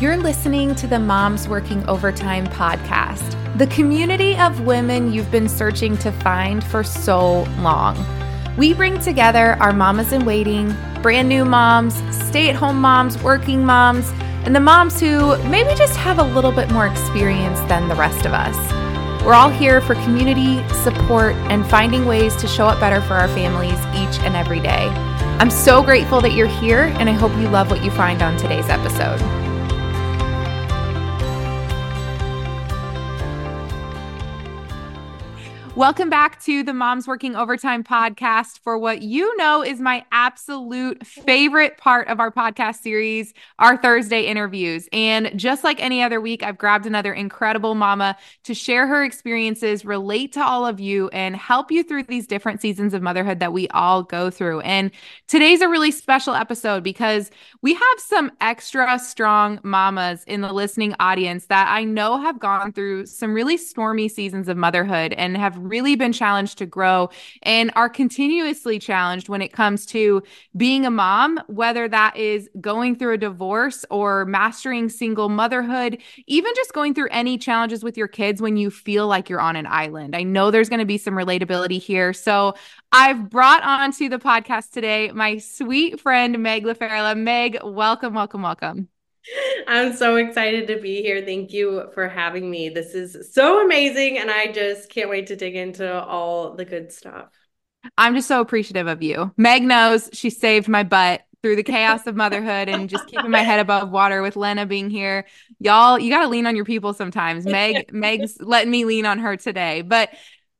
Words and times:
You're 0.00 0.16
listening 0.16 0.74
to 0.76 0.86
the 0.86 0.98
Moms 0.98 1.46
Working 1.46 1.86
Overtime 1.86 2.46
podcast, 2.46 3.36
the 3.58 3.66
community 3.66 4.34
of 4.34 4.62
women 4.62 5.12
you've 5.12 5.30
been 5.30 5.46
searching 5.46 5.98
to 5.98 6.10
find 6.10 6.64
for 6.64 6.82
so 6.82 7.42
long. 7.58 8.02
We 8.56 8.72
bring 8.72 8.98
together 8.98 9.58
our 9.60 9.74
mamas 9.74 10.14
in 10.14 10.24
waiting, 10.24 10.74
brand 11.02 11.28
new 11.28 11.44
moms, 11.44 11.96
stay 12.16 12.48
at 12.48 12.56
home 12.56 12.80
moms, 12.80 13.22
working 13.22 13.62
moms, 13.62 14.10
and 14.46 14.56
the 14.56 14.60
moms 14.60 14.98
who 14.98 15.36
maybe 15.50 15.74
just 15.74 15.96
have 15.98 16.18
a 16.18 16.24
little 16.24 16.52
bit 16.52 16.70
more 16.70 16.86
experience 16.86 17.60
than 17.68 17.86
the 17.86 17.94
rest 17.94 18.24
of 18.24 18.32
us. 18.32 18.56
We're 19.22 19.34
all 19.34 19.50
here 19.50 19.82
for 19.82 19.96
community, 19.96 20.66
support, 20.76 21.34
and 21.50 21.68
finding 21.68 22.06
ways 22.06 22.34
to 22.36 22.48
show 22.48 22.64
up 22.64 22.80
better 22.80 23.02
for 23.02 23.16
our 23.16 23.28
families 23.28 23.78
each 23.94 24.18
and 24.24 24.34
every 24.34 24.60
day. 24.60 24.88
I'm 25.40 25.50
so 25.50 25.82
grateful 25.82 26.22
that 26.22 26.32
you're 26.32 26.46
here, 26.46 26.84
and 26.98 27.10
I 27.10 27.12
hope 27.12 27.32
you 27.32 27.50
love 27.50 27.70
what 27.70 27.84
you 27.84 27.90
find 27.90 28.22
on 28.22 28.38
today's 28.38 28.70
episode. 28.70 29.39
Welcome 35.80 36.10
back 36.10 36.42
to 36.42 36.62
the 36.62 36.74
Moms 36.74 37.08
Working 37.08 37.34
Overtime 37.34 37.82
podcast 37.82 38.58
for 38.58 38.76
what 38.76 39.00
you 39.00 39.34
know 39.38 39.64
is 39.64 39.80
my 39.80 40.04
absolute 40.12 41.06
favorite 41.06 41.78
part 41.78 42.06
of 42.08 42.20
our 42.20 42.30
podcast 42.30 42.82
series, 42.82 43.32
our 43.58 43.78
Thursday 43.78 44.26
interviews. 44.26 44.90
And 44.92 45.32
just 45.36 45.64
like 45.64 45.82
any 45.82 46.02
other 46.02 46.20
week, 46.20 46.42
I've 46.42 46.58
grabbed 46.58 46.84
another 46.84 47.14
incredible 47.14 47.74
mama 47.74 48.18
to 48.44 48.52
share 48.52 48.86
her 48.88 49.02
experiences, 49.02 49.86
relate 49.86 50.34
to 50.34 50.44
all 50.44 50.66
of 50.66 50.80
you, 50.80 51.08
and 51.14 51.34
help 51.34 51.72
you 51.72 51.82
through 51.82 52.02
these 52.02 52.26
different 52.26 52.60
seasons 52.60 52.92
of 52.92 53.00
motherhood 53.00 53.40
that 53.40 53.54
we 53.54 53.66
all 53.68 54.02
go 54.02 54.28
through. 54.28 54.60
And 54.60 54.90
today's 55.28 55.62
a 55.62 55.68
really 55.70 55.92
special 55.92 56.34
episode 56.34 56.84
because 56.84 57.30
we 57.62 57.72
have 57.72 58.00
some 58.00 58.32
extra 58.42 58.98
strong 58.98 59.58
mamas 59.62 60.24
in 60.24 60.42
the 60.42 60.52
listening 60.52 60.94
audience 61.00 61.46
that 61.46 61.68
I 61.70 61.84
know 61.84 62.20
have 62.20 62.38
gone 62.38 62.74
through 62.74 63.06
some 63.06 63.32
really 63.32 63.56
stormy 63.56 64.10
seasons 64.10 64.46
of 64.46 64.58
motherhood 64.58 65.14
and 65.14 65.38
have 65.38 65.69
really 65.70 65.96
been 65.96 66.12
challenged 66.12 66.58
to 66.58 66.66
grow 66.66 67.08
and 67.42 67.70
are 67.76 67.88
continuously 67.88 68.78
challenged 68.78 69.28
when 69.28 69.40
it 69.40 69.52
comes 69.52 69.86
to 69.86 70.22
being 70.56 70.84
a 70.84 70.90
mom, 70.90 71.40
whether 71.46 71.88
that 71.88 72.16
is 72.16 72.50
going 72.60 72.96
through 72.96 73.14
a 73.14 73.18
divorce 73.18 73.84
or 73.90 74.26
mastering 74.26 74.88
single 74.88 75.28
motherhood, 75.30 75.98
even 76.26 76.52
just 76.54 76.74
going 76.74 76.92
through 76.92 77.08
any 77.10 77.38
challenges 77.38 77.82
with 77.82 77.96
your 77.96 78.08
kids 78.08 78.42
when 78.42 78.56
you 78.56 78.70
feel 78.70 79.06
like 79.06 79.30
you're 79.30 79.40
on 79.40 79.56
an 79.56 79.66
island. 79.66 80.14
I 80.14 80.24
know 80.24 80.50
there's 80.50 80.68
going 80.68 80.80
to 80.80 80.84
be 80.84 80.98
some 80.98 81.14
relatability 81.14 81.80
here. 81.80 82.12
So 82.12 82.54
I've 82.92 83.30
brought 83.30 83.62
on 83.62 83.92
to 83.92 84.08
the 84.08 84.18
podcast 84.18 84.72
today 84.72 85.10
my 85.12 85.38
sweet 85.38 86.00
friend, 86.00 86.42
Meg 86.42 86.64
LaFerla. 86.64 87.16
Meg, 87.16 87.58
welcome, 87.62 88.14
welcome, 88.14 88.42
welcome. 88.42 88.89
I'm 89.66 89.94
so 89.94 90.16
excited 90.16 90.66
to 90.68 90.80
be 90.80 91.02
here. 91.02 91.22
Thank 91.24 91.52
you 91.52 91.90
for 91.94 92.08
having 92.08 92.50
me. 92.50 92.68
This 92.68 92.94
is 92.94 93.32
so 93.32 93.64
amazing. 93.64 94.18
And 94.18 94.30
I 94.30 94.50
just 94.50 94.88
can't 94.88 95.10
wait 95.10 95.28
to 95.28 95.36
dig 95.36 95.56
into 95.56 96.02
all 96.02 96.54
the 96.54 96.64
good 96.64 96.92
stuff. 96.92 97.28
I'm 97.96 98.14
just 98.14 98.28
so 98.28 98.40
appreciative 98.40 98.86
of 98.86 99.02
you. 99.02 99.32
Meg 99.36 99.62
knows 99.62 100.10
she 100.12 100.30
saved 100.30 100.68
my 100.68 100.82
butt 100.82 101.22
through 101.42 101.56
the 101.56 101.62
chaos 101.62 102.06
of 102.06 102.16
motherhood 102.16 102.68
and 102.68 102.88
just 102.88 103.06
keeping 103.06 103.30
my 103.30 103.42
head 103.42 103.60
above 103.60 103.90
water 103.90 104.20
with 104.20 104.36
Lena 104.36 104.66
being 104.66 104.90
here. 104.90 105.26
Y'all, 105.58 105.98
you 105.98 106.10
got 106.10 106.22
to 106.22 106.28
lean 106.28 106.46
on 106.46 106.56
your 106.56 106.66
people 106.66 106.92
sometimes. 106.92 107.46
Meg, 107.46 107.92
Meg's 107.92 108.36
letting 108.40 108.70
me 108.70 108.84
lean 108.84 109.06
on 109.06 109.18
her 109.18 109.36
today. 109.36 109.80
But 109.82 110.10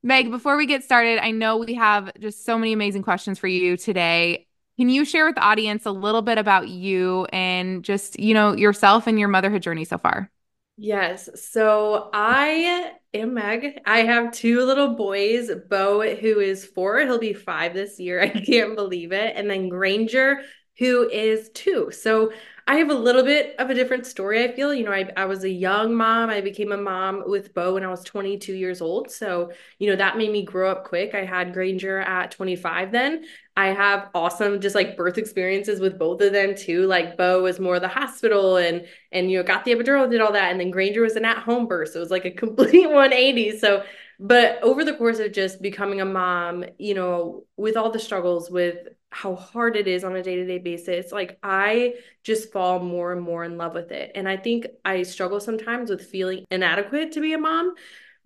Meg, 0.01 0.31
before 0.31 0.57
we 0.57 0.65
get 0.65 0.83
started, 0.83 1.23
I 1.23 1.29
know 1.31 1.57
we 1.57 1.75
have 1.75 2.11
just 2.19 2.43
so 2.43 2.57
many 2.57 2.73
amazing 2.73 3.03
questions 3.03 3.37
for 3.37 3.47
you 3.47 3.77
today. 3.77 4.47
Can 4.77 4.89
you 4.89 5.05
share 5.05 5.25
with 5.25 5.35
the 5.35 5.41
audience 5.41 5.85
a 5.85 5.91
little 5.91 6.21
bit 6.21 6.37
about 6.37 6.67
you 6.67 7.25
and 7.31 7.83
just, 7.83 8.19
you 8.19 8.33
know, 8.33 8.53
yourself 8.55 9.07
and 9.07 9.19
your 9.19 9.27
motherhood 9.27 9.61
journey 9.61 9.85
so 9.85 9.97
far? 9.97 10.31
Yes. 10.77 11.29
So 11.39 12.09
I 12.11 12.93
am 13.13 13.33
Meg. 13.35 13.81
I 13.85 13.99
have 13.99 14.31
two 14.31 14.65
little 14.65 14.95
boys, 14.95 15.51
Bo, 15.69 16.01
who 16.15 16.39
is 16.39 16.65
four, 16.65 16.99
he'll 17.01 17.19
be 17.19 17.33
five 17.33 17.73
this 17.73 17.99
year. 17.99 18.21
I 18.23 18.29
can't 18.29 18.75
believe 18.75 19.11
it. 19.11 19.35
And 19.35 19.49
then 19.49 19.69
Granger, 19.69 20.41
who 20.79 21.07
is 21.09 21.49
two. 21.53 21.91
So 21.91 22.31
I 22.67 22.77
have 22.77 22.89
a 22.89 22.95
little 22.95 23.23
bit 23.23 23.55
of 23.59 23.69
a 23.69 23.75
different 23.75 24.07
story. 24.07 24.43
I 24.43 24.51
feel, 24.55 24.73
you 24.73 24.83
know, 24.83 24.91
I, 24.93 25.07
I 25.15 25.25
was 25.25 25.43
a 25.43 25.49
young 25.49 25.93
mom. 25.93 26.29
I 26.29 26.41
became 26.41 26.71
a 26.71 26.77
mom 26.77 27.23
with 27.27 27.53
Bo 27.53 27.73
when 27.75 27.83
I 27.83 27.87
was 27.87 28.03
22 28.03 28.53
years 28.53 28.81
old. 28.81 29.11
So, 29.11 29.51
you 29.77 29.89
know, 29.89 29.95
that 29.97 30.17
made 30.17 30.31
me 30.31 30.43
grow 30.43 30.71
up 30.71 30.85
quick. 30.85 31.13
I 31.13 31.25
had 31.25 31.53
Granger 31.53 31.99
at 31.99 32.31
25 32.31 32.91
then. 32.91 33.25
I 33.61 33.67
have 33.67 34.09
awesome 34.15 34.59
just 34.59 34.73
like 34.73 34.97
birth 34.97 35.19
experiences 35.19 35.79
with 35.79 35.99
both 35.99 36.19
of 36.21 36.33
them 36.33 36.55
too. 36.55 36.87
Like 36.87 37.15
Bo 37.15 37.43
was 37.43 37.59
more 37.59 37.79
the 37.79 37.87
hospital 37.87 38.57
and 38.57 38.87
and 39.11 39.29
you 39.29 39.37
know 39.37 39.43
got 39.43 39.65
the 39.65 39.75
epidural, 39.75 40.09
did 40.09 40.19
all 40.19 40.31
that, 40.31 40.49
and 40.49 40.59
then 40.59 40.71
Granger 40.71 41.01
was 41.01 41.15
an 41.15 41.25
at-home 41.25 41.67
birth. 41.67 41.89
So 41.89 41.99
it 41.99 42.01
was 42.01 42.09
like 42.09 42.25
a 42.25 42.31
complete 42.31 42.87
180. 42.89 43.59
So 43.59 43.83
but 44.19 44.61
over 44.63 44.83
the 44.83 44.95
course 44.95 45.19
of 45.19 45.31
just 45.31 45.61
becoming 45.61 46.01
a 46.01 46.05
mom, 46.05 46.65
you 46.79 46.95
know, 46.95 47.43
with 47.55 47.77
all 47.77 47.91
the 47.91 47.99
struggles 47.99 48.49
with 48.49 48.87
how 49.11 49.35
hard 49.35 49.75
it 49.75 49.87
is 49.87 50.03
on 50.03 50.15
a 50.15 50.23
day-to-day 50.23 50.57
basis 50.57 51.11
like 51.11 51.37
i 51.43 51.93
just 52.23 52.49
fall 52.53 52.79
more 52.79 53.11
and 53.11 53.21
more 53.21 53.43
in 53.43 53.57
love 53.57 53.73
with 53.73 53.91
it 53.91 54.09
and 54.15 54.25
i 54.25 54.37
think 54.37 54.65
i 54.85 55.03
struggle 55.03 55.41
sometimes 55.41 55.89
with 55.89 56.01
feeling 56.01 56.45
inadequate 56.49 57.11
to 57.11 57.19
be 57.19 57.33
a 57.33 57.37
mom 57.37 57.75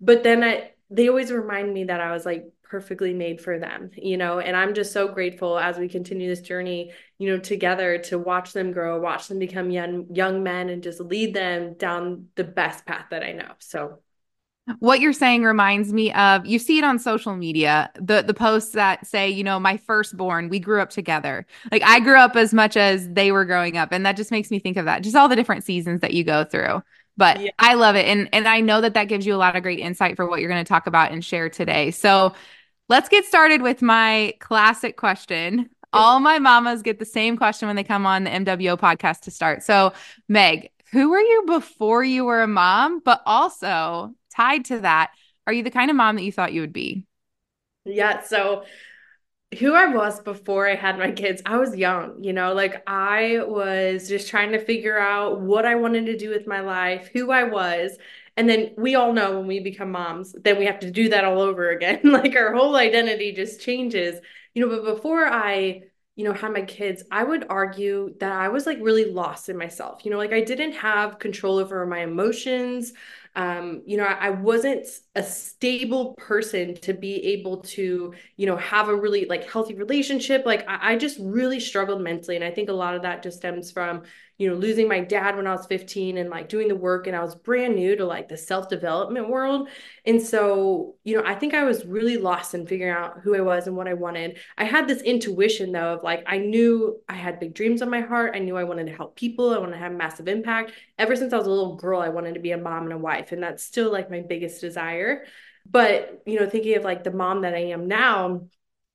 but 0.00 0.22
then 0.22 0.44
i 0.44 0.70
they 0.88 1.08
always 1.08 1.32
remind 1.32 1.74
me 1.74 1.82
that 1.82 2.00
i 2.00 2.12
was 2.12 2.24
like 2.24 2.44
perfectly 2.68 3.12
made 3.12 3.40
for 3.40 3.58
them 3.58 3.90
you 3.96 4.16
know? 4.16 4.38
And 4.38 4.56
i'm 4.56 4.74
just 4.74 4.92
so 4.92 5.08
grateful 5.08 5.58
as 5.58 5.78
we 5.78 5.88
continue 5.88 6.28
this 6.28 6.40
journey 6.40 6.92
you 7.18 7.30
know 7.30 7.38
together 7.38 7.98
to 7.98 8.18
watch 8.18 8.52
them 8.52 8.72
grow 8.72 9.00
watch 9.00 9.28
them 9.28 9.38
become 9.38 9.70
young 9.70 10.06
young 10.14 10.42
men 10.42 10.68
and 10.68 10.82
just 10.82 11.00
lead 11.00 11.34
them 11.34 11.74
down 11.74 12.26
the 12.34 12.44
best 12.44 12.86
path 12.86 13.06
that 13.10 13.22
i 13.22 13.32
know. 13.32 13.52
So. 13.58 14.00
What 14.80 14.98
you're 14.98 15.12
saying 15.12 15.44
reminds 15.44 15.92
me 15.92 16.12
of 16.12 16.44
you 16.44 16.58
see 16.58 16.78
it 16.78 16.82
on 16.82 16.98
social 16.98 17.36
media 17.36 17.88
the 17.94 18.22
the 18.22 18.34
posts 18.34 18.72
that 18.72 19.06
say 19.06 19.30
you 19.30 19.44
know 19.44 19.60
my 19.60 19.76
firstborn 19.76 20.48
we 20.48 20.58
grew 20.58 20.80
up 20.82 20.90
together. 20.90 21.46
Like 21.70 21.82
i 21.84 22.00
grew 22.00 22.18
up 22.18 22.34
as 22.34 22.52
much 22.52 22.76
as 22.76 23.08
they 23.08 23.30
were 23.30 23.44
growing 23.44 23.76
up 23.76 23.92
and 23.92 24.04
that 24.04 24.16
just 24.16 24.32
makes 24.32 24.50
me 24.50 24.58
think 24.58 24.76
of 24.76 24.86
that 24.86 25.04
just 25.04 25.14
all 25.14 25.28
the 25.28 25.36
different 25.36 25.62
seasons 25.62 26.00
that 26.00 26.14
you 26.14 26.24
go 26.24 26.42
through 26.42 26.82
but 27.16 27.40
yeah. 27.40 27.50
i 27.58 27.74
love 27.74 27.96
it 27.96 28.06
and 28.06 28.28
and 28.32 28.46
i 28.46 28.60
know 28.60 28.80
that 28.80 28.94
that 28.94 29.04
gives 29.04 29.26
you 29.26 29.34
a 29.34 29.36
lot 29.36 29.56
of 29.56 29.62
great 29.62 29.78
insight 29.78 30.16
for 30.16 30.26
what 30.26 30.40
you're 30.40 30.50
going 30.50 30.64
to 30.64 30.68
talk 30.68 30.86
about 30.86 31.12
and 31.12 31.24
share 31.24 31.48
today 31.48 31.90
so 31.90 32.32
let's 32.88 33.08
get 33.08 33.24
started 33.24 33.62
with 33.62 33.82
my 33.82 34.34
classic 34.40 34.96
question 34.96 35.68
all 35.92 36.20
my 36.20 36.38
mamas 36.38 36.82
get 36.82 36.98
the 36.98 37.04
same 37.04 37.36
question 37.36 37.66
when 37.66 37.76
they 37.76 37.84
come 37.84 38.06
on 38.06 38.24
the 38.24 38.30
mwo 38.30 38.78
podcast 38.78 39.20
to 39.20 39.30
start 39.30 39.62
so 39.62 39.92
meg 40.28 40.70
who 40.92 41.10
were 41.10 41.20
you 41.20 41.44
before 41.46 42.04
you 42.04 42.24
were 42.24 42.42
a 42.42 42.46
mom 42.46 43.00
but 43.00 43.22
also 43.26 44.14
tied 44.36 44.66
to 44.66 44.80
that, 44.80 45.10
are 45.46 45.52
you 45.52 45.62
the 45.62 45.70
kind 45.70 45.90
of 45.90 45.96
mom 45.96 46.16
that 46.16 46.22
you 46.22 46.32
thought 46.32 46.52
you 46.52 46.60
would 46.60 46.72
be? 46.72 47.04
Yeah. 47.84 48.22
So, 48.22 48.64
who 49.58 49.74
I 49.74 49.86
was 49.86 50.20
before 50.20 50.68
I 50.68 50.74
had 50.74 50.98
my 50.98 51.12
kids, 51.12 51.42
I 51.46 51.56
was 51.56 51.76
young, 51.76 52.22
you 52.22 52.32
know, 52.32 52.52
like 52.54 52.82
I 52.86 53.40
was 53.46 54.08
just 54.08 54.28
trying 54.28 54.52
to 54.52 54.64
figure 54.64 54.98
out 54.98 55.40
what 55.40 55.64
I 55.66 55.74
wanted 55.74 56.06
to 56.06 56.16
do 56.16 56.30
with 56.30 56.46
my 56.46 56.60
life, 56.60 57.10
who 57.12 57.30
I 57.30 57.44
was. 57.44 57.98
And 58.36 58.48
then 58.48 58.72
we 58.76 58.94
all 58.94 59.12
know 59.12 59.38
when 59.38 59.46
we 59.46 59.60
become 59.60 59.90
moms, 59.92 60.32
then 60.32 60.58
we 60.58 60.66
have 60.66 60.80
to 60.80 60.90
do 60.90 61.08
that 61.08 61.24
all 61.24 61.40
over 61.40 61.70
again. 61.70 62.00
like 62.04 62.36
our 62.36 62.52
whole 62.54 62.76
identity 62.76 63.32
just 63.32 63.60
changes, 63.60 64.20
you 64.54 64.62
know. 64.66 64.68
But 64.68 64.94
before 64.94 65.26
I, 65.26 65.82
you 66.16 66.24
know, 66.24 66.32
had 66.32 66.52
my 66.52 66.62
kids, 66.62 67.02
I 67.10 67.24
would 67.24 67.46
argue 67.48 68.14
that 68.20 68.32
I 68.32 68.48
was 68.48 68.66
like 68.66 68.78
really 68.80 69.06
lost 69.10 69.48
in 69.48 69.56
myself. 69.56 70.04
You 70.04 70.10
know, 70.10 70.18
like 70.18 70.32
I 70.32 70.42
didn't 70.42 70.72
have 70.72 71.18
control 71.18 71.58
over 71.58 71.84
my 71.86 72.00
emotions 72.00 72.92
um, 73.34 73.82
you 73.84 73.98
know, 73.98 74.04
I, 74.04 74.28
I 74.28 74.30
wasn't 74.30 74.86
a 75.16 75.22
stable 75.22 76.14
person 76.18 76.74
to 76.82 76.92
be 76.92 77.14
able 77.28 77.62
to, 77.62 78.12
you 78.36 78.46
know, 78.46 78.56
have 78.58 78.90
a 78.90 78.94
really 78.94 79.24
like 79.24 79.50
healthy 79.50 79.74
relationship. 79.74 80.44
Like 80.44 80.68
I, 80.68 80.92
I 80.92 80.96
just 80.96 81.18
really 81.18 81.58
struggled 81.58 82.02
mentally. 82.02 82.36
And 82.36 82.44
I 82.44 82.50
think 82.50 82.68
a 82.68 82.74
lot 82.74 82.94
of 82.94 83.00
that 83.02 83.22
just 83.22 83.38
stems 83.38 83.70
from, 83.72 84.02
you 84.36 84.50
know, 84.50 84.54
losing 84.54 84.86
my 84.86 85.00
dad 85.00 85.34
when 85.34 85.46
I 85.46 85.52
was 85.52 85.66
15 85.66 86.18
and 86.18 86.28
like 86.28 86.50
doing 86.50 86.68
the 86.68 86.76
work 86.76 87.06
and 87.06 87.16
I 87.16 87.22
was 87.22 87.34
brand 87.34 87.74
new 87.74 87.96
to 87.96 88.04
like 88.04 88.28
the 88.28 88.36
self-development 88.36 89.30
world. 89.30 89.70
And 90.04 90.20
so, 90.20 90.96
you 91.04 91.16
know, 91.16 91.26
I 91.26 91.34
think 91.34 91.54
I 91.54 91.64
was 91.64 91.86
really 91.86 92.18
lost 92.18 92.52
in 92.52 92.66
figuring 92.66 92.92
out 92.92 93.20
who 93.22 93.34
I 93.34 93.40
was 93.40 93.66
and 93.66 93.74
what 93.74 93.88
I 93.88 93.94
wanted. 93.94 94.38
I 94.58 94.64
had 94.64 94.86
this 94.86 95.00
intuition 95.00 95.72
though 95.72 95.94
of 95.94 96.02
like 96.02 96.24
I 96.26 96.36
knew 96.36 97.00
I 97.08 97.14
had 97.14 97.40
big 97.40 97.54
dreams 97.54 97.80
on 97.80 97.88
my 97.88 98.02
heart. 98.02 98.32
I 98.36 98.40
knew 98.40 98.58
I 98.58 98.64
wanted 98.64 98.86
to 98.88 98.92
help 98.94 99.16
people. 99.16 99.54
I 99.54 99.58
wanted 99.58 99.72
to 99.72 99.78
have 99.78 99.92
massive 99.92 100.28
impact. 100.28 100.72
Ever 100.98 101.16
since 101.16 101.32
I 101.32 101.38
was 101.38 101.46
a 101.46 101.50
little 101.50 101.76
girl, 101.76 102.00
I 102.00 102.10
wanted 102.10 102.34
to 102.34 102.40
be 102.40 102.52
a 102.52 102.58
mom 102.58 102.84
and 102.84 102.92
a 102.92 102.98
wife, 102.98 103.32
and 103.32 103.42
that's 103.42 103.64
still 103.64 103.90
like 103.90 104.10
my 104.10 104.20
biggest 104.20 104.60
desire. 104.60 105.05
But, 105.68 106.22
you 106.26 106.38
know, 106.38 106.48
thinking 106.48 106.76
of 106.76 106.84
like 106.84 107.04
the 107.04 107.10
mom 107.10 107.42
that 107.42 107.54
I 107.54 107.70
am 107.70 107.88
now, 107.88 108.48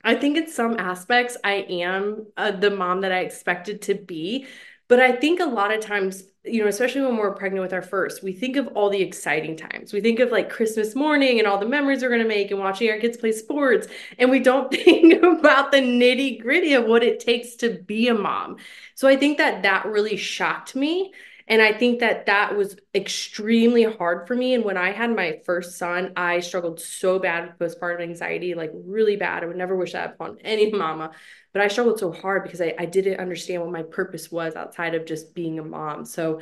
I 0.04 0.16
think 0.16 0.38
in 0.38 0.48
some 0.50 0.78
aspects 0.80 1.38
I 1.44 1.54
am 1.54 2.28
uh, 2.38 2.52
the 2.52 2.72
mom 2.72 3.02
that 3.02 3.12
I 3.12 3.19
expected 3.19 3.84
to 3.84 3.96
be 3.96 4.48
but 4.92 5.00
I 5.00 5.13
think 5.13 5.40
a 5.40 5.46
lot 5.46 5.74
of 5.74 5.80
times, 5.80 6.25
you 6.44 6.62
know, 6.62 6.68
especially 6.68 7.04
when 7.04 7.16
we're 7.16 7.34
pregnant 7.34 7.62
with 7.62 7.72
our 7.72 7.81
first, 7.81 8.22
we 8.22 8.34
think 8.34 8.58
of 8.58 8.68
all 8.75 8.90
the 8.90 9.02
exciting 9.02 9.56
times. 9.56 9.94
We 9.94 10.02
think 10.02 10.19
of 10.19 10.31
like 10.31 10.50
Christmas 10.50 10.96
morning 10.96 11.40
and 11.40 11.48
all 11.48 11.58
the 11.58 11.66
memories 11.66 12.02
we're 12.02 12.10
going 12.10 12.22
to 12.22 12.28
make 12.28 12.52
and 12.52 12.60
watching 12.60 12.90
our 12.90 12.98
kids 12.98 13.16
play 13.16 13.31
sports. 13.31 13.88
And 14.19 14.30
we 14.30 14.42
don't 14.42 14.69
think 14.84 15.24
about 15.24 15.72
the 15.72 15.78
nitty 15.78 16.42
gritty 16.42 16.74
of 16.74 16.88
what 16.88 17.04
it 17.04 17.22
takes 17.22 17.56
to 17.56 17.69
be 17.69 18.10
a 18.10 18.14
mom. 18.14 18.57
So 18.96 19.07
I 19.07 19.16
think 19.16 19.38
that 19.38 19.64
that 19.64 19.86
really 19.86 20.18
shocked 20.18 20.75
me 20.75 21.14
And 21.51 21.62
I 21.62 21.74
think 21.74 22.00
that 22.00 22.27
that 22.27 22.56
was 22.56 22.77
extremely 22.95 23.83
hard 23.83 24.25
for 24.25 24.33
me. 24.38 24.53
And 24.53 24.63
when 24.63 24.77
I 24.77 24.94
had 24.94 25.13
my 25.13 25.42
first 25.45 25.77
son, 25.77 26.13
I 26.15 26.39
struggled 26.39 26.80
so 26.80 27.19
bad 27.19 27.53
with 27.59 27.77
postpartum 27.77 28.03
anxiety, 28.03 28.53
like 28.56 28.71
really 28.74 29.18
bad. 29.18 29.44
I 29.44 29.48
would 29.48 29.57
never 29.57 29.75
wish 29.75 29.92
that 29.92 30.13
upon 30.13 30.38
any 30.45 30.71
mama. 30.71 31.12
But 31.51 31.62
I 31.62 31.68
struggled 31.68 32.00
so 32.00 32.13
hard 32.13 32.44
because 32.44 32.62
I, 32.62 32.74
I 32.80 32.86
didn't 32.86 33.19
understand 33.19 33.62
what 33.62 33.71
my 33.71 33.83
purpose 33.83 34.31
was 34.31 34.56
outside 34.56 34.95
of 34.95 35.06
just 35.06 35.36
being 35.36 35.59
a 35.59 35.63
mom. 35.63 36.06
So, 36.06 36.39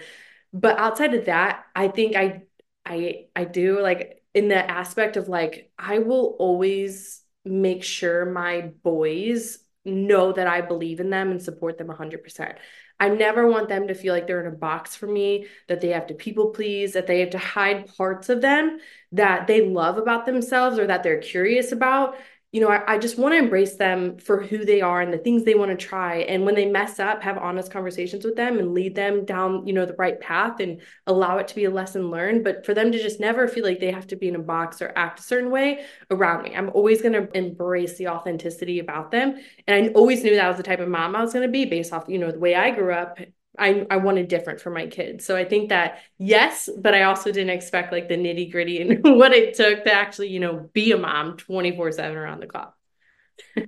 but 0.53 0.77
outside 0.77 1.15
of 1.15 1.25
that, 1.25 1.63
I 1.75 1.88
think 1.88 2.15
I 2.15 2.44
I 2.85 3.25
I 3.35 3.45
do 3.45 3.81
like 3.81 4.23
in 4.35 4.47
the 4.47 4.69
aspect 4.69 5.17
of 5.17 5.27
like 5.27 5.71
I 5.79 6.00
will 6.00 6.35
always 6.38 7.23
make 7.44 7.83
sure 7.83 8.25
my 8.25 8.71
boys 8.83 9.57
know 9.85 10.33
that 10.33 10.45
I 10.45 10.62
believe 10.62 11.00
in 11.00 11.09
them 11.09 11.31
and 11.31 11.41
support 11.41 11.79
them 11.79 11.88
100%. 11.88 12.59
I 13.00 13.10
never 13.10 13.48
want 13.48 13.69
them 13.69 13.88
to 13.88 13.94
feel 13.94 14.13
like 14.13 14.28
they're 14.28 14.46
in 14.46 14.54
a 14.54 14.56
box 14.56 14.96
for 14.96 15.07
me, 15.07 15.48
that 15.68 15.81
they 15.81 15.90
have 15.90 16.07
to 16.07 16.13
people 16.13 16.50
please, 16.50 16.94
that 16.94 17.07
they 17.07 17.22
have 17.22 17.30
to 17.31 17.38
hide 17.38 17.96
parts 17.96 18.30
of 18.30 18.42
them 18.42 18.80
that 19.12 19.48
they 19.48 19.68
love 19.68 19.98
about 19.98 20.25
themselves 20.25 20.78
or 20.78 20.88
that 20.88 21.04
they're 21.04 21.19
curious 21.22 21.72
about 21.72 22.16
you 22.51 22.62
know, 22.62 22.69
I, 22.69 22.94
I 22.94 22.98
just 22.98 23.19
want 23.19 23.34
to 23.34 23.38
embrace 23.38 23.75
them 23.75 24.18
for 24.18 24.42
who 24.42 24.66
they 24.66 24.81
are 24.81 25.01
and 25.01 25.13
the 25.13 25.19
things 25.19 25.44
they 25.44 25.54
want 25.54 25.69
to 25.69 25.78
try. 25.78 26.18
And 26.22 26.46
when 26.46 26.56
they 26.56 26.66
mess 26.66 27.00
up, 27.00 27.22
have 27.22 27.38
honest 27.38 27.72
conversations 27.72 28.25
with 28.25 28.36
them 28.36 28.57
and 28.57 28.74
lead 28.74 28.96
them 28.96 29.24
down, 29.24 29.68
you 29.68 29.74
know, 29.74 29.86
the 29.86 29.94
right 29.94 30.19
path 30.19 30.60
and 30.60 30.81
allow 31.06 31.38
it 31.38 31.48
to 31.50 31.56
be 31.56 31.66
a 31.66 31.69
lesson 31.69 32.10
learned. 32.10 32.44
But 32.44 32.66
for 32.66 32.74
them 32.74 32.92
to 32.92 32.98
just 32.98 33.19
never 33.19 33.48
feel 33.48 33.63
like 33.63 33.80
they 33.80 33.92
have 33.92 34.07
to 34.07 34.16
be 34.16 34.28
in 34.28 34.36
a 34.36 34.40
box 34.40 34.81
or 34.81 34.92
act 34.96 35.19
a 35.19 35.24
certain 35.24 35.51
way 35.51 35.86
around 36.10 36.44
me, 36.44 36.56
I'm 36.56 36.72
always 36.72 37.04
going 37.04 37.13
to 37.13 37.30
embrace 37.38 37.98
the 38.00 38.07
authenticity 38.07 38.80
about 38.80 39.12
them. 39.12 39.38
And 39.68 39.86
I 39.86 39.94
always 39.94 40.24
knew 40.24 40.36
that 40.36 40.48
was 40.48 40.57
the 40.57 40.63
type 40.63 40.80
of 40.80 40.88
mom 40.88 41.16
I 41.16 41.22
was 41.22 41.34
going 41.34 41.46
to 41.46 41.51
be 41.51 41.66
based 41.66 41.94
off, 41.94 42.06
you 42.07 42.18
know, 42.18 42.31
the 42.31 42.40
way 42.40 42.56
I 42.56 42.72
grew 42.72 42.94
up 42.94 43.19
I, 43.57 43.86
I 43.90 43.98
wanted 43.98 44.28
different 44.28 44.62
for 44.62 44.69
my 44.69 44.88
kids. 44.88 45.25
So 45.25 45.36
I 45.36 45.44
think 45.44 45.69
that 45.69 46.00
yes, 46.18 46.69
but 46.78 46.94
I 46.94 47.04
also 47.04 47.31
didn't 47.31 47.50
expect 47.50 47.92
like 47.92 48.07
the 48.07 48.16
nitty 48.16 48.51
gritty 48.51 48.81
and 48.81 49.04
what 49.18 49.34
it 49.34 49.56
took 49.56 49.84
to 49.84 49.94
actually, 49.94 50.30
you 50.30 50.40
know, 50.40 50.69
be 50.74 50.92
a 50.92 50.98
mom 50.98 51.38
24 51.38 51.92
seven 51.94 52.18
around 52.18 52.42
the 52.42 52.48
clock. 52.48 52.75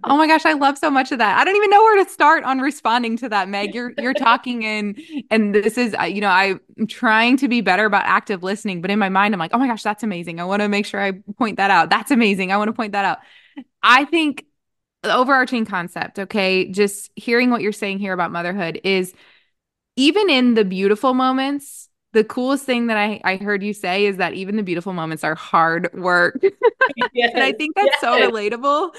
oh 0.03 0.17
my 0.17 0.27
gosh, 0.27 0.45
I 0.45 0.53
love 0.53 0.77
so 0.77 0.91
much 0.91 1.11
of 1.11 1.17
that. 1.19 1.39
I 1.39 1.43
don't 1.43 1.55
even 1.55 1.69
know 1.69 1.81
where 1.81 2.03
to 2.03 2.09
start 2.09 2.43
on 2.43 2.59
responding 2.59 3.17
to 3.17 3.29
that, 3.29 3.49
Meg. 3.49 3.73
You're 3.73 3.93
you're 3.97 4.13
talking 4.29 4.63
in, 4.63 5.01
and 5.29 5.55
this 5.55 5.77
is, 5.77 5.95
you 6.07 6.21
know, 6.21 6.29
I'm 6.29 6.59
trying 6.87 7.37
to 7.37 7.47
be 7.47 7.61
better 7.61 7.85
about 7.85 8.03
active 8.05 8.43
listening, 8.43 8.81
but 8.81 8.91
in 8.91 8.99
my 8.99 9.09
mind, 9.09 9.33
I'm 9.33 9.39
like, 9.39 9.51
oh 9.53 9.57
my 9.57 9.67
gosh, 9.67 9.83
that's 9.83 10.03
amazing. 10.03 10.39
I 10.39 10.43
want 10.43 10.61
to 10.61 10.69
make 10.69 10.85
sure 10.85 11.01
I 11.01 11.13
point 11.37 11.57
that 11.57 11.71
out. 11.71 11.89
That's 11.89 12.11
amazing. 12.11 12.51
I 12.51 12.57
want 12.57 12.67
to 12.67 12.73
point 12.73 12.91
that 12.91 13.05
out. 13.05 13.19
I 13.81 14.05
think 14.05 14.45
the 15.03 15.15
overarching 15.15 15.65
concept, 15.65 16.19
okay, 16.19 16.69
just 16.69 17.09
hearing 17.15 17.49
what 17.49 17.61
you're 17.61 17.71
saying 17.71 17.99
here 17.99 18.13
about 18.13 18.31
motherhood 18.31 18.79
is 18.83 19.13
even 19.95 20.29
in 20.29 20.53
the 20.53 20.65
beautiful 20.65 21.13
moments, 21.13 21.89
the 22.13 22.23
coolest 22.23 22.65
thing 22.65 22.87
that 22.87 22.97
I, 22.97 23.21
I 23.23 23.37
heard 23.37 23.63
you 23.63 23.73
say 23.73 24.05
is 24.05 24.17
that 24.17 24.33
even 24.33 24.57
the 24.57 24.63
beautiful 24.63 24.91
moments 24.91 25.23
are 25.23 25.35
hard 25.35 25.89
work. 25.93 26.41
yes, 27.13 27.31
and 27.33 27.43
I 27.43 27.53
think 27.53 27.75
that's 27.75 27.87
yes. 27.91 28.01
so 28.01 28.19
relatable. 28.19 28.93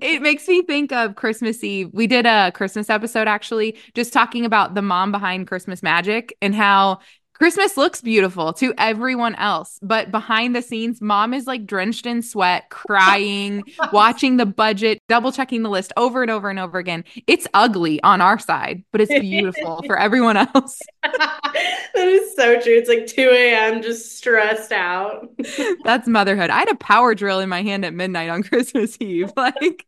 It 0.00 0.22
makes 0.22 0.46
me 0.46 0.62
think 0.62 0.92
of 0.92 1.16
Christmas 1.16 1.64
Eve. 1.64 1.90
We 1.92 2.06
did 2.06 2.24
a 2.26 2.52
Christmas 2.52 2.88
episode 2.88 3.26
actually, 3.26 3.76
just 3.94 4.12
talking 4.12 4.44
about 4.44 4.74
the 4.74 4.82
mom 4.82 5.10
behind 5.10 5.48
Christmas 5.48 5.82
magic 5.82 6.36
and 6.40 6.54
how 6.54 7.00
Christmas 7.42 7.76
looks 7.76 8.00
beautiful 8.00 8.52
to 8.52 8.72
everyone 8.78 9.34
else, 9.34 9.80
but 9.82 10.12
behind 10.12 10.54
the 10.54 10.62
scenes, 10.62 11.00
mom 11.00 11.34
is 11.34 11.44
like 11.44 11.66
drenched 11.66 12.06
in 12.06 12.22
sweat, 12.22 12.70
crying, 12.70 13.64
watching 13.92 14.36
the 14.36 14.46
budget, 14.46 15.00
double 15.08 15.32
checking 15.32 15.64
the 15.64 15.68
list 15.68 15.92
over 15.96 16.22
and 16.22 16.30
over 16.30 16.50
and 16.50 16.60
over 16.60 16.78
again. 16.78 17.02
It's 17.26 17.48
ugly 17.52 18.00
on 18.04 18.20
our 18.20 18.38
side, 18.38 18.84
but 18.92 19.00
it's 19.00 19.18
beautiful 19.18 19.82
for 19.86 19.98
everyone 19.98 20.36
else. 20.36 20.78
that 21.02 21.96
is 21.96 22.32
so 22.36 22.60
true. 22.60 22.76
It's 22.76 22.88
like 22.88 23.08
2 23.08 23.30
a.m., 23.32 23.82
just 23.82 24.16
stressed 24.16 24.70
out. 24.70 25.28
That's 25.82 26.06
motherhood. 26.06 26.50
I 26.50 26.60
had 26.60 26.70
a 26.70 26.76
power 26.76 27.12
drill 27.16 27.40
in 27.40 27.48
my 27.48 27.64
hand 27.64 27.84
at 27.84 27.92
midnight 27.92 28.30
on 28.30 28.44
Christmas 28.44 28.96
Eve. 29.00 29.32
Like, 29.36 29.84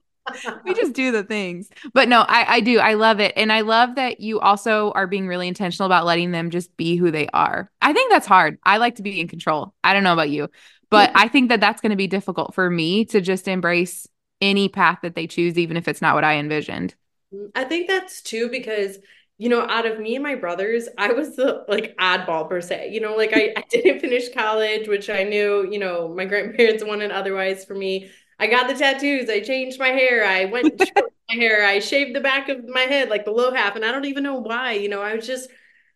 we 0.64 0.74
just 0.74 0.92
do 0.92 1.12
the 1.12 1.22
things. 1.22 1.68
But 1.92 2.08
no, 2.08 2.20
I, 2.20 2.56
I 2.56 2.60
do. 2.60 2.78
I 2.78 2.94
love 2.94 3.20
it. 3.20 3.32
And 3.36 3.52
I 3.52 3.60
love 3.60 3.96
that 3.96 4.20
you 4.20 4.40
also 4.40 4.92
are 4.92 5.06
being 5.06 5.26
really 5.26 5.48
intentional 5.48 5.86
about 5.86 6.06
letting 6.06 6.30
them 6.30 6.50
just 6.50 6.76
be 6.76 6.96
who 6.96 7.10
they 7.10 7.28
are. 7.28 7.70
I 7.82 7.92
think 7.92 8.10
that's 8.10 8.26
hard. 8.26 8.58
I 8.64 8.78
like 8.78 8.96
to 8.96 9.02
be 9.02 9.20
in 9.20 9.28
control. 9.28 9.74
I 9.82 9.92
don't 9.92 10.04
know 10.04 10.12
about 10.12 10.30
you, 10.30 10.48
but 10.90 11.10
I 11.14 11.28
think 11.28 11.48
that 11.48 11.60
that's 11.60 11.80
going 11.80 11.90
to 11.90 11.96
be 11.96 12.06
difficult 12.06 12.54
for 12.54 12.70
me 12.70 13.04
to 13.06 13.20
just 13.20 13.48
embrace 13.48 14.06
any 14.40 14.68
path 14.68 15.00
that 15.02 15.14
they 15.14 15.26
choose, 15.26 15.58
even 15.58 15.76
if 15.76 15.88
it's 15.88 16.02
not 16.02 16.14
what 16.14 16.24
I 16.24 16.36
envisioned. 16.36 16.94
Mm, 17.34 17.50
I 17.54 17.64
think 17.64 17.88
that's 17.88 18.22
too 18.22 18.48
because 18.48 18.98
you 19.36 19.48
know, 19.48 19.62
out 19.62 19.84
of 19.84 19.98
me 19.98 20.14
and 20.14 20.22
my 20.22 20.36
brothers, 20.36 20.88
I 20.96 21.12
was 21.12 21.34
the 21.34 21.64
like 21.66 21.96
oddball 21.98 22.48
per 22.48 22.60
se. 22.60 22.90
You 22.92 23.00
know, 23.00 23.16
like 23.16 23.32
I, 23.34 23.52
I 23.56 23.64
didn't 23.70 24.00
finish 24.00 24.32
college, 24.32 24.86
which 24.86 25.10
I 25.10 25.24
knew, 25.24 25.68
you 25.68 25.78
know, 25.78 26.08
my 26.08 26.24
grandparents 26.24 26.84
wanted 26.84 27.10
otherwise 27.10 27.64
for 27.64 27.74
me. 27.74 28.10
I 28.38 28.46
got 28.46 28.68
the 28.68 28.74
tattoos. 28.74 29.30
I 29.30 29.40
changed 29.40 29.78
my 29.78 29.88
hair. 29.88 30.24
I 30.24 30.46
went 30.46 30.78
short 30.78 31.12
my 31.28 31.36
hair. 31.36 31.64
I 31.64 31.78
shaved 31.78 32.14
the 32.14 32.20
back 32.20 32.48
of 32.48 32.68
my 32.68 32.82
head, 32.82 33.08
like 33.08 33.24
the 33.24 33.30
low 33.30 33.52
half. 33.52 33.76
And 33.76 33.84
I 33.84 33.92
don't 33.92 34.04
even 34.04 34.22
know 34.22 34.36
why. 34.36 34.72
You 34.72 34.88
know, 34.88 35.02
I 35.02 35.14
was 35.14 35.26
just, 35.26 35.48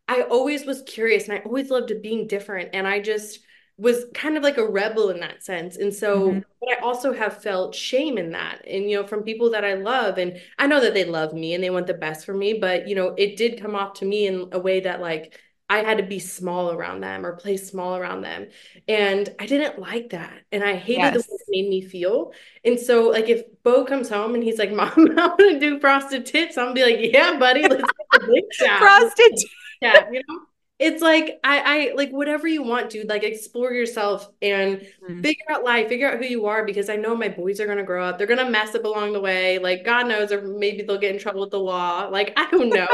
I 0.07 0.23
always 0.23 0.65
was 0.65 0.83
curious 0.83 1.29
and 1.29 1.39
I 1.39 1.43
always 1.43 1.71
loved 1.71 1.93
being 2.03 2.27
different. 2.27 2.71
And 2.73 2.87
I 2.87 3.01
just 3.01 3.41
was 3.77 4.07
kind 4.13 4.37
of 4.37 4.43
like 4.43 4.59
a 4.59 4.69
rebel 4.69 5.11
in 5.11 5.21
that 5.21 5.45
sense. 5.45 5.77
And 5.77 5.95
so, 5.95 6.31
mm-hmm. 6.31 6.41
but 6.61 6.69
I 6.77 6.81
also 6.81 7.13
have 7.13 7.41
felt 7.43 7.75
shame 7.75 8.19
in 8.19 8.33
that. 8.33 8.63
And, 8.67 8.91
you 8.91 8.97
know, 8.97 9.07
from 9.07 9.23
people 9.23 9.51
that 9.51 9.65
I 9.65 9.75
love. 9.75 10.19
And 10.19 10.41
I 10.59 10.67
know 10.67 10.81
that 10.81 10.95
they 10.95 11.05
love 11.05 11.33
me 11.33 11.55
and 11.55 11.63
they 11.63 11.71
want 11.71 11.87
the 11.87 11.95
best 11.95 12.27
for 12.27 12.35
me. 12.35 12.55
But, 12.55 12.89
you 12.89 12.97
know, 12.97 13.15
it 13.17 13.37
did 13.37 13.61
come 13.61 13.77
off 13.77 13.95
to 13.95 14.05
me 14.05 14.27
in 14.27 14.49
a 14.51 14.59
way 14.59 14.81
that, 14.81 15.01
like, 15.01 15.39
I 15.71 15.79
had 15.79 15.99
to 15.99 16.05
be 16.05 16.19
small 16.19 16.73
around 16.73 17.01
them 17.01 17.27
or 17.27 17.37
play 17.37 17.57
small 17.57 17.97
around 17.97 18.23
them. 18.23 18.49
And 18.87 19.35
I 19.39 19.47
didn't 19.47 19.79
like 19.79 20.11
that. 20.11 20.43
And 20.51 20.65
I 20.65 20.77
hated 20.77 20.99
yes. 20.99 21.27
the 21.27 21.33
way 21.33 21.39
it 21.41 21.47
made 21.49 21.69
me 21.69 21.81
feel. 21.83 22.33
And 22.65 22.81
so, 22.81 23.09
like, 23.09 23.29
if 23.29 23.43
Bo 23.63 23.85
comes 23.85 24.09
home 24.09 24.35
and 24.35 24.43
he's 24.43 24.59
like, 24.59 24.73
Mom, 24.73 24.93
I 25.19 25.27
want 25.27 25.39
to 25.39 25.61
do 25.61 25.79
frosted 25.79 26.25
tips, 26.25 26.57
I'm 26.57 26.67
gonna 26.67 26.75
be 26.75 26.83
like, 26.83 27.13
Yeah, 27.13 27.39
buddy, 27.39 27.63
let's 27.63 27.83
get 27.83 28.21
the 28.21 28.27
big 28.27 28.79
frosted 28.79 29.39
Yeah, 29.83 30.11
you 30.11 30.23
know? 30.27 30.41
It's 30.79 31.03
like 31.03 31.41
I 31.43 31.91
I 31.91 31.95
like 31.97 32.11
whatever 32.11 32.47
you 32.47 32.63
want, 32.63 32.91
dude. 32.91 33.09
Like 33.09 33.25
explore 33.25 33.73
yourself 33.73 34.29
and 34.41 34.87
mm. 35.09 35.23
figure 35.23 35.45
out 35.51 35.65
life, 35.65 35.89
figure 35.89 36.09
out 36.09 36.19
who 36.19 36.25
you 36.25 36.47
are 36.47 36.65
because 36.65 36.89
I 36.89 36.95
know 36.95 37.17
my 37.17 37.29
boys 37.29 37.59
are 37.59 37.67
gonna 37.67 37.83
grow 37.83 38.05
up. 38.05 38.17
They're 38.17 38.29
gonna 38.29 38.49
mess 38.49 38.77
up 38.77 38.85
along 38.85 39.13
the 39.13 39.21
way. 39.21 39.59
Like 39.59 39.85
God 39.85 40.07
knows, 40.07 40.31
or 40.31 40.41
maybe 40.41 40.83
they'll 40.83 40.99
get 40.99 41.13
in 41.13 41.21
trouble 41.21 41.41
with 41.41 41.51
the 41.51 41.59
law. 41.59 42.07
Like 42.07 42.33
I 42.37 42.49
don't 42.51 42.69
know. 42.69 42.87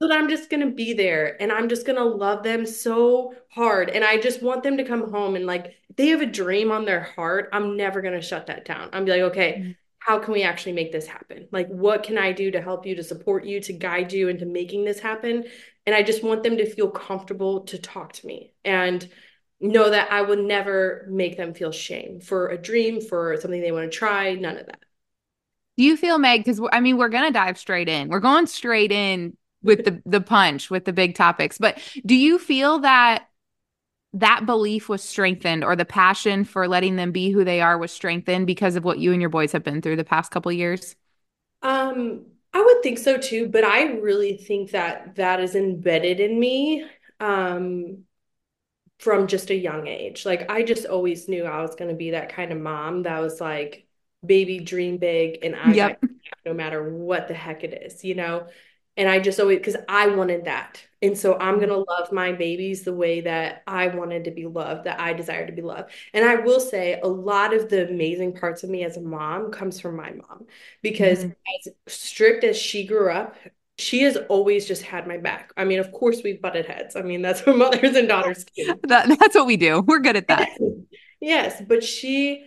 That 0.00 0.12
I'm 0.12 0.28
just 0.28 0.50
going 0.50 0.60
to 0.60 0.74
be 0.74 0.92
there 0.92 1.40
and 1.40 1.50
I'm 1.50 1.68
just 1.68 1.86
going 1.86 1.96
to 1.96 2.04
love 2.04 2.42
them 2.42 2.66
so 2.66 3.34
hard. 3.50 3.88
And 3.88 4.04
I 4.04 4.18
just 4.18 4.42
want 4.42 4.62
them 4.62 4.76
to 4.76 4.84
come 4.84 5.10
home 5.10 5.36
and 5.36 5.46
like, 5.46 5.74
if 5.88 5.96
they 5.96 6.08
have 6.08 6.20
a 6.20 6.26
dream 6.26 6.70
on 6.70 6.84
their 6.84 7.00
heart, 7.00 7.48
I'm 7.52 7.76
never 7.76 8.02
going 8.02 8.14
to 8.14 8.20
shut 8.20 8.46
that 8.46 8.66
down. 8.66 8.90
I'm 8.92 9.06
be 9.06 9.12
like, 9.12 9.22
okay, 9.22 9.52
mm-hmm. 9.58 9.70
how 10.00 10.18
can 10.18 10.34
we 10.34 10.42
actually 10.42 10.72
make 10.72 10.92
this 10.92 11.06
happen? 11.06 11.48
Like, 11.50 11.68
what 11.68 12.02
can 12.02 12.18
I 12.18 12.32
do 12.32 12.50
to 12.50 12.60
help 12.60 12.84
you, 12.84 12.94
to 12.96 13.04
support 13.04 13.46
you, 13.46 13.60
to 13.60 13.72
guide 13.72 14.12
you 14.12 14.28
into 14.28 14.44
making 14.44 14.84
this 14.84 15.00
happen? 15.00 15.44
And 15.86 15.94
I 15.94 16.02
just 16.02 16.22
want 16.22 16.42
them 16.42 16.58
to 16.58 16.68
feel 16.68 16.90
comfortable 16.90 17.60
to 17.66 17.78
talk 17.78 18.12
to 18.14 18.26
me 18.26 18.52
and 18.64 19.08
know 19.60 19.88
that 19.88 20.12
I 20.12 20.20
would 20.20 20.40
never 20.40 21.06
make 21.08 21.38
them 21.38 21.54
feel 21.54 21.72
shame 21.72 22.20
for 22.20 22.48
a 22.48 22.58
dream, 22.58 23.00
for 23.00 23.38
something 23.40 23.62
they 23.62 23.72
want 23.72 23.90
to 23.90 23.96
try, 23.96 24.34
none 24.34 24.58
of 24.58 24.66
that. 24.66 24.80
Do 25.78 25.84
you 25.84 25.96
feel, 25.96 26.18
Meg? 26.18 26.40
Because 26.40 26.60
I 26.72 26.80
mean, 26.80 26.98
we're 26.98 27.08
going 27.08 27.26
to 27.26 27.32
dive 27.32 27.56
straight 27.56 27.88
in. 27.88 28.08
We're 28.08 28.20
going 28.20 28.46
straight 28.46 28.92
in 28.92 29.36
with 29.62 29.84
the 29.84 30.02
the 30.06 30.20
punch 30.20 30.70
with 30.70 30.84
the 30.84 30.92
big 30.92 31.14
topics. 31.14 31.58
But 31.58 31.78
do 32.04 32.14
you 32.14 32.38
feel 32.38 32.80
that 32.80 33.26
that 34.12 34.46
belief 34.46 34.88
was 34.88 35.02
strengthened 35.02 35.62
or 35.62 35.76
the 35.76 35.84
passion 35.84 36.44
for 36.44 36.66
letting 36.66 36.96
them 36.96 37.12
be 37.12 37.30
who 37.30 37.44
they 37.44 37.60
are 37.60 37.76
was 37.76 37.92
strengthened 37.92 38.46
because 38.46 38.76
of 38.76 38.84
what 38.84 38.98
you 38.98 39.12
and 39.12 39.20
your 39.20 39.28
boys 39.30 39.52
have 39.52 39.62
been 39.62 39.82
through 39.82 39.96
the 39.96 40.04
past 40.04 40.30
couple 40.30 40.52
years? 40.52 40.96
Um 41.62 42.26
i 42.52 42.62
would 42.62 42.82
think 42.82 42.98
so 42.98 43.18
too 43.18 43.48
but 43.48 43.64
i 43.64 43.82
really 43.98 44.36
think 44.36 44.70
that 44.70 45.14
that 45.16 45.40
is 45.40 45.54
embedded 45.54 46.20
in 46.20 46.40
me 46.40 46.86
um 47.20 47.98
from 48.98 49.26
just 49.26 49.50
a 49.50 49.54
young 49.54 49.86
age. 49.86 50.24
Like 50.24 50.50
i 50.50 50.62
just 50.62 50.86
always 50.86 51.28
knew 51.28 51.44
i 51.44 51.60
was 51.60 51.74
going 51.74 51.90
to 51.90 51.96
be 51.96 52.12
that 52.12 52.30
kind 52.30 52.52
of 52.52 52.58
mom 52.58 53.02
that 53.02 53.20
was 53.20 53.40
like 53.40 53.86
baby 54.24 54.60
dream 54.60 54.96
big 54.96 55.38
and 55.42 55.54
i 55.54 55.72
yep. 55.72 56.02
no 56.46 56.54
matter 56.54 56.82
what 56.82 57.28
the 57.28 57.34
heck 57.34 57.62
it 57.62 57.82
is 57.84 58.04
you 58.04 58.14
know 58.14 58.46
and 58.96 59.08
I 59.08 59.18
just 59.18 59.38
always, 59.38 59.58
because 59.58 59.76
I 59.88 60.06
wanted 60.08 60.46
that. 60.46 60.82
And 61.02 61.16
so 61.16 61.38
I'm 61.38 61.56
going 61.56 61.68
to 61.68 61.84
love 61.88 62.10
my 62.10 62.32
babies 62.32 62.82
the 62.82 62.94
way 62.94 63.20
that 63.20 63.62
I 63.66 63.88
wanted 63.88 64.24
to 64.24 64.30
be 64.30 64.46
loved, 64.46 64.84
that 64.84 64.98
I 64.98 65.12
desired 65.12 65.48
to 65.48 65.52
be 65.52 65.62
loved. 65.62 65.90
And 66.14 66.24
I 66.24 66.36
will 66.36 66.60
say 66.60 66.98
a 67.00 67.06
lot 67.06 67.52
of 67.52 67.68
the 67.68 67.88
amazing 67.88 68.34
parts 68.34 68.64
of 68.64 68.70
me 68.70 68.84
as 68.84 68.96
a 68.96 69.02
mom 69.02 69.52
comes 69.52 69.78
from 69.78 69.96
my 69.96 70.12
mom 70.12 70.46
because 70.82 71.18
mm-hmm. 71.18 71.30
as 71.68 71.74
strict 71.94 72.44
as 72.44 72.56
she 72.56 72.86
grew 72.86 73.10
up, 73.10 73.36
she 73.78 74.02
has 74.02 74.16
always 74.28 74.66
just 74.66 74.82
had 74.82 75.06
my 75.06 75.18
back. 75.18 75.52
I 75.56 75.64
mean, 75.64 75.80
of 75.80 75.92
course, 75.92 76.22
we've 76.24 76.40
butted 76.40 76.64
heads. 76.64 76.96
I 76.96 77.02
mean, 77.02 77.20
that's 77.20 77.40
what 77.46 77.58
mothers 77.58 77.94
and 77.94 78.08
daughters 78.08 78.44
do. 78.56 78.74
that, 78.84 79.18
that's 79.20 79.34
what 79.34 79.46
we 79.46 79.58
do. 79.58 79.82
We're 79.82 80.00
good 80.00 80.16
at 80.16 80.28
that. 80.28 80.48
yes. 81.20 81.62
But 81.66 81.84
she, 81.84 82.46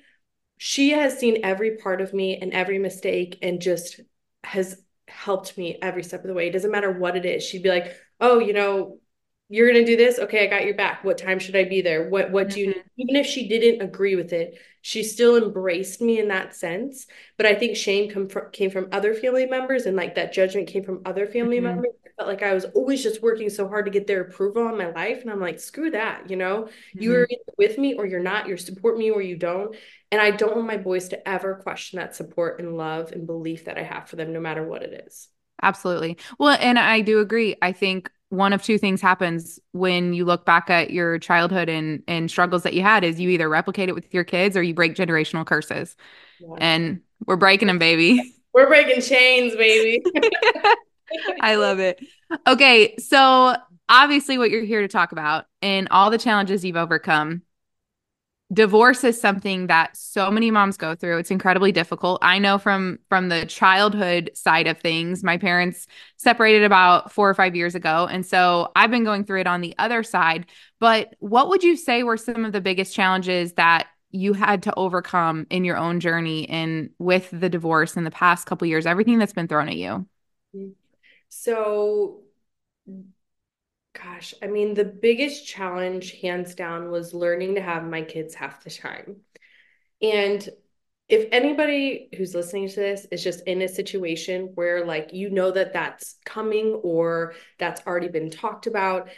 she 0.57 0.89
has 0.91 1.19
seen 1.19 1.41
every 1.43 1.77
part 1.77 2.01
of 2.01 2.13
me 2.13 2.37
and 2.37 2.51
every 2.51 2.79
mistake 2.79 3.37
and 3.43 3.61
just 3.61 3.99
has 4.43 4.81
helped 5.09 5.57
me 5.57 5.77
every 5.81 6.03
step 6.03 6.21
of 6.21 6.27
the 6.27 6.33
way. 6.33 6.47
It 6.47 6.51
doesn't 6.51 6.71
matter 6.71 6.91
what 6.91 7.15
it 7.17 7.25
is. 7.25 7.43
She'd 7.43 7.63
be 7.63 7.69
like, 7.69 7.95
oh, 8.19 8.39
you 8.39 8.53
know, 8.53 8.99
you're 9.51 9.71
gonna 9.71 9.85
do 9.85 9.97
this 9.97 10.19
okay 10.19 10.43
i 10.45 10.47
got 10.47 10.63
your 10.65 10.75
back 10.75 11.03
what 11.03 11.17
time 11.17 11.39
should 11.39 11.55
i 11.55 11.63
be 11.63 11.81
there 11.81 12.07
what 12.09 12.29
what 12.31 12.49
do 12.51 12.59
you 12.59 12.67
Mhm. 12.67 12.73
need 12.73 12.83
even 12.97 13.15
if 13.15 13.25
she 13.25 13.47
didn't 13.47 13.81
agree 13.81 14.15
with 14.15 14.31
it 14.31 14.59
she 14.81 15.01
still 15.03 15.35
embraced 15.37 16.01
me 16.01 16.19
in 16.19 16.27
that 16.27 16.55
sense 16.55 17.07
but 17.35 17.45
i 17.47 17.55
think 17.55 17.75
shame 17.75 18.11
come 18.11 18.27
from 18.29 18.51
came 18.51 18.69
from 18.69 18.87
other 18.91 19.13
family 19.15 19.47
members 19.47 19.85
and 19.87 19.97
like 19.97 20.15
that 20.15 20.33
judgment 20.33 20.67
came 20.67 20.83
from 20.83 21.01
other 21.05 21.25
family 21.25 21.59
Mhm. 21.59 21.59
members 21.59 21.93
Felt 22.19 22.27
like 22.27 22.43
i 22.43 22.53
was 22.53 22.65
always 22.75 23.01
just 23.01 23.21
working 23.21 23.49
so 23.49 23.67
hard 23.69 23.85
to 23.85 23.91
get 23.91 24.05
their 24.05 24.19
approval 24.21 24.67
on 24.67 24.77
my 24.77 24.91
life 24.91 25.21
and 25.21 25.31
i'm 25.31 25.39
like 25.39 25.57
screw 25.57 25.89
that 25.91 26.29
you 26.29 26.35
know 26.35 26.67
you're 26.93 27.25
Mhm. 27.25 27.37
with 27.57 27.77
me 27.77 27.93
or 27.93 28.05
you're 28.05 28.19
not 28.19 28.47
you 28.49 28.57
support 28.57 28.97
me 28.97 29.09
or 29.09 29.21
you 29.21 29.37
don't 29.37 29.73
and 30.11 30.19
i 30.21 30.29
don't 30.29 30.53
want 30.53 30.67
my 30.67 30.75
boys 30.75 31.07
to 31.09 31.29
ever 31.29 31.55
question 31.55 31.97
that 31.97 32.13
support 32.17 32.59
and 32.59 32.75
love 32.75 33.13
and 33.13 33.25
belief 33.25 33.65
that 33.65 33.77
i 33.77 33.83
have 33.83 34.09
for 34.09 34.17
them 34.17 34.33
no 34.33 34.41
matter 34.41 34.63
what 34.67 34.83
it 34.83 35.05
is 35.07 35.29
Absolutely. 35.61 36.17
Well, 36.39 36.57
and 36.61 36.79
I 36.79 37.01
do 37.01 37.19
agree. 37.19 37.53
I 37.61 37.73
think 37.73 38.09
one 38.29 38.53
of 38.53 38.63
two 38.63 38.77
things 38.77 39.01
happens 39.01 39.59
when 39.73 40.13
you 40.13 40.23
look 40.23 40.45
back 40.45 40.69
at 40.69 40.91
your 40.91 41.19
childhood 41.19 41.67
and 41.67 42.01
and 42.07 42.31
struggles 42.31 42.63
that 42.63 42.73
you 42.73 42.81
had 42.81 43.03
is 43.03 43.19
you 43.19 43.29
either 43.29 43.49
replicate 43.49 43.89
it 43.89 43.95
with 43.95 44.13
your 44.13 44.23
kids 44.23 44.55
or 44.55 44.63
you 44.63 44.73
break 44.73 44.95
generational 44.95 45.45
curses. 45.45 45.97
yeah. 46.39 46.55
And 46.61 47.01
we're 47.25 47.35
breaking 47.35 47.67
them, 47.67 47.77
baby. 47.77 48.21
we're 48.53 48.67
breaking 48.67 49.01
chains 49.01 49.53
baby 49.57 50.01
I 51.41 51.55
love 51.55 51.79
it. 51.79 51.99
Okay, 52.47 52.95
so 52.97 53.55
obviously 53.87 54.37
what 54.37 54.51
you're 54.51 54.63
here 54.63 54.81
to 54.81 54.87
talk 54.87 55.11
about 55.11 55.45
and 55.61 55.87
all 55.89 56.09
the 56.09 56.17
challenges 56.17 56.63
you've 56.63 56.75
overcome. 56.75 57.41
Divorce 58.51 59.03
is 59.03 59.21
something 59.21 59.67
that 59.67 59.95
so 59.95 60.31
many 60.31 60.49
moms 60.49 60.75
go 60.75 60.95
through. 60.95 61.19
It's 61.19 61.29
incredibly 61.29 61.71
difficult. 61.71 62.17
I 62.23 62.39
know 62.39 62.57
from 62.57 62.97
from 63.07 63.29
the 63.29 63.45
childhood 63.45 64.31
side 64.33 64.65
of 64.65 64.79
things, 64.79 65.23
my 65.23 65.37
parents 65.37 65.85
separated 66.17 66.63
about 66.63 67.11
4 67.11 67.29
or 67.29 67.35
5 67.35 67.55
years 67.55 67.75
ago, 67.75 68.07
and 68.09 68.25
so 68.25 68.71
I've 68.75 68.89
been 68.89 69.03
going 69.03 69.23
through 69.23 69.41
it 69.41 69.47
on 69.47 69.61
the 69.61 69.75
other 69.77 70.01
side. 70.01 70.47
But 70.79 71.15
what 71.19 71.49
would 71.49 71.61
you 71.63 71.77
say 71.77 72.01
were 72.01 72.17
some 72.17 72.43
of 72.43 72.51
the 72.51 72.59
biggest 72.61 72.95
challenges 72.95 73.53
that 73.53 73.85
you 74.09 74.33
had 74.33 74.63
to 74.63 74.73
overcome 74.73 75.45
in 75.51 75.63
your 75.63 75.77
own 75.77 75.99
journey 75.99 76.49
and 76.49 76.89
with 76.97 77.29
the 77.31 77.49
divorce 77.49 77.97
in 77.97 78.03
the 78.03 78.09
past 78.09 78.47
couple 78.47 78.65
years, 78.67 78.87
everything 78.87 79.19
that's 79.19 79.33
been 79.33 79.47
thrown 79.47 79.69
at 79.69 79.75
you? 79.75 80.07
Mm-hmm. 80.55 80.78
So, 81.29 82.21
gosh, 83.93 84.33
I 84.41 84.47
mean, 84.47 84.73
the 84.73 84.85
biggest 84.85 85.47
challenge, 85.47 86.19
hands 86.21 86.55
down, 86.55 86.89
was 86.89 87.13
learning 87.13 87.55
to 87.55 87.61
have 87.61 87.83
my 87.83 88.01
kids 88.01 88.35
half 88.35 88.63
the 88.63 88.69
time. 88.69 89.17
And 90.01 90.47
if 91.07 91.27
anybody 91.31 92.09
who's 92.15 92.35
listening 92.35 92.69
to 92.69 92.75
this 92.75 93.07
is 93.11 93.23
just 93.23 93.41
in 93.47 93.61
a 93.61 93.67
situation 93.67 94.51
where, 94.55 94.85
like, 94.85 95.13
you 95.13 95.29
know 95.29 95.51
that 95.51 95.73
that's 95.73 96.17
coming 96.25 96.79
or 96.83 97.33
that's 97.57 97.85
already 97.85 98.09
been 98.09 98.29
talked 98.29 98.67
about, 98.67 99.09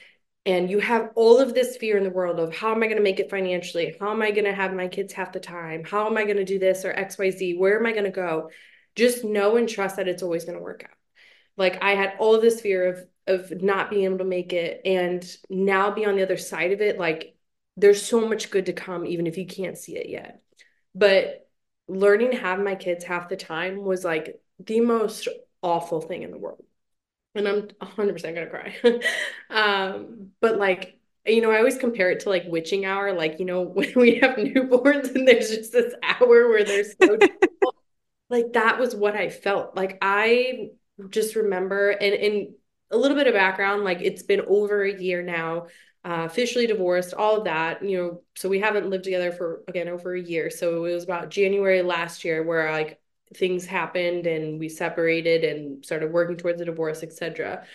and 0.45 0.69
you 0.69 0.79
have 0.79 1.11
all 1.15 1.39
of 1.39 1.53
this 1.53 1.77
fear 1.77 1.97
in 1.97 2.03
the 2.03 2.09
world 2.09 2.39
of 2.39 2.55
how 2.55 2.71
am 2.73 2.81
I 2.81 2.87
going 2.87 2.97
to 2.97 3.03
make 3.03 3.19
it 3.19 3.29
financially? 3.29 3.95
How 3.99 4.11
am 4.11 4.21
I 4.21 4.31
going 4.31 4.45
to 4.45 4.53
have 4.53 4.73
my 4.73 4.87
kids 4.87 5.13
half 5.13 5.33
the 5.33 5.39
time? 5.39 5.83
How 5.83 6.07
am 6.07 6.17
I 6.17 6.23
going 6.23 6.37
to 6.37 6.45
do 6.45 6.57
this 6.57 6.83
or 6.83 6.93
XYZ? 6.93 7.57
Where 7.59 7.79
am 7.79 7.85
I 7.85 7.91
going 7.91 8.05
to 8.05 8.09
go? 8.09 8.49
Just 8.95 9.23
know 9.23 9.57
and 9.57 9.69
trust 9.69 9.97
that 9.97 10.07
it's 10.07 10.23
always 10.23 10.45
going 10.45 10.57
to 10.57 10.63
work 10.63 10.83
out. 10.83 11.00
Like 11.61 11.83
I 11.83 11.91
had 11.91 12.13
all 12.17 12.41
this 12.41 12.59
fear 12.59 12.87
of 12.87 13.07
of 13.27 13.61
not 13.61 13.91
being 13.91 14.05
able 14.05 14.17
to 14.17 14.23
make 14.23 14.51
it 14.51 14.81
and 14.83 15.23
now 15.47 15.91
be 15.91 16.05
on 16.05 16.15
the 16.15 16.23
other 16.23 16.35
side 16.35 16.71
of 16.71 16.81
it 16.81 16.97
like 16.97 17.35
there's 17.77 18.03
so 18.03 18.27
much 18.27 18.49
good 18.49 18.65
to 18.65 18.73
come 18.73 19.05
even 19.05 19.27
if 19.27 19.37
you 19.37 19.45
can't 19.45 19.77
see 19.77 19.95
it 19.95 20.09
yet. 20.09 20.41
But 20.95 21.47
learning 21.87 22.31
to 22.31 22.37
have 22.37 22.59
my 22.59 22.73
kids 22.73 23.05
half 23.05 23.29
the 23.29 23.35
time 23.35 23.83
was 23.83 24.03
like 24.03 24.41
the 24.59 24.81
most 24.81 25.27
awful 25.61 26.01
thing 26.01 26.23
in 26.23 26.31
the 26.31 26.39
world. 26.39 26.63
And 27.35 27.47
I'm 27.47 27.67
100% 27.79 28.35
gonna 28.35 28.47
cry. 28.47 28.75
um, 29.51 30.31
but 30.39 30.57
like, 30.57 30.97
you 31.27 31.41
know, 31.41 31.51
I 31.51 31.59
always 31.59 31.77
compare 31.77 32.09
it 32.09 32.21
to 32.21 32.29
like 32.29 32.45
witching 32.47 32.85
hour, 32.85 33.13
like, 33.13 33.37
you 33.39 33.45
know, 33.45 33.61
when 33.75 33.93
we 33.95 34.15
have 34.15 34.35
newborns 34.35 35.13
and 35.13 35.27
there's 35.27 35.51
just 35.51 35.71
this 35.71 35.93
hour 36.01 36.49
where 36.49 36.63
they're 36.63 36.83
so 36.83 37.19
like 38.31 38.53
that 38.53 38.79
was 38.79 38.95
what 38.95 39.15
I 39.15 39.29
felt. 39.29 39.75
Like 39.75 39.99
I 40.01 40.71
just 41.09 41.35
remember 41.35 41.89
and 41.89 42.13
and 42.13 42.47
a 42.91 42.97
little 42.97 43.17
bit 43.17 43.27
of 43.27 43.33
background, 43.33 43.83
like 43.83 44.01
it's 44.01 44.23
been 44.23 44.41
over 44.41 44.83
a 44.83 45.01
year 45.01 45.21
now, 45.23 45.67
uh, 46.03 46.25
officially 46.25 46.67
divorced, 46.67 47.13
all 47.13 47.37
of 47.37 47.45
that, 47.45 47.83
you 47.83 47.97
know, 47.97 48.21
so 48.35 48.49
we 48.49 48.59
haven't 48.59 48.89
lived 48.89 49.03
together 49.03 49.31
for 49.31 49.63
again 49.67 49.87
over 49.87 50.13
a 50.13 50.21
year. 50.21 50.49
So 50.49 50.85
it 50.85 50.93
was 50.93 51.03
about 51.03 51.29
January 51.29 51.81
last 51.81 52.25
year 52.25 52.43
where 52.43 52.71
like 52.71 52.99
things 53.35 53.65
happened 53.65 54.27
and 54.27 54.59
we 54.59 54.67
separated 54.69 55.43
and 55.43 55.85
started 55.85 56.11
working 56.11 56.37
towards 56.37 56.59
a 56.61 56.65
divorce, 56.65 57.03
etc. 57.03 57.65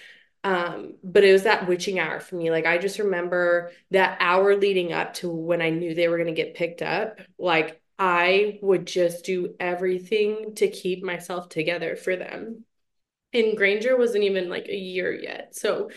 Um, 0.44 0.94
but 1.02 1.24
it 1.24 1.32
was 1.32 1.44
that 1.44 1.66
witching 1.66 1.98
hour 1.98 2.20
for 2.20 2.36
me. 2.36 2.50
Like 2.50 2.66
I 2.66 2.78
just 2.78 2.98
remember 2.98 3.72
that 3.90 4.18
hour 4.20 4.56
leading 4.56 4.92
up 4.92 5.14
to 5.14 5.30
when 5.30 5.62
I 5.62 5.70
knew 5.70 5.94
they 5.94 6.08
were 6.08 6.18
going 6.18 6.34
to 6.34 6.40
get 6.40 6.54
picked 6.54 6.82
up. 6.82 7.20
Like 7.38 7.80
I 7.98 8.58
would 8.62 8.86
just 8.86 9.24
do 9.24 9.54
everything 9.58 10.54
to 10.56 10.68
keep 10.68 11.02
myself 11.02 11.48
together 11.48 11.96
for 11.96 12.16
them. 12.16 12.64
And 13.32 13.56
Granger 13.56 13.96
wasn't 13.96 14.24
even 14.24 14.48
like 14.48 14.66
a 14.68 14.76
year 14.76 15.12
yet. 15.12 15.54
So, 15.54 15.90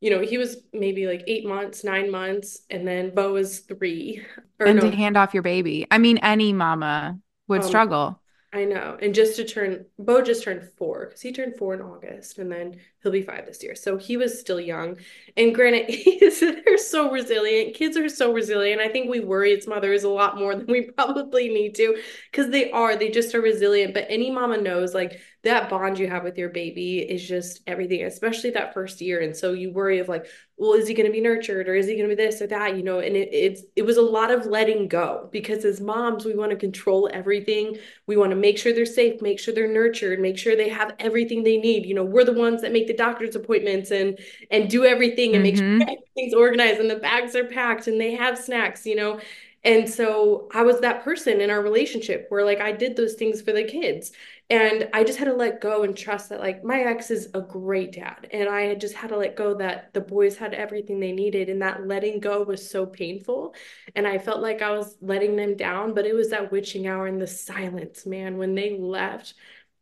you 0.00 0.10
know, 0.10 0.20
he 0.20 0.38
was 0.38 0.56
maybe 0.72 1.06
like 1.06 1.24
eight 1.26 1.46
months, 1.46 1.84
nine 1.84 2.10
months, 2.10 2.62
and 2.68 2.86
then 2.86 3.14
Bo 3.14 3.32
was 3.32 3.60
three. 3.60 4.22
Or 4.60 4.66
And 4.66 4.80
no, 4.80 4.90
to 4.90 4.96
hand 4.96 5.16
off 5.16 5.34
your 5.34 5.42
baby. 5.42 5.86
I 5.90 5.98
mean, 5.98 6.18
any 6.18 6.52
mama 6.52 7.18
would 7.48 7.62
um, 7.62 7.68
struggle. 7.68 8.20
I 8.54 8.64
know. 8.66 8.96
And 9.02 9.12
just 9.12 9.34
to 9.36 9.44
turn, 9.44 9.84
Bo 9.98 10.22
just 10.22 10.44
turned 10.44 10.62
four 10.78 11.06
because 11.06 11.20
he 11.20 11.32
turned 11.32 11.56
four 11.56 11.74
in 11.74 11.80
August 11.80 12.38
and 12.38 12.52
then 12.52 12.78
he'll 13.02 13.10
be 13.10 13.22
five 13.22 13.46
this 13.46 13.64
year. 13.64 13.74
So 13.74 13.96
he 13.96 14.16
was 14.16 14.38
still 14.38 14.60
young. 14.60 14.96
And 15.36 15.52
granted, 15.52 15.86
he's, 15.88 16.38
they're 16.38 16.78
so 16.78 17.10
resilient. 17.10 17.74
Kids 17.74 17.96
are 17.96 18.08
so 18.08 18.32
resilient. 18.32 18.80
I 18.80 18.88
think 18.88 19.10
we 19.10 19.18
worry 19.18 19.52
as 19.56 19.66
mothers 19.66 20.04
a 20.04 20.08
lot 20.08 20.38
more 20.38 20.54
than 20.54 20.66
we 20.66 20.82
probably 20.96 21.48
need 21.48 21.74
to 21.74 22.00
because 22.30 22.50
they 22.52 22.70
are. 22.70 22.94
They 22.94 23.10
just 23.10 23.34
are 23.34 23.40
resilient. 23.40 23.92
But 23.92 24.06
any 24.08 24.30
mama 24.30 24.58
knows 24.58 24.94
like 24.94 25.20
that 25.44 25.70
bond 25.70 25.98
you 25.98 26.08
have 26.08 26.24
with 26.24 26.36
your 26.36 26.48
baby 26.50 26.98
is 26.98 27.26
just 27.26 27.60
everything, 27.66 28.04
especially 28.04 28.50
that 28.50 28.74
first 28.74 29.00
year. 29.00 29.20
And 29.20 29.36
so 29.36 29.52
you 29.52 29.72
worry 29.72 29.98
of 30.00 30.08
like, 30.08 30.26
well, 30.56 30.74
is 30.74 30.86
he 30.88 30.94
going 30.94 31.06
to 31.06 31.12
be 31.12 31.20
nurtured 31.20 31.68
or 31.68 31.74
is 31.74 31.86
he 31.86 31.96
going 31.96 32.08
to 32.08 32.14
be 32.16 32.22
this 32.22 32.42
or 32.42 32.46
that? 32.48 32.76
You 32.76 32.82
know, 32.82 32.98
and 33.00 33.16
it, 33.16 33.28
it's 33.32 33.62
it 33.76 33.82
was 33.82 33.96
a 33.96 34.02
lot 34.02 34.30
of 34.30 34.46
letting 34.46 34.88
go 34.88 35.28
because 35.32 35.64
as 35.64 35.80
moms, 35.80 36.24
we 36.24 36.34
want 36.34 36.50
to 36.50 36.56
control 36.56 37.08
everything. 37.12 37.78
We 38.06 38.16
want 38.16 38.30
to 38.30 38.36
make 38.36 38.58
sure 38.58 38.72
they're 38.72 38.86
safe, 38.86 39.20
make 39.22 39.40
sure 39.40 39.54
they're 39.54 39.68
nurtured, 39.72 40.20
make 40.20 40.38
sure 40.38 40.56
they 40.56 40.68
have 40.68 40.94
everything 40.98 41.42
they 41.42 41.56
need. 41.58 41.86
You 41.86 41.94
know, 41.94 42.04
we're 42.04 42.24
the 42.24 42.32
ones 42.32 42.62
that 42.62 42.72
make 42.72 42.86
the 42.86 42.94
doctor's 42.94 43.36
appointments 43.36 43.90
and 43.90 44.18
and 44.50 44.68
do 44.70 44.84
everything 44.84 45.34
and 45.34 45.42
make 45.42 45.56
sure 45.56 45.64
Mhm. 45.64 45.82
everything's 45.82 46.34
organized 46.34 46.80
and 46.80 46.90
the 46.90 46.96
bags 46.96 47.34
are 47.36 47.44
packed 47.44 47.86
and 47.88 48.00
they 48.00 48.14
have 48.14 48.38
snacks, 48.38 48.86
you 48.86 48.96
know. 48.96 49.20
And 49.64 49.88
so 49.88 50.48
I 50.52 50.62
was 50.62 50.80
that 50.80 51.02
person 51.04 51.40
in 51.40 51.50
our 51.50 51.62
relationship 51.62 52.26
where 52.28 52.44
like 52.44 52.60
I 52.60 52.72
did 52.72 52.96
those 52.96 53.14
things 53.14 53.40
for 53.40 53.52
the 53.52 53.64
kids. 53.64 54.12
And 54.50 54.90
I 54.92 55.04
just 55.04 55.18
had 55.18 55.24
to 55.24 55.34
let 55.34 55.62
go 55.62 55.84
and 55.84 55.96
trust 55.96 56.28
that 56.28 56.38
like 56.38 56.62
my 56.62 56.80
ex 56.80 57.10
is 57.10 57.30
a 57.32 57.40
great 57.40 57.92
dad. 57.92 58.28
And 58.30 58.48
I 58.48 58.62
had 58.62 58.80
just 58.80 58.94
had 58.94 59.08
to 59.08 59.16
let 59.16 59.36
go 59.36 59.54
that 59.54 59.94
the 59.94 60.02
boys 60.02 60.36
had 60.36 60.52
everything 60.52 61.00
they 61.00 61.12
needed. 61.12 61.48
And 61.48 61.62
that 61.62 61.86
letting 61.86 62.20
go 62.20 62.42
was 62.42 62.68
so 62.68 62.84
painful. 62.84 63.54
And 63.94 64.06
I 64.06 64.18
felt 64.18 64.42
like 64.42 64.60
I 64.60 64.72
was 64.72 64.96
letting 65.00 65.36
them 65.36 65.56
down, 65.56 65.94
but 65.94 66.06
it 66.06 66.14
was 66.14 66.30
that 66.30 66.52
witching 66.52 66.86
hour 66.86 67.06
and 67.06 67.20
the 67.20 67.26
silence, 67.26 68.04
man. 68.04 68.36
When 68.36 68.54
they 68.54 68.78
left, 68.78 69.34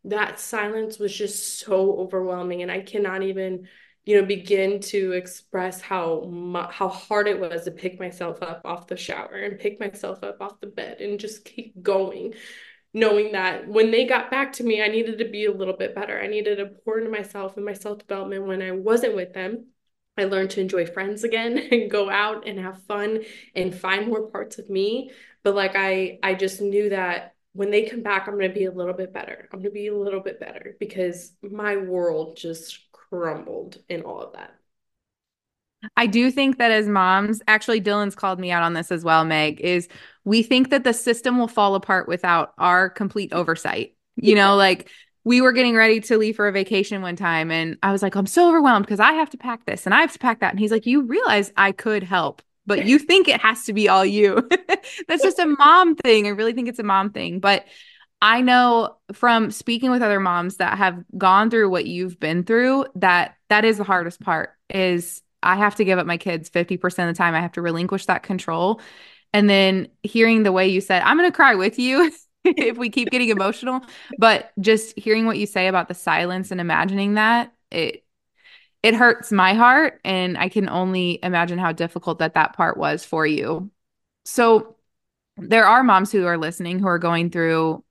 that 0.04 0.38
silence 0.38 0.98
was 0.98 1.16
just 1.16 1.58
so 1.58 1.96
overwhelming. 1.98 2.62
And 2.62 2.70
I 2.70 2.82
cannot 2.82 3.22
even 3.22 3.66
you 4.04 4.20
know 4.20 4.26
begin 4.26 4.80
to 4.80 5.12
express 5.12 5.80
how 5.80 6.68
how 6.72 6.88
hard 6.88 7.28
it 7.28 7.38
was 7.38 7.64
to 7.64 7.70
pick 7.70 8.00
myself 8.00 8.42
up 8.42 8.62
off 8.64 8.88
the 8.88 8.96
shower 8.96 9.34
and 9.34 9.60
pick 9.60 9.78
myself 9.78 10.24
up 10.24 10.40
off 10.40 10.60
the 10.60 10.66
bed 10.66 11.00
and 11.00 11.20
just 11.20 11.44
keep 11.44 11.80
going 11.82 12.34
knowing 12.94 13.32
that 13.32 13.66
when 13.68 13.90
they 13.90 14.04
got 14.06 14.30
back 14.30 14.52
to 14.54 14.64
me 14.64 14.82
I 14.82 14.88
needed 14.88 15.18
to 15.18 15.28
be 15.28 15.46
a 15.46 15.52
little 15.52 15.76
bit 15.76 15.94
better. 15.94 16.20
I 16.20 16.26
needed 16.26 16.56
to 16.56 16.66
pour 16.66 16.98
into 16.98 17.10
myself 17.10 17.56
and 17.56 17.64
my 17.64 17.72
self 17.72 17.98
development 17.98 18.46
when 18.46 18.62
I 18.62 18.72
wasn't 18.72 19.16
with 19.16 19.32
them. 19.32 19.66
I 20.18 20.24
learned 20.24 20.50
to 20.50 20.60
enjoy 20.60 20.86
friends 20.86 21.24
again 21.24 21.58
and 21.70 21.90
go 21.90 22.10
out 22.10 22.46
and 22.46 22.58
have 22.58 22.82
fun 22.84 23.24
and 23.54 23.74
find 23.74 24.08
more 24.08 24.30
parts 24.30 24.58
of 24.58 24.68
me. 24.68 25.10
But 25.42 25.54
like 25.54 25.72
I 25.74 26.18
I 26.22 26.34
just 26.34 26.60
knew 26.60 26.90
that 26.90 27.34
when 27.54 27.70
they 27.70 27.82
come 27.88 28.02
back 28.02 28.28
I'm 28.28 28.34
going 28.34 28.48
to 28.50 28.54
be 28.58 28.66
a 28.66 28.72
little 28.72 28.94
bit 28.94 29.12
better. 29.12 29.48
I'm 29.52 29.60
going 29.60 29.70
to 29.70 29.74
be 29.74 29.88
a 29.88 29.96
little 29.96 30.20
bit 30.20 30.40
better 30.40 30.76
because 30.78 31.32
my 31.42 31.76
world 31.76 32.36
just 32.36 32.78
crumbled 32.92 33.78
in 33.88 34.02
all 34.02 34.22
of 34.22 34.34
that. 34.34 34.54
I 35.96 36.06
do 36.06 36.30
think 36.30 36.58
that 36.58 36.70
as 36.70 36.88
moms, 36.88 37.42
actually, 37.48 37.80
Dylan's 37.80 38.14
called 38.14 38.38
me 38.38 38.50
out 38.50 38.62
on 38.62 38.72
this 38.72 38.92
as 38.92 39.04
well, 39.04 39.24
Meg, 39.24 39.60
is 39.60 39.88
we 40.24 40.42
think 40.42 40.70
that 40.70 40.84
the 40.84 40.92
system 40.92 41.38
will 41.38 41.48
fall 41.48 41.74
apart 41.74 42.08
without 42.08 42.52
our 42.58 42.88
complete 42.88 43.32
oversight. 43.32 43.94
You 44.16 44.34
know, 44.34 44.56
like 44.56 44.90
we 45.24 45.40
were 45.40 45.52
getting 45.52 45.74
ready 45.74 46.00
to 46.00 46.18
leave 46.18 46.36
for 46.36 46.48
a 46.48 46.52
vacation 46.52 47.02
one 47.02 47.16
time, 47.16 47.50
and 47.50 47.78
I 47.82 47.92
was 47.92 48.02
like, 48.02 48.14
I'm 48.14 48.26
so 48.26 48.48
overwhelmed 48.48 48.84
because 48.84 49.00
I 49.00 49.12
have 49.12 49.30
to 49.30 49.38
pack 49.38 49.64
this 49.64 49.86
and 49.86 49.94
I 49.94 50.00
have 50.00 50.12
to 50.12 50.18
pack 50.18 50.40
that. 50.40 50.50
And 50.50 50.60
he's 50.60 50.70
like, 50.70 50.86
You 50.86 51.02
realize 51.02 51.52
I 51.56 51.72
could 51.72 52.02
help, 52.02 52.42
but 52.66 52.84
you 52.84 52.98
think 53.00 53.28
it 53.28 53.40
has 53.40 53.64
to 53.64 53.72
be 53.72 53.88
all 53.88 54.04
you. 54.04 54.48
That's 55.08 55.22
just 55.22 55.38
a 55.38 55.46
mom 55.46 55.96
thing. 55.96 56.26
I 56.26 56.30
really 56.30 56.52
think 56.52 56.68
it's 56.68 56.78
a 56.78 56.84
mom 56.84 57.10
thing. 57.10 57.40
But 57.40 57.64
I 58.20 58.40
know 58.40 58.96
from 59.12 59.50
speaking 59.50 59.90
with 59.90 60.02
other 60.02 60.20
moms 60.20 60.58
that 60.58 60.78
have 60.78 61.02
gone 61.18 61.50
through 61.50 61.70
what 61.70 61.86
you've 61.86 62.20
been 62.20 62.44
through 62.44 62.86
that 62.94 63.34
that 63.48 63.64
is 63.64 63.78
the 63.78 63.84
hardest 63.84 64.20
part 64.20 64.50
is 64.70 65.22
I 65.42 65.56
have 65.56 65.74
to 65.76 65.84
give 65.84 65.98
up 65.98 66.06
my 66.06 66.18
kids 66.18 66.48
50% 66.48 66.84
of 66.84 67.14
the 67.14 67.18
time. 67.18 67.34
I 67.34 67.40
have 67.40 67.52
to 67.52 67.62
relinquish 67.62 68.06
that 68.06 68.22
control. 68.22 68.80
And 69.32 69.48
then 69.48 69.88
hearing 70.02 70.42
the 70.42 70.52
way 70.52 70.68
you 70.68 70.80
said, 70.80 71.02
I'm 71.02 71.16
going 71.16 71.30
to 71.30 71.34
cry 71.34 71.54
with 71.54 71.78
you 71.78 72.12
if 72.44 72.76
we 72.76 72.90
keep 72.90 73.10
getting 73.10 73.28
emotional, 73.28 73.82
but 74.18 74.52
just 74.60 74.98
hearing 74.98 75.26
what 75.26 75.38
you 75.38 75.46
say 75.46 75.68
about 75.68 75.88
the 75.88 75.94
silence 75.94 76.50
and 76.50 76.60
imagining 76.60 77.14
that, 77.14 77.52
it 77.70 78.04
it 78.82 78.94
hurts 78.94 79.30
my 79.30 79.54
heart 79.54 80.00
and 80.04 80.36
I 80.36 80.48
can 80.48 80.68
only 80.68 81.20
imagine 81.22 81.58
how 81.58 81.70
difficult 81.70 82.18
that 82.18 82.34
that 82.34 82.54
part 82.56 82.76
was 82.76 83.04
for 83.04 83.24
you. 83.24 83.70
So 84.24 84.76
there 85.36 85.66
are 85.66 85.84
moms 85.84 86.10
who 86.10 86.26
are 86.26 86.36
listening 86.36 86.80
who 86.80 86.88
are 86.88 86.98
going 86.98 87.30
through 87.30 87.84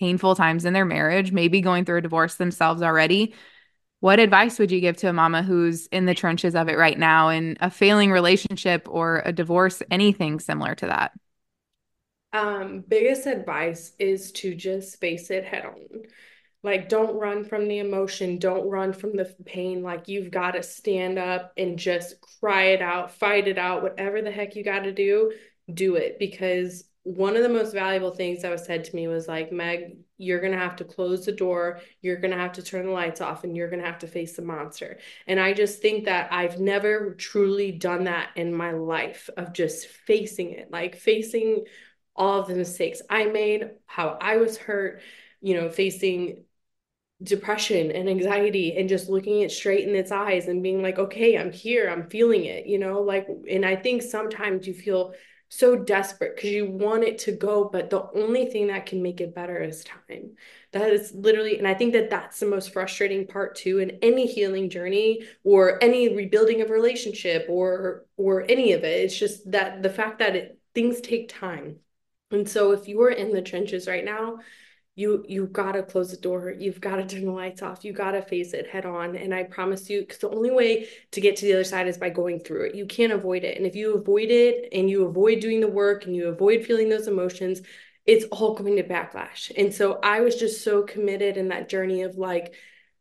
painful 0.00 0.34
times 0.34 0.64
in 0.64 0.72
their 0.72 0.86
marriage, 0.86 1.32
maybe 1.32 1.60
going 1.60 1.84
through 1.84 1.98
a 1.98 2.02
divorce 2.02 2.36
themselves 2.36 2.82
already. 2.82 3.34
What 4.02 4.18
advice 4.18 4.58
would 4.58 4.72
you 4.72 4.80
give 4.80 4.96
to 4.96 5.08
a 5.08 5.12
mama 5.12 5.44
who's 5.44 5.86
in 5.86 6.06
the 6.06 6.14
trenches 6.14 6.56
of 6.56 6.68
it 6.68 6.76
right 6.76 6.98
now 6.98 7.28
in 7.28 7.56
a 7.60 7.70
failing 7.70 8.10
relationship 8.10 8.88
or 8.90 9.22
a 9.24 9.32
divorce, 9.32 9.80
anything 9.92 10.40
similar 10.40 10.74
to 10.74 10.86
that? 10.86 11.12
Um, 12.32 12.80
biggest 12.88 13.28
advice 13.28 13.92
is 14.00 14.32
to 14.32 14.56
just 14.56 14.98
face 14.98 15.30
it 15.30 15.44
head 15.44 15.66
on. 15.66 15.76
Like, 16.64 16.88
don't 16.88 17.16
run 17.16 17.44
from 17.44 17.68
the 17.68 17.78
emotion, 17.78 18.40
don't 18.40 18.68
run 18.68 18.92
from 18.92 19.14
the 19.16 19.32
pain. 19.46 19.84
Like, 19.84 20.08
you've 20.08 20.32
got 20.32 20.52
to 20.52 20.64
stand 20.64 21.16
up 21.20 21.52
and 21.56 21.78
just 21.78 22.16
cry 22.40 22.70
it 22.70 22.82
out, 22.82 23.12
fight 23.12 23.46
it 23.46 23.56
out, 23.56 23.84
whatever 23.84 24.20
the 24.20 24.32
heck 24.32 24.56
you 24.56 24.64
got 24.64 24.80
to 24.80 24.92
do, 24.92 25.30
do 25.72 25.94
it 25.94 26.18
because 26.18 26.82
one 27.04 27.36
of 27.36 27.42
the 27.42 27.48
most 27.48 27.72
valuable 27.72 28.12
things 28.12 28.42
that 28.42 28.50
was 28.50 28.64
said 28.64 28.84
to 28.84 28.94
me 28.94 29.08
was 29.08 29.26
like, 29.26 29.50
Meg, 29.50 29.96
you're 30.18 30.40
going 30.40 30.52
to 30.52 30.58
have 30.58 30.76
to 30.76 30.84
close 30.84 31.24
the 31.24 31.32
door. 31.32 31.80
You're 32.00 32.18
going 32.18 32.30
to 32.30 32.36
have 32.36 32.52
to 32.52 32.62
turn 32.62 32.86
the 32.86 32.92
lights 32.92 33.20
off 33.20 33.42
and 33.42 33.56
you're 33.56 33.68
going 33.68 33.80
to 33.82 33.86
have 33.86 33.98
to 34.00 34.06
face 34.06 34.36
the 34.36 34.42
monster. 34.42 34.98
And 35.26 35.40
I 35.40 35.52
just 35.52 35.82
think 35.82 36.04
that 36.04 36.32
I've 36.32 36.60
never 36.60 37.14
truly 37.14 37.72
done 37.72 38.04
that 38.04 38.30
in 38.36 38.54
my 38.54 38.70
life 38.70 39.28
of 39.36 39.52
just 39.52 39.88
facing 39.88 40.52
it, 40.52 40.70
like 40.70 40.96
facing 40.96 41.64
all 42.14 42.40
of 42.40 42.46
the 42.46 42.54
mistakes 42.54 43.02
I 43.10 43.24
made, 43.24 43.70
how 43.86 44.16
I 44.20 44.36
was 44.36 44.56
hurt, 44.56 45.00
you 45.40 45.60
know, 45.60 45.70
facing 45.70 46.44
depression 47.22 47.90
and 47.90 48.08
anxiety 48.08 48.76
and 48.76 48.88
just 48.88 49.08
looking 49.08 49.40
it 49.42 49.50
straight 49.50 49.88
in 49.88 49.94
its 49.94 50.12
eyes 50.12 50.46
and 50.46 50.62
being 50.62 50.82
like, 50.82 50.98
okay, 50.98 51.36
I'm 51.36 51.52
here, 51.52 51.88
I'm 51.88 52.08
feeling 52.08 52.44
it, 52.44 52.66
you 52.66 52.78
know, 52.78 53.00
like, 53.00 53.28
and 53.50 53.64
I 53.64 53.76
think 53.76 54.02
sometimes 54.02 54.66
you 54.66 54.74
feel 54.74 55.14
so 55.54 55.76
desperate 55.76 56.34
because 56.34 56.48
you 56.48 56.64
want 56.64 57.04
it 57.04 57.18
to 57.18 57.30
go 57.30 57.68
but 57.70 57.90
the 57.90 58.08
only 58.14 58.46
thing 58.46 58.68
that 58.68 58.86
can 58.86 59.02
make 59.02 59.20
it 59.20 59.34
better 59.34 59.62
is 59.62 59.84
time. 59.84 60.30
That 60.72 60.90
is 60.90 61.12
literally 61.12 61.58
and 61.58 61.68
i 61.68 61.74
think 61.74 61.92
that 61.92 62.08
that's 62.08 62.40
the 62.40 62.46
most 62.46 62.72
frustrating 62.72 63.26
part 63.26 63.54
too 63.54 63.78
in 63.78 63.98
any 64.00 64.26
healing 64.26 64.70
journey 64.70 65.26
or 65.44 65.78
any 65.84 66.16
rebuilding 66.16 66.62
of 66.62 66.70
relationship 66.70 67.44
or 67.50 68.06
or 68.16 68.46
any 68.48 68.72
of 68.72 68.82
it. 68.82 69.04
It's 69.04 69.18
just 69.18 69.50
that 69.50 69.82
the 69.82 69.90
fact 69.90 70.20
that 70.20 70.36
it, 70.36 70.58
things 70.74 71.02
take 71.02 71.28
time. 71.28 71.76
And 72.30 72.48
so 72.48 72.72
if 72.72 72.88
you 72.88 73.02
are 73.02 73.10
in 73.10 73.32
the 73.32 73.42
trenches 73.42 73.86
right 73.86 74.04
now 74.06 74.38
you 74.94 75.24
you 75.26 75.46
got 75.46 75.72
to 75.72 75.82
close 75.82 76.10
the 76.10 76.16
door. 76.18 76.54
You've 76.56 76.80
got 76.80 76.96
to 76.96 77.06
turn 77.06 77.24
the 77.24 77.32
lights 77.32 77.62
off. 77.62 77.84
You 77.84 77.92
got 77.92 78.10
to 78.12 78.22
face 78.22 78.52
it 78.52 78.68
head 78.68 78.84
on. 78.84 79.16
And 79.16 79.34
i 79.34 79.42
promise 79.42 79.88
you 79.88 80.00
because 80.00 80.18
the 80.18 80.30
only 80.30 80.50
way 80.50 80.88
to 81.12 81.20
get 81.20 81.36
to 81.36 81.46
the 81.46 81.54
other 81.54 81.64
side 81.64 81.88
is 81.88 81.96
by 81.96 82.10
going 82.10 82.40
through 82.40 82.66
it. 82.66 82.74
You 82.74 82.86
can't 82.86 83.12
avoid 83.12 83.44
it. 83.44 83.56
And 83.56 83.66
if 83.66 83.74
you 83.74 83.94
avoid 83.94 84.30
it 84.30 84.68
and 84.72 84.90
you 84.90 85.06
avoid 85.06 85.40
doing 85.40 85.60
the 85.60 85.68
work 85.68 86.04
and 86.04 86.14
you 86.14 86.28
avoid 86.28 86.64
feeling 86.66 86.88
those 86.88 87.08
emotions 87.08 87.62
it's 88.04 88.24
all 88.32 88.54
going 88.54 88.74
to 88.74 88.82
backlash. 88.82 89.52
And 89.56 89.72
so 89.72 90.00
i 90.02 90.20
was 90.20 90.36
just 90.36 90.64
so 90.64 90.82
committed 90.82 91.36
in 91.36 91.48
that 91.48 91.68
journey 91.68 92.02
of 92.02 92.18
like 92.18 92.54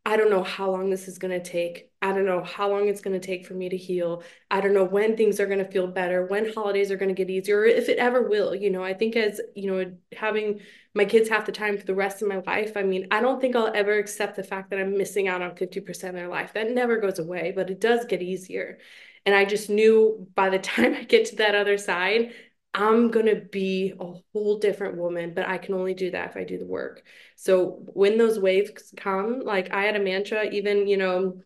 I 0.03 0.17
don't 0.17 0.31
know 0.31 0.43
how 0.43 0.71
long 0.71 0.89
this 0.89 1.07
is 1.07 1.19
going 1.19 1.39
to 1.39 1.47
take. 1.47 1.91
I 2.01 2.11
don't 2.11 2.25
know 2.25 2.43
how 2.43 2.69
long 2.69 2.87
it's 2.87 3.01
going 3.01 3.19
to 3.19 3.25
take 3.25 3.45
for 3.45 3.53
me 3.53 3.69
to 3.69 3.77
heal. 3.77 4.23
I 4.49 4.59
don't 4.59 4.73
know 4.73 4.83
when 4.83 5.15
things 5.15 5.39
are 5.39 5.45
going 5.45 5.63
to 5.63 5.71
feel 5.71 5.85
better, 5.85 6.25
when 6.25 6.51
holidays 6.51 6.89
are 6.89 6.97
going 6.97 7.13
to 7.13 7.15
get 7.15 7.29
easier, 7.29 7.65
if 7.65 7.87
it 7.87 7.99
ever 7.99 8.27
will. 8.27 8.55
You 8.55 8.71
know, 8.71 8.83
I 8.83 8.95
think 8.95 9.15
as, 9.15 9.39
you 9.55 9.71
know, 9.71 9.91
having 10.17 10.61
my 10.95 11.05
kids 11.05 11.29
half 11.29 11.45
the 11.45 11.51
time 11.51 11.77
for 11.77 11.85
the 11.85 11.93
rest 11.93 12.23
of 12.23 12.27
my 12.27 12.41
life, 12.47 12.75
I 12.75 12.81
mean, 12.81 13.07
I 13.11 13.21
don't 13.21 13.39
think 13.39 13.55
I'll 13.55 13.71
ever 13.75 13.93
accept 13.99 14.35
the 14.35 14.43
fact 14.43 14.71
that 14.71 14.79
I'm 14.79 14.97
missing 14.97 15.27
out 15.27 15.43
on 15.43 15.55
50% 15.55 16.09
of 16.09 16.15
their 16.15 16.27
life. 16.27 16.53
That 16.53 16.71
never 16.71 16.97
goes 16.97 17.19
away, 17.19 17.53
but 17.55 17.69
it 17.69 17.79
does 17.79 18.05
get 18.05 18.23
easier. 18.23 18.79
And 19.27 19.35
I 19.35 19.45
just 19.45 19.69
knew 19.69 20.27
by 20.33 20.49
the 20.49 20.59
time 20.73 20.95
I 20.95 21.03
get 21.03 21.27
to 21.27 21.35
that 21.37 21.53
other 21.53 21.77
side, 21.77 22.33
I'm 22.73 23.11
going 23.11 23.25
to 23.25 23.35
be 23.35 23.93
a 23.99 24.13
whole 24.31 24.59
different 24.59 24.97
woman, 24.97 25.33
but 25.33 25.47
I 25.47 25.57
can 25.57 25.73
only 25.73 25.93
do 25.93 26.11
that 26.11 26.29
if 26.29 26.37
I 26.37 26.45
do 26.45 26.57
the 26.57 26.65
work. 26.65 27.03
So 27.35 27.81
when 27.87 28.17
those 28.17 28.39
waves 28.39 28.93
come, 28.95 29.41
like 29.41 29.73
I 29.73 29.83
had 29.83 29.97
a 29.97 29.99
mantra, 29.99 30.45
even, 30.45 30.87
you 30.87 30.97
know, 30.97 31.41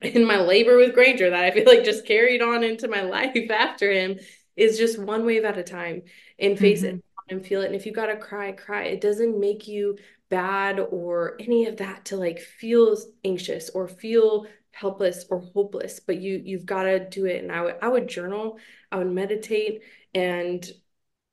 in 0.00 0.24
my 0.24 0.40
labor 0.40 0.76
with 0.76 0.94
Granger 0.94 1.30
that 1.30 1.44
I 1.44 1.50
feel 1.52 1.64
like 1.66 1.84
just 1.84 2.06
carried 2.06 2.42
on 2.42 2.64
into 2.64 2.88
my 2.88 3.02
life 3.02 3.50
after 3.50 3.90
him 3.90 4.18
is 4.56 4.78
just 4.78 4.98
one 4.98 5.24
wave 5.24 5.44
at 5.44 5.58
a 5.58 5.62
time 5.62 6.02
and 6.38 6.58
face 6.58 6.82
mm-hmm. 6.82 6.96
it 6.96 7.04
and 7.28 7.46
feel 7.46 7.62
it. 7.62 7.66
And 7.66 7.74
if 7.74 7.86
you 7.86 7.92
got 7.92 8.06
to 8.06 8.16
cry, 8.16 8.52
cry. 8.52 8.84
It 8.84 9.00
doesn't 9.00 9.38
make 9.38 9.66
you 9.66 9.96
bad 10.28 10.80
or 10.80 11.36
any 11.40 11.66
of 11.66 11.76
that 11.78 12.06
to 12.06 12.16
like 12.16 12.40
feel 12.40 12.96
anxious 13.24 13.70
or 13.70 13.88
feel 13.88 14.46
helpless 14.72 15.24
or 15.30 15.38
hopeless, 15.38 16.00
but 16.00 16.20
you 16.20 16.42
you've 16.44 16.66
got 16.66 16.82
to 16.84 17.08
do 17.08 17.26
it. 17.26 17.42
And 17.42 17.52
I 17.52 17.62
would 17.62 17.76
I 17.80 17.88
would 17.88 18.08
journal, 18.08 18.58
I 18.90 18.98
would 18.98 19.10
meditate 19.10 19.82
and 20.14 20.66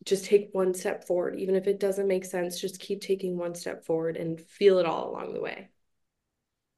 just 0.03 0.25
take 0.25 0.49
one 0.53 0.73
step 0.73 1.05
forward. 1.05 1.39
Even 1.39 1.55
if 1.55 1.67
it 1.67 1.79
doesn't 1.79 2.07
make 2.07 2.25
sense 2.25 2.59
just 2.59 2.79
keep 2.79 3.01
taking 3.01 3.37
one 3.37 3.55
step 3.55 3.85
forward 3.85 4.17
and 4.17 4.39
feel 4.39 4.79
it 4.79 4.85
all 4.85 5.11
along 5.11 5.33
the 5.33 5.41
way. 5.41 5.69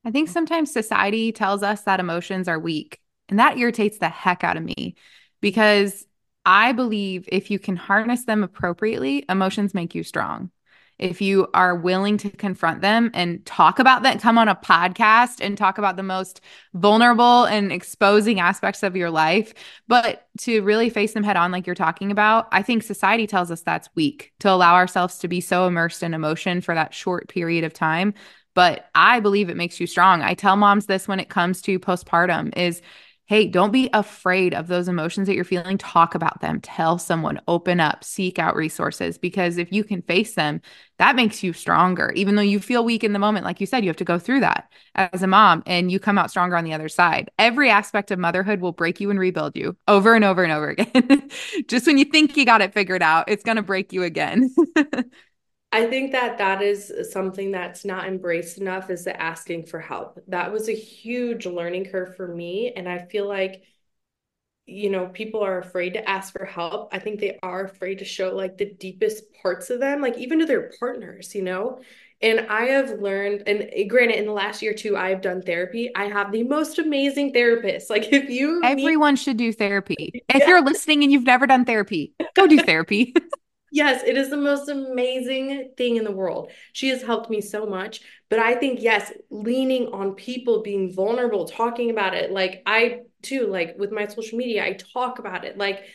I 0.05 0.11
think 0.11 0.29
sometimes 0.29 0.71
society 0.71 1.31
tells 1.31 1.63
us 1.63 1.81
that 1.81 1.99
emotions 2.01 2.47
are 2.47 2.59
weak 2.59 2.99
and 3.29 3.39
that 3.39 3.57
irritates 3.57 3.97
the 3.97 4.09
heck 4.09 4.43
out 4.43 4.57
of 4.57 4.63
me 4.63 4.95
because 5.41 6.05
i 6.45 6.71
believe 6.71 7.27
if 7.31 7.49
you 7.49 7.59
can 7.59 7.75
harness 7.75 8.25
them 8.25 8.43
appropriately 8.43 9.25
emotions 9.29 9.73
make 9.73 9.95
you 9.95 10.03
strong 10.03 10.51
if 10.99 11.21
you 11.21 11.47
are 11.53 11.75
willing 11.75 12.17
to 12.17 12.29
confront 12.29 12.81
them 12.81 13.11
and 13.13 13.45
talk 13.45 13.79
about 13.79 14.03
that, 14.03 14.21
come 14.21 14.37
on 14.37 14.47
a 14.47 14.55
podcast 14.55 15.43
and 15.43 15.57
talk 15.57 15.77
about 15.77 15.95
the 15.95 16.03
most 16.03 16.41
vulnerable 16.73 17.45
and 17.45 17.71
exposing 17.71 18.39
aspects 18.39 18.83
of 18.83 18.95
your 18.95 19.09
life. 19.09 19.53
But 19.87 20.27
to 20.39 20.61
really 20.61 20.89
face 20.89 21.13
them 21.13 21.23
head 21.23 21.37
on, 21.37 21.51
like 21.51 21.65
you're 21.65 21.75
talking 21.75 22.11
about, 22.11 22.47
I 22.51 22.61
think 22.61 22.83
society 22.83 23.27
tells 23.27 23.51
us 23.51 23.61
that's 23.61 23.89
weak 23.95 24.33
to 24.39 24.49
allow 24.49 24.75
ourselves 24.75 25.17
to 25.19 25.27
be 25.27 25.41
so 25.41 25.67
immersed 25.67 26.03
in 26.03 26.13
emotion 26.13 26.61
for 26.61 26.75
that 26.75 26.93
short 26.93 27.27
period 27.27 27.63
of 27.63 27.73
time. 27.73 28.13
But 28.53 28.89
I 28.93 29.19
believe 29.19 29.49
it 29.49 29.57
makes 29.57 29.79
you 29.79 29.87
strong. 29.87 30.21
I 30.21 30.35
tell 30.35 30.55
moms 30.55 30.85
this 30.85 31.07
when 31.07 31.19
it 31.19 31.29
comes 31.29 31.61
to 31.63 31.79
postpartum 31.79 32.55
is 32.55 32.81
Hey, 33.25 33.47
don't 33.47 33.71
be 33.71 33.89
afraid 33.93 34.53
of 34.53 34.67
those 34.67 34.89
emotions 34.89 35.27
that 35.27 35.35
you're 35.35 35.45
feeling. 35.45 35.77
Talk 35.77 36.13
about 36.13 36.41
them. 36.41 36.59
Tell 36.59 36.97
someone, 36.97 37.39
open 37.47 37.79
up, 37.79 38.03
seek 38.03 38.37
out 38.37 38.55
resources 38.55 39.17
because 39.17 39.57
if 39.57 39.71
you 39.71 39.85
can 39.85 40.01
face 40.01 40.35
them, 40.35 40.61
that 40.99 41.15
makes 41.15 41.41
you 41.41 41.53
stronger. 41.53 42.11
Even 42.15 42.35
though 42.35 42.41
you 42.41 42.59
feel 42.59 42.83
weak 42.83 43.01
in 43.03 43.13
the 43.13 43.19
moment, 43.19 43.45
like 43.45 43.61
you 43.61 43.65
said, 43.65 43.83
you 43.83 43.89
have 43.89 43.97
to 43.97 44.03
go 44.03 44.19
through 44.19 44.41
that 44.41 44.69
as 44.95 45.23
a 45.23 45.27
mom 45.27 45.63
and 45.65 45.89
you 45.89 45.99
come 45.99 46.17
out 46.17 46.31
stronger 46.31 46.57
on 46.57 46.65
the 46.65 46.73
other 46.73 46.89
side. 46.89 47.31
Every 47.39 47.69
aspect 47.69 48.11
of 48.11 48.19
motherhood 48.19 48.59
will 48.59 48.73
break 48.73 48.99
you 48.99 49.09
and 49.09 49.19
rebuild 49.19 49.55
you 49.55 49.77
over 49.87 50.15
and 50.15 50.25
over 50.25 50.43
and 50.43 50.51
over 50.51 50.69
again. 50.69 51.29
Just 51.67 51.87
when 51.87 51.97
you 51.97 52.05
think 52.05 52.35
you 52.35 52.45
got 52.45 52.61
it 52.61 52.73
figured 52.73 53.01
out, 53.01 53.29
it's 53.29 53.43
going 53.43 53.57
to 53.57 53.63
break 53.63 53.93
you 53.93 54.03
again. 54.03 54.53
I 55.73 55.87
think 55.87 56.11
that 56.11 56.37
that 56.37 56.61
is 56.61 56.93
something 57.11 57.51
that's 57.51 57.83
not 57.83 58.07
embraced 58.07 58.59
enough 58.59 58.91
is 58.91 59.05
the 59.05 59.19
asking 59.19 59.65
for 59.65 59.79
help. 59.79 60.19
That 60.27 60.51
was 60.51 60.69
a 60.69 60.75
huge 60.75 61.47
learning 61.47 61.85
curve 61.85 62.15
for 62.15 62.27
me. 62.27 62.71
And 62.75 62.87
I 62.87 62.99
feel 62.99 63.27
like, 63.27 63.63
you 64.67 64.91
know, 64.91 65.07
people 65.07 65.41
are 65.41 65.57
afraid 65.57 65.95
to 65.95 66.07
ask 66.07 66.31
for 66.31 66.45
help. 66.45 66.89
I 66.93 66.99
think 66.99 67.19
they 67.19 67.39
are 67.41 67.65
afraid 67.65 67.97
to 67.99 68.05
show 68.05 68.35
like 68.35 68.55
the 68.59 68.71
deepest 68.71 69.23
parts 69.41 69.71
of 69.71 69.79
them, 69.79 69.99
like 69.99 70.15
even 70.19 70.37
to 70.39 70.45
their 70.45 70.71
partners, 70.79 71.33
you 71.33 71.41
know? 71.41 71.81
And 72.21 72.41
I 72.41 72.65
have 72.65 73.01
learned, 73.01 73.43
and 73.47 73.89
granted, 73.89 74.19
in 74.19 74.27
the 74.27 74.31
last 74.31 74.61
year 74.61 74.75
too, 74.75 74.95
I 74.95 75.09
have 75.09 75.21
done 75.21 75.41
therapy. 75.41 75.89
I 75.95 76.05
have 76.05 76.31
the 76.31 76.43
most 76.43 76.77
amazing 76.77 77.33
therapist. 77.33 77.89
Like, 77.93 78.13
if 78.13 78.29
you, 78.29 78.61
everyone 78.63 79.15
need- 79.15 79.19
should 79.19 79.37
do 79.37 79.51
therapy. 79.51 80.23
If 80.29 80.41
yeah. 80.41 80.47
you're 80.47 80.61
listening 80.61 81.01
and 81.01 81.11
you've 81.11 81.25
never 81.25 81.47
done 81.47 81.65
therapy, 81.65 82.13
go 82.35 82.45
do 82.45 82.59
therapy. 82.59 83.15
Yes, 83.73 84.03
it 84.05 84.17
is 84.17 84.29
the 84.29 84.37
most 84.37 84.69
amazing 84.69 85.71
thing 85.75 85.95
in 85.95 86.03
the 86.03 86.11
world. 86.11 86.51
She 86.73 86.89
has 86.89 87.01
helped 87.01 87.31
me 87.31 87.41
so 87.41 87.65
much. 87.65 88.01
But 88.29 88.37
I 88.37 88.53
think, 88.53 88.83
yes, 88.83 89.11
leaning 89.31 89.87
on 89.87 90.13
people, 90.13 90.61
being 90.61 90.93
vulnerable, 90.93 91.45
talking 91.45 91.89
about 91.89 92.13
it. 92.13 92.29
Like, 92.31 92.61
I 92.67 92.99
too, 93.23 93.47
like 93.47 93.73
with 93.79 93.91
my 93.91 94.05
social 94.05 94.37
media, 94.37 94.63
I 94.63 94.73
talk 94.73 95.17
about 95.17 95.43
it. 95.43 95.57
Like, 95.57 95.85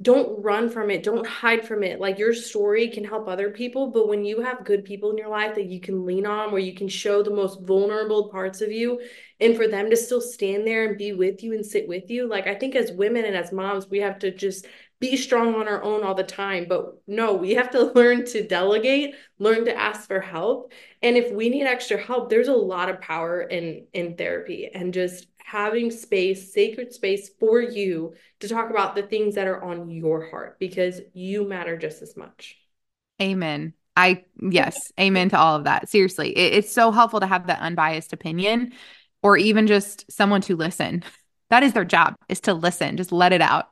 don't 0.00 0.42
run 0.44 0.70
from 0.70 0.90
it. 0.90 1.02
Don't 1.02 1.26
hide 1.26 1.66
from 1.66 1.82
it. 1.82 1.98
Like, 1.98 2.18
your 2.18 2.34
story 2.34 2.88
can 2.88 3.04
help 3.04 3.26
other 3.26 3.50
people. 3.50 3.90
But 3.90 4.06
when 4.06 4.24
you 4.24 4.40
have 4.42 4.64
good 4.64 4.84
people 4.84 5.10
in 5.10 5.18
your 5.18 5.28
life 5.28 5.56
that 5.56 5.66
you 5.66 5.80
can 5.80 6.06
lean 6.06 6.26
on, 6.26 6.52
where 6.52 6.60
you 6.60 6.74
can 6.74 6.88
show 6.88 7.22
the 7.24 7.30
most 7.30 7.62
vulnerable 7.62 8.28
parts 8.28 8.60
of 8.60 8.70
you, 8.70 9.00
and 9.40 9.56
for 9.56 9.66
them 9.66 9.90
to 9.90 9.96
still 9.96 10.20
stand 10.20 10.66
there 10.66 10.84
and 10.86 10.98
be 10.98 11.12
with 11.12 11.42
you 11.42 11.52
and 11.52 11.66
sit 11.66 11.88
with 11.88 12.10
you, 12.10 12.28
like, 12.28 12.46
I 12.46 12.54
think 12.54 12.76
as 12.76 12.92
women 12.92 13.24
and 13.24 13.36
as 13.36 13.52
moms, 13.52 13.88
we 13.88 13.98
have 14.00 14.20
to 14.20 14.30
just 14.32 14.66
be 15.10 15.16
strong 15.16 15.54
on 15.54 15.68
our 15.68 15.82
own 15.82 16.02
all 16.02 16.14
the 16.14 16.24
time. 16.24 16.66
But 16.68 17.00
no, 17.06 17.34
we 17.34 17.54
have 17.54 17.70
to 17.70 17.82
learn 17.94 18.24
to 18.26 18.46
delegate, 18.46 19.14
learn 19.38 19.64
to 19.66 19.76
ask 19.76 20.06
for 20.06 20.20
help. 20.20 20.72
And 21.02 21.16
if 21.16 21.32
we 21.32 21.48
need 21.50 21.64
extra 21.64 21.98
help, 21.98 22.30
there's 22.30 22.48
a 22.48 22.54
lot 22.54 22.88
of 22.88 23.00
power 23.00 23.42
in 23.42 23.86
in 23.92 24.16
therapy 24.16 24.70
and 24.72 24.94
just 24.94 25.26
having 25.38 25.90
space, 25.90 26.52
sacred 26.52 26.92
space 26.92 27.30
for 27.38 27.60
you 27.60 28.14
to 28.40 28.48
talk 28.48 28.70
about 28.70 28.94
the 28.94 29.02
things 29.02 29.34
that 29.34 29.46
are 29.46 29.62
on 29.62 29.90
your 29.90 30.28
heart 30.30 30.58
because 30.58 31.00
you 31.12 31.46
matter 31.46 31.76
just 31.76 32.00
as 32.00 32.16
much. 32.16 32.56
Amen. 33.20 33.74
I, 33.96 34.24
yes, 34.40 34.76
amen 34.98 35.28
to 35.28 35.38
all 35.38 35.54
of 35.56 35.64
that. 35.64 35.88
Seriously, 35.88 36.30
it, 36.30 36.54
it's 36.54 36.72
so 36.72 36.90
helpful 36.90 37.20
to 37.20 37.26
have 37.26 37.46
that 37.46 37.60
unbiased 37.60 38.12
opinion 38.12 38.72
or 39.22 39.36
even 39.36 39.66
just 39.66 40.10
someone 40.10 40.40
to 40.42 40.56
listen. 40.56 41.04
That 41.50 41.62
is 41.62 41.74
their 41.74 41.84
job, 41.84 42.16
is 42.28 42.40
to 42.40 42.54
listen, 42.54 42.96
just 42.96 43.12
let 43.12 43.32
it 43.32 43.42
out. 43.42 43.68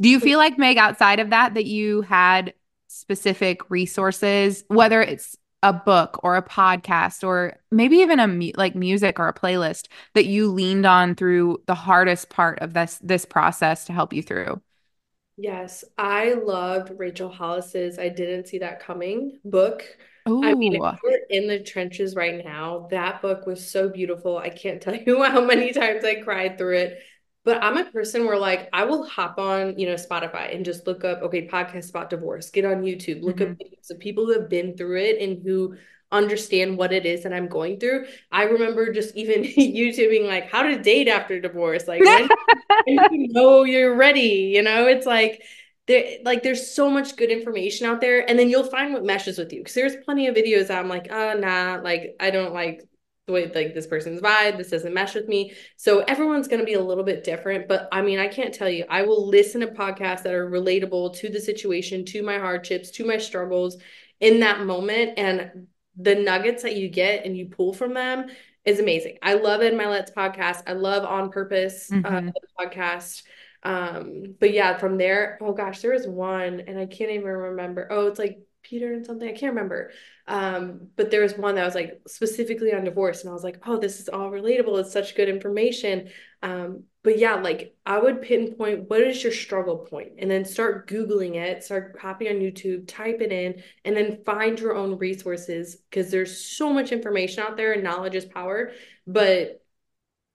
Do 0.00 0.08
you 0.08 0.20
feel 0.20 0.38
like, 0.38 0.58
Meg, 0.58 0.78
outside 0.78 1.20
of 1.20 1.30
that, 1.30 1.54
that 1.54 1.66
you 1.66 2.02
had 2.02 2.54
specific 2.88 3.70
resources, 3.70 4.64
whether 4.68 5.02
it's 5.02 5.36
a 5.62 5.72
book 5.72 6.20
or 6.22 6.36
a 6.36 6.42
podcast 6.42 7.26
or 7.26 7.56
maybe 7.70 7.96
even 7.96 8.20
a 8.20 8.28
mu- 8.28 8.52
like 8.56 8.74
music 8.74 9.18
or 9.18 9.26
a 9.28 9.34
playlist 9.34 9.88
that 10.14 10.26
you 10.26 10.48
leaned 10.48 10.86
on 10.86 11.14
through 11.14 11.60
the 11.66 11.74
hardest 11.74 12.28
part 12.28 12.60
of 12.60 12.72
this 12.74 12.98
this 13.02 13.24
process 13.24 13.86
to 13.86 13.92
help 13.92 14.12
you 14.12 14.22
through? 14.22 14.60
Yes, 15.36 15.84
I 15.98 16.34
loved 16.34 16.92
Rachel 16.96 17.28
Hollis's 17.28 17.98
I 17.98 18.08
Didn't 18.08 18.48
See 18.48 18.58
That 18.58 18.80
Coming 18.80 19.38
book. 19.44 19.84
Ooh. 20.28 20.42
I 20.42 20.54
mean, 20.54 20.80
we're 20.80 21.20
in 21.30 21.46
the 21.46 21.60
trenches 21.60 22.14
right 22.14 22.44
now, 22.44 22.88
that 22.90 23.22
book 23.22 23.46
was 23.46 23.68
so 23.68 23.88
beautiful. 23.88 24.38
I 24.38 24.48
can't 24.48 24.80
tell 24.80 24.94
you 25.06 25.22
how 25.22 25.44
many 25.44 25.72
times 25.72 26.04
I 26.04 26.16
cried 26.16 26.58
through 26.58 26.78
it. 26.78 26.98
But 27.46 27.62
I'm 27.62 27.76
a 27.76 27.84
person 27.84 28.26
where 28.26 28.36
like 28.36 28.68
I 28.72 28.84
will 28.84 29.06
hop 29.06 29.38
on, 29.38 29.78
you 29.78 29.86
know, 29.86 29.94
Spotify 29.94 30.52
and 30.52 30.64
just 30.64 30.84
look 30.84 31.04
up, 31.04 31.22
okay, 31.22 31.46
podcast 31.46 31.90
about 31.90 32.10
divorce, 32.10 32.50
get 32.50 32.64
on 32.64 32.82
YouTube, 32.82 33.22
look 33.22 33.36
mm-hmm. 33.36 33.52
up 33.52 33.58
videos 33.58 33.90
of 33.90 34.00
people 34.00 34.26
who 34.26 34.32
have 34.32 34.50
been 34.50 34.76
through 34.76 34.98
it 34.98 35.22
and 35.22 35.40
who 35.44 35.76
understand 36.10 36.76
what 36.76 36.92
it 36.92 37.06
is 37.06 37.22
that 37.22 37.32
I'm 37.32 37.46
going 37.46 37.78
through. 37.78 38.06
I 38.32 38.42
remember 38.42 38.92
just 38.92 39.14
even 39.14 39.42
YouTubing 39.44 40.26
like 40.26 40.50
how 40.50 40.64
to 40.64 40.76
date 40.76 41.06
after 41.06 41.40
divorce, 41.40 41.86
like 41.86 42.00
when, 42.00 42.28
when 42.84 43.12
you 43.12 43.32
know 43.32 43.62
you're 43.62 43.94
ready, 43.94 44.50
you 44.52 44.62
know, 44.62 44.88
it's 44.88 45.06
like 45.06 45.40
there 45.86 46.18
like 46.24 46.42
there's 46.42 46.74
so 46.74 46.90
much 46.90 47.14
good 47.14 47.30
information 47.30 47.86
out 47.86 48.00
there 48.00 48.28
and 48.28 48.36
then 48.36 48.50
you'll 48.50 48.64
find 48.64 48.92
what 48.92 49.04
meshes 49.04 49.38
with 49.38 49.52
you 49.52 49.60
because 49.60 49.74
there's 49.74 49.94
plenty 50.04 50.26
of 50.26 50.34
videos 50.34 50.68
I'm 50.68 50.88
like, 50.88 51.06
oh 51.12 51.34
nah, 51.38 51.78
like 51.80 52.16
I 52.18 52.30
don't 52.30 52.52
like 52.52 52.82
the 53.26 53.32
way 53.32 53.50
like 53.54 53.74
this 53.74 53.86
person's 53.86 54.20
vibe 54.20 54.56
this 54.56 54.70
doesn't 54.70 54.94
mesh 54.94 55.14
with 55.14 55.28
me. 55.28 55.52
So 55.76 56.00
everyone's 56.00 56.48
going 56.48 56.60
to 56.60 56.66
be 56.66 56.74
a 56.74 56.82
little 56.82 57.04
bit 57.04 57.24
different 57.24 57.68
but 57.68 57.88
i 57.90 58.00
mean 58.00 58.18
i 58.18 58.28
can't 58.28 58.54
tell 58.54 58.70
you. 58.70 58.84
I 58.88 59.02
will 59.02 59.26
listen 59.28 59.60
to 59.62 59.66
podcasts 59.68 60.22
that 60.22 60.34
are 60.34 60.48
relatable 60.48 61.16
to 61.16 61.28
the 61.28 61.40
situation 61.40 62.04
to 62.06 62.22
my 62.22 62.38
hardships 62.38 62.90
to 62.92 63.04
my 63.04 63.18
struggles 63.18 63.76
in 64.20 64.40
that 64.40 64.64
moment 64.64 65.18
and 65.18 65.66
the 65.96 66.14
nuggets 66.14 66.62
that 66.62 66.76
you 66.76 66.88
get 66.88 67.24
and 67.24 67.36
you 67.36 67.46
pull 67.46 67.72
from 67.72 67.94
them 67.94 68.26
is 68.64 68.80
amazing. 68.80 69.18
I 69.22 69.34
love 69.34 69.62
Ed 69.62 69.74
Mylett's 69.74 70.10
podcast. 70.10 70.62
I 70.66 70.72
love 70.72 71.04
on 71.04 71.30
purpose 71.30 71.90
uh, 71.90 71.96
mm-hmm. 71.96 72.28
uh, 72.28 72.64
podcast. 72.64 73.22
Um 73.64 74.36
but 74.38 74.52
yeah 74.52 74.78
from 74.78 74.98
there 74.98 75.38
oh 75.40 75.52
gosh 75.52 75.80
there 75.80 75.92
was 75.92 76.06
one 76.06 76.60
and 76.60 76.78
i 76.78 76.86
can't 76.86 77.10
even 77.10 77.26
remember. 77.26 77.88
Oh 77.90 78.06
it's 78.06 78.20
like 78.20 78.38
peter 78.68 78.92
and 78.92 79.06
something 79.06 79.28
i 79.28 79.32
can't 79.32 79.54
remember 79.54 79.90
um, 80.28 80.88
but 80.96 81.10
there 81.10 81.22
was 81.22 81.36
one 81.36 81.54
that 81.54 81.64
was 81.64 81.74
like 81.74 82.00
specifically 82.06 82.74
on 82.74 82.84
divorce, 82.84 83.22
and 83.22 83.30
I 83.30 83.32
was 83.32 83.44
like, 83.44 83.60
oh, 83.66 83.78
this 83.78 84.00
is 84.00 84.08
all 84.08 84.30
relatable. 84.30 84.80
It's 84.80 84.92
such 84.92 85.14
good 85.14 85.28
information. 85.28 86.08
Um, 86.42 86.84
but 87.04 87.18
yeah, 87.18 87.36
like 87.36 87.76
I 87.86 87.98
would 87.98 88.22
pinpoint 88.22 88.90
what 88.90 89.00
is 89.00 89.22
your 89.22 89.32
struggle 89.32 89.78
point 89.78 90.14
and 90.18 90.28
then 90.28 90.44
start 90.44 90.88
Googling 90.88 91.36
it, 91.36 91.62
start 91.62 91.96
copying 91.98 92.36
on 92.36 92.42
YouTube, 92.42 92.88
type 92.88 93.20
it 93.20 93.30
in, 93.30 93.62
and 93.84 93.96
then 93.96 94.24
find 94.24 94.58
your 94.58 94.74
own 94.74 94.98
resources 94.98 95.76
because 95.88 96.10
there's 96.10 96.44
so 96.44 96.72
much 96.72 96.90
information 96.90 97.44
out 97.44 97.56
there 97.56 97.72
and 97.72 97.84
knowledge 97.84 98.16
is 98.16 98.24
power. 98.24 98.72
But 99.06 99.62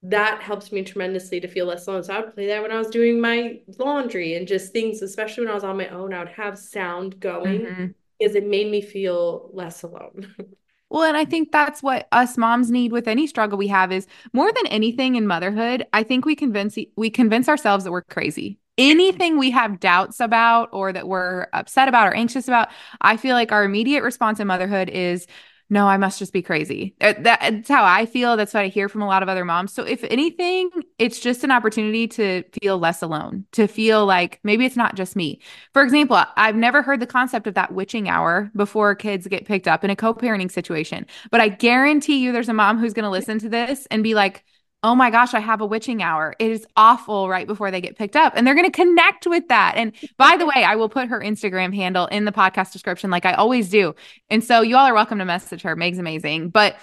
that 0.04 0.42
helps 0.42 0.72
me 0.72 0.82
tremendously 0.82 1.40
to 1.40 1.48
feel 1.48 1.66
less 1.66 1.86
alone. 1.86 2.02
So 2.02 2.14
I 2.14 2.20
would 2.20 2.34
play 2.34 2.46
that 2.46 2.62
when 2.62 2.72
I 2.72 2.78
was 2.78 2.88
doing 2.88 3.20
my 3.20 3.60
laundry 3.78 4.34
and 4.34 4.48
just 4.48 4.72
things, 4.72 5.02
especially 5.02 5.44
when 5.44 5.52
I 5.52 5.54
was 5.54 5.64
on 5.64 5.76
my 5.76 5.88
own, 5.88 6.14
I 6.14 6.20
would 6.20 6.30
have 6.30 6.58
sound 6.58 7.20
going. 7.20 7.60
Mm-hmm 7.60 7.86
because 8.18 8.34
it 8.34 8.46
made 8.46 8.70
me 8.70 8.80
feel 8.80 9.50
less 9.52 9.82
alone. 9.82 10.34
Well, 10.92 11.04
and 11.04 11.16
I 11.16 11.24
think 11.24 11.52
that's 11.52 11.82
what 11.82 12.06
us 12.12 12.36
moms 12.36 12.70
need 12.70 12.92
with 12.92 13.08
any 13.08 13.26
struggle 13.26 13.56
we 13.56 13.68
have 13.68 13.90
is 13.92 14.06
more 14.34 14.52
than 14.52 14.66
anything 14.66 15.14
in 15.14 15.26
motherhood, 15.26 15.86
I 15.94 16.02
think 16.02 16.26
we 16.26 16.36
convince 16.36 16.76
we 16.96 17.08
convince 17.08 17.48
ourselves 17.48 17.84
that 17.84 17.92
we're 17.92 18.02
crazy. 18.02 18.58
Anything 18.76 19.38
we 19.38 19.50
have 19.52 19.80
doubts 19.80 20.20
about 20.20 20.68
or 20.70 20.92
that 20.92 21.08
we're 21.08 21.46
upset 21.54 21.88
about 21.88 22.08
or 22.08 22.14
anxious 22.14 22.46
about, 22.46 22.68
I 23.00 23.16
feel 23.16 23.34
like 23.34 23.52
our 23.52 23.64
immediate 23.64 24.02
response 24.02 24.38
in 24.38 24.46
motherhood 24.46 24.90
is 24.90 25.26
no, 25.72 25.88
I 25.88 25.96
must 25.96 26.18
just 26.18 26.34
be 26.34 26.42
crazy. 26.42 26.94
Uh, 27.00 27.14
that's 27.18 27.66
how 27.66 27.82
I 27.82 28.04
feel. 28.04 28.36
That's 28.36 28.52
what 28.52 28.62
I 28.62 28.68
hear 28.68 28.90
from 28.90 29.00
a 29.00 29.06
lot 29.06 29.22
of 29.22 29.30
other 29.30 29.42
moms. 29.42 29.72
So, 29.72 29.84
if 29.84 30.04
anything, 30.04 30.68
it's 30.98 31.18
just 31.18 31.44
an 31.44 31.50
opportunity 31.50 32.06
to 32.08 32.42
feel 32.60 32.76
less 32.76 33.00
alone, 33.00 33.46
to 33.52 33.66
feel 33.66 34.04
like 34.04 34.38
maybe 34.44 34.66
it's 34.66 34.76
not 34.76 34.96
just 34.96 35.16
me. 35.16 35.40
For 35.72 35.82
example, 35.82 36.22
I've 36.36 36.56
never 36.56 36.82
heard 36.82 37.00
the 37.00 37.06
concept 37.06 37.46
of 37.46 37.54
that 37.54 37.72
witching 37.72 38.10
hour 38.10 38.50
before 38.54 38.94
kids 38.94 39.26
get 39.26 39.46
picked 39.46 39.66
up 39.66 39.82
in 39.82 39.88
a 39.88 39.96
co 39.96 40.12
parenting 40.12 40.50
situation, 40.50 41.06
but 41.30 41.40
I 41.40 41.48
guarantee 41.48 42.18
you 42.18 42.32
there's 42.32 42.50
a 42.50 42.52
mom 42.52 42.78
who's 42.78 42.92
going 42.92 43.04
to 43.04 43.08
listen 43.08 43.38
to 43.38 43.48
this 43.48 43.86
and 43.90 44.02
be 44.02 44.12
like, 44.12 44.44
oh 44.84 44.94
my 44.94 45.10
gosh, 45.10 45.32
I 45.32 45.40
have 45.40 45.60
a 45.60 45.66
witching 45.66 46.02
hour. 46.02 46.34
It 46.38 46.50
is 46.50 46.66
awful 46.76 47.28
right 47.28 47.46
before 47.46 47.70
they 47.70 47.80
get 47.80 47.96
picked 47.96 48.16
up. 48.16 48.32
And 48.34 48.46
they're 48.46 48.54
going 48.54 48.70
to 48.70 48.72
connect 48.72 49.26
with 49.26 49.46
that. 49.48 49.74
And 49.76 49.92
by 50.16 50.36
the 50.36 50.46
way, 50.46 50.64
I 50.64 50.74
will 50.74 50.88
put 50.88 51.08
her 51.08 51.20
Instagram 51.20 51.74
handle 51.74 52.06
in 52.06 52.24
the 52.24 52.32
podcast 52.32 52.72
description 52.72 53.10
like 53.10 53.24
I 53.24 53.34
always 53.34 53.68
do. 53.68 53.94
And 54.28 54.42
so 54.42 54.60
you 54.60 54.76
all 54.76 54.86
are 54.86 54.94
welcome 54.94 55.18
to 55.18 55.24
message 55.24 55.62
her. 55.62 55.76
Meg's 55.76 55.98
amazing. 55.98 56.50
But 56.50 56.76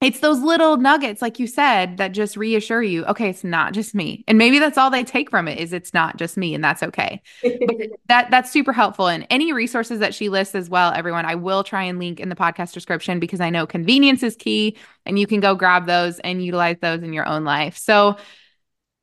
it's 0.00 0.20
those 0.20 0.38
little 0.40 0.76
nuggets 0.76 1.20
like 1.20 1.40
you 1.40 1.46
said 1.48 1.96
that 1.96 2.12
just 2.12 2.36
reassure 2.36 2.82
you 2.82 3.04
okay 3.06 3.28
it's 3.30 3.42
not 3.42 3.72
just 3.72 3.94
me. 3.94 4.24
And 4.28 4.38
maybe 4.38 4.58
that's 4.58 4.78
all 4.78 4.90
they 4.90 5.04
take 5.04 5.30
from 5.30 5.48
it 5.48 5.58
is 5.58 5.72
it's 5.72 5.92
not 5.92 6.16
just 6.16 6.36
me 6.36 6.54
and 6.54 6.62
that's 6.62 6.82
okay. 6.82 7.20
But 7.42 7.76
that 8.08 8.30
that's 8.30 8.50
super 8.50 8.72
helpful 8.72 9.08
and 9.08 9.26
any 9.30 9.52
resources 9.52 9.98
that 9.98 10.14
she 10.14 10.28
lists 10.28 10.54
as 10.54 10.70
well 10.70 10.92
everyone 10.92 11.24
i 11.24 11.34
will 11.34 11.64
try 11.64 11.82
and 11.82 11.98
link 11.98 12.20
in 12.20 12.28
the 12.28 12.36
podcast 12.36 12.72
description 12.72 13.18
because 13.20 13.40
i 13.40 13.50
know 13.50 13.66
convenience 13.66 14.22
is 14.22 14.36
key 14.36 14.76
and 15.04 15.18
you 15.18 15.26
can 15.26 15.40
go 15.40 15.54
grab 15.54 15.86
those 15.86 16.18
and 16.20 16.44
utilize 16.44 16.76
those 16.80 17.02
in 17.02 17.12
your 17.12 17.26
own 17.26 17.44
life. 17.44 17.76
So 17.76 18.16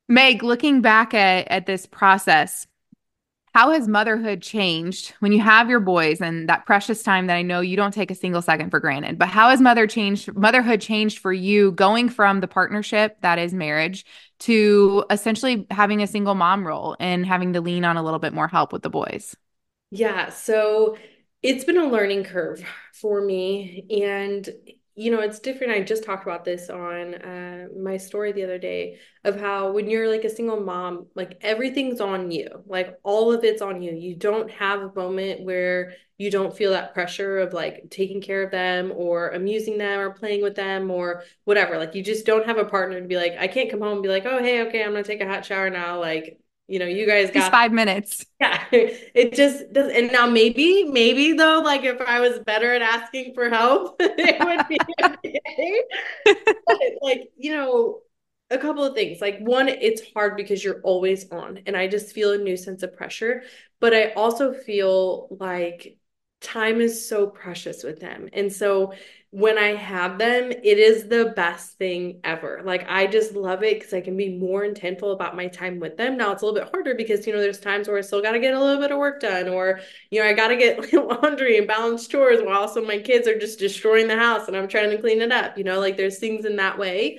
meg 0.08 0.42
looking 0.42 0.80
back 0.80 1.14
at 1.14 1.48
at 1.48 1.66
this 1.66 1.86
process 1.86 2.66
how 3.56 3.70
has 3.70 3.88
motherhood 3.88 4.42
changed 4.42 5.14
when 5.20 5.32
you 5.32 5.40
have 5.40 5.70
your 5.70 5.80
boys 5.80 6.20
and 6.20 6.46
that 6.46 6.66
precious 6.66 7.02
time 7.02 7.26
that 7.26 7.36
I 7.36 7.40
know 7.40 7.62
you 7.62 7.74
don't 7.74 7.94
take 7.94 8.10
a 8.10 8.14
single 8.14 8.42
second 8.42 8.68
for 8.68 8.80
granted? 8.80 9.18
But 9.18 9.28
how 9.28 9.48
has 9.48 9.62
mother 9.62 9.86
changed 9.86 10.36
motherhood 10.36 10.82
changed 10.82 11.20
for 11.20 11.32
you 11.32 11.72
going 11.72 12.10
from 12.10 12.40
the 12.40 12.48
partnership 12.48 13.16
that 13.22 13.38
is 13.38 13.54
marriage 13.54 14.04
to 14.40 15.06
essentially 15.08 15.66
having 15.70 16.02
a 16.02 16.06
single 16.06 16.34
mom 16.34 16.66
role 16.66 16.96
and 17.00 17.24
having 17.24 17.54
to 17.54 17.62
lean 17.62 17.86
on 17.86 17.96
a 17.96 18.02
little 18.02 18.18
bit 18.18 18.34
more 18.34 18.46
help 18.46 18.74
with 18.74 18.82
the 18.82 18.90
boys? 18.90 19.34
Yeah, 19.90 20.28
so 20.28 20.98
it's 21.42 21.64
been 21.64 21.78
a 21.78 21.88
learning 21.88 22.24
curve 22.24 22.62
for 22.92 23.22
me 23.22 23.86
and 24.04 24.46
you 24.98 25.10
know, 25.10 25.20
it's 25.20 25.40
different. 25.40 25.74
I 25.74 25.82
just 25.82 26.04
talked 26.04 26.22
about 26.22 26.42
this 26.46 26.70
on 26.70 27.14
uh, 27.16 27.66
my 27.78 27.98
story 27.98 28.32
the 28.32 28.44
other 28.44 28.56
day 28.56 28.98
of 29.24 29.38
how 29.38 29.72
when 29.72 29.90
you're 29.90 30.08
like 30.08 30.24
a 30.24 30.30
single 30.34 30.58
mom, 30.58 31.08
like 31.14 31.36
everything's 31.42 32.00
on 32.00 32.30
you, 32.30 32.48
like 32.66 32.98
all 33.02 33.30
of 33.30 33.44
it's 33.44 33.60
on 33.60 33.82
you. 33.82 33.92
You 33.92 34.16
don't 34.16 34.50
have 34.52 34.80
a 34.80 34.92
moment 34.94 35.42
where 35.44 35.92
you 36.16 36.30
don't 36.30 36.56
feel 36.56 36.70
that 36.70 36.94
pressure 36.94 37.40
of 37.40 37.52
like 37.52 37.88
taking 37.90 38.22
care 38.22 38.42
of 38.42 38.50
them 38.50 38.90
or 38.96 39.28
amusing 39.30 39.76
them 39.76 40.00
or 40.00 40.12
playing 40.12 40.42
with 40.42 40.54
them 40.54 40.90
or 40.90 41.24
whatever. 41.44 41.76
Like 41.76 41.94
you 41.94 42.02
just 42.02 42.24
don't 42.24 42.46
have 42.46 42.56
a 42.56 42.64
partner 42.64 42.98
to 42.98 43.06
be 43.06 43.16
like, 43.16 43.36
I 43.38 43.48
can't 43.48 43.70
come 43.70 43.82
home 43.82 43.94
and 43.94 44.02
be 44.02 44.08
like, 44.08 44.24
oh, 44.24 44.42
hey, 44.42 44.62
okay, 44.62 44.82
I'm 44.82 44.92
gonna 44.92 45.04
take 45.04 45.20
a 45.20 45.28
hot 45.28 45.44
shower 45.44 45.68
now. 45.68 46.00
Like, 46.00 46.38
you 46.68 46.78
know, 46.78 46.86
you 46.86 47.06
guys 47.06 47.30
got 47.30 47.50
five 47.50 47.72
minutes. 47.72 48.24
Yeah. 48.38 48.64
It 48.70 49.32
just 49.32 49.72
does. 49.72 49.90
And 49.90 50.12
now 50.12 50.26
maybe, 50.26 50.84
maybe 50.84 51.32
though, 51.32 51.62
like 51.64 51.84
if 51.84 52.00
I 52.02 52.20
was 52.20 52.38
better 52.40 52.74
at 52.74 52.82
asking 52.82 53.32
for 53.34 53.48
help, 53.48 53.96
it 54.00 54.44
would 54.44 54.68
be 54.68 54.76
okay. 55.02 55.82
but 56.66 56.78
like, 57.00 57.30
you 57.36 57.54
know, 57.54 58.00
a 58.50 58.58
couple 58.58 58.84
of 58.84 58.94
things. 58.94 59.22
Like 59.22 59.38
one, 59.38 59.68
it's 59.68 60.02
hard 60.12 60.36
because 60.36 60.62
you're 60.62 60.82
always 60.82 61.30
on. 61.30 61.60
And 61.66 61.76
I 61.76 61.88
just 61.88 62.12
feel 62.12 62.32
a 62.32 62.38
new 62.38 62.58
sense 62.58 62.82
of 62.82 62.94
pressure. 62.94 63.42
But 63.80 63.94
I 63.94 64.12
also 64.12 64.52
feel 64.52 65.28
like 65.30 65.98
time 66.40 66.80
is 66.80 67.08
so 67.08 67.26
precious 67.26 67.82
with 67.84 68.00
them. 68.00 68.28
And 68.32 68.52
so 68.52 68.92
when 69.30 69.58
I 69.58 69.74
have 69.74 70.18
them, 70.18 70.50
it 70.50 70.78
is 70.78 71.08
the 71.08 71.32
best 71.36 71.76
thing 71.78 72.20
ever. 72.24 72.62
Like 72.64 72.86
I 72.88 73.06
just 73.06 73.34
love 73.34 73.62
it 73.62 73.78
because 73.78 73.92
I 73.92 74.00
can 74.00 74.16
be 74.16 74.38
more 74.38 74.62
intentful 74.64 75.12
about 75.12 75.36
my 75.36 75.48
time 75.48 75.80
with 75.80 75.96
them. 75.96 76.16
Now 76.16 76.32
it's 76.32 76.42
a 76.42 76.46
little 76.46 76.58
bit 76.60 76.70
harder 76.72 76.94
because 76.94 77.26
you 77.26 77.32
know 77.32 77.40
there's 77.40 77.60
times 77.60 77.88
where 77.88 77.98
I 77.98 78.02
still 78.02 78.22
got 78.22 78.32
to 78.32 78.38
get 78.40 78.54
a 78.54 78.60
little 78.60 78.80
bit 78.80 78.92
of 78.92 78.98
work 78.98 79.20
done, 79.20 79.48
or 79.48 79.80
you 80.10 80.20
know 80.22 80.28
I 80.28 80.32
got 80.32 80.48
to 80.48 80.56
get 80.56 80.92
laundry 81.22 81.58
and 81.58 81.66
balance 81.66 82.06
chores 82.06 82.40
while 82.42 82.58
also 82.58 82.84
my 82.84 82.98
kids 82.98 83.28
are 83.28 83.38
just 83.38 83.58
destroying 83.58 84.08
the 84.08 84.16
house 84.16 84.48
and 84.48 84.56
I'm 84.56 84.68
trying 84.68 84.90
to 84.90 84.98
clean 84.98 85.20
it 85.20 85.32
up. 85.32 85.58
You 85.58 85.64
know, 85.64 85.80
like 85.80 85.96
there's 85.96 86.18
things 86.18 86.44
in 86.44 86.56
that 86.56 86.78
way. 86.78 87.18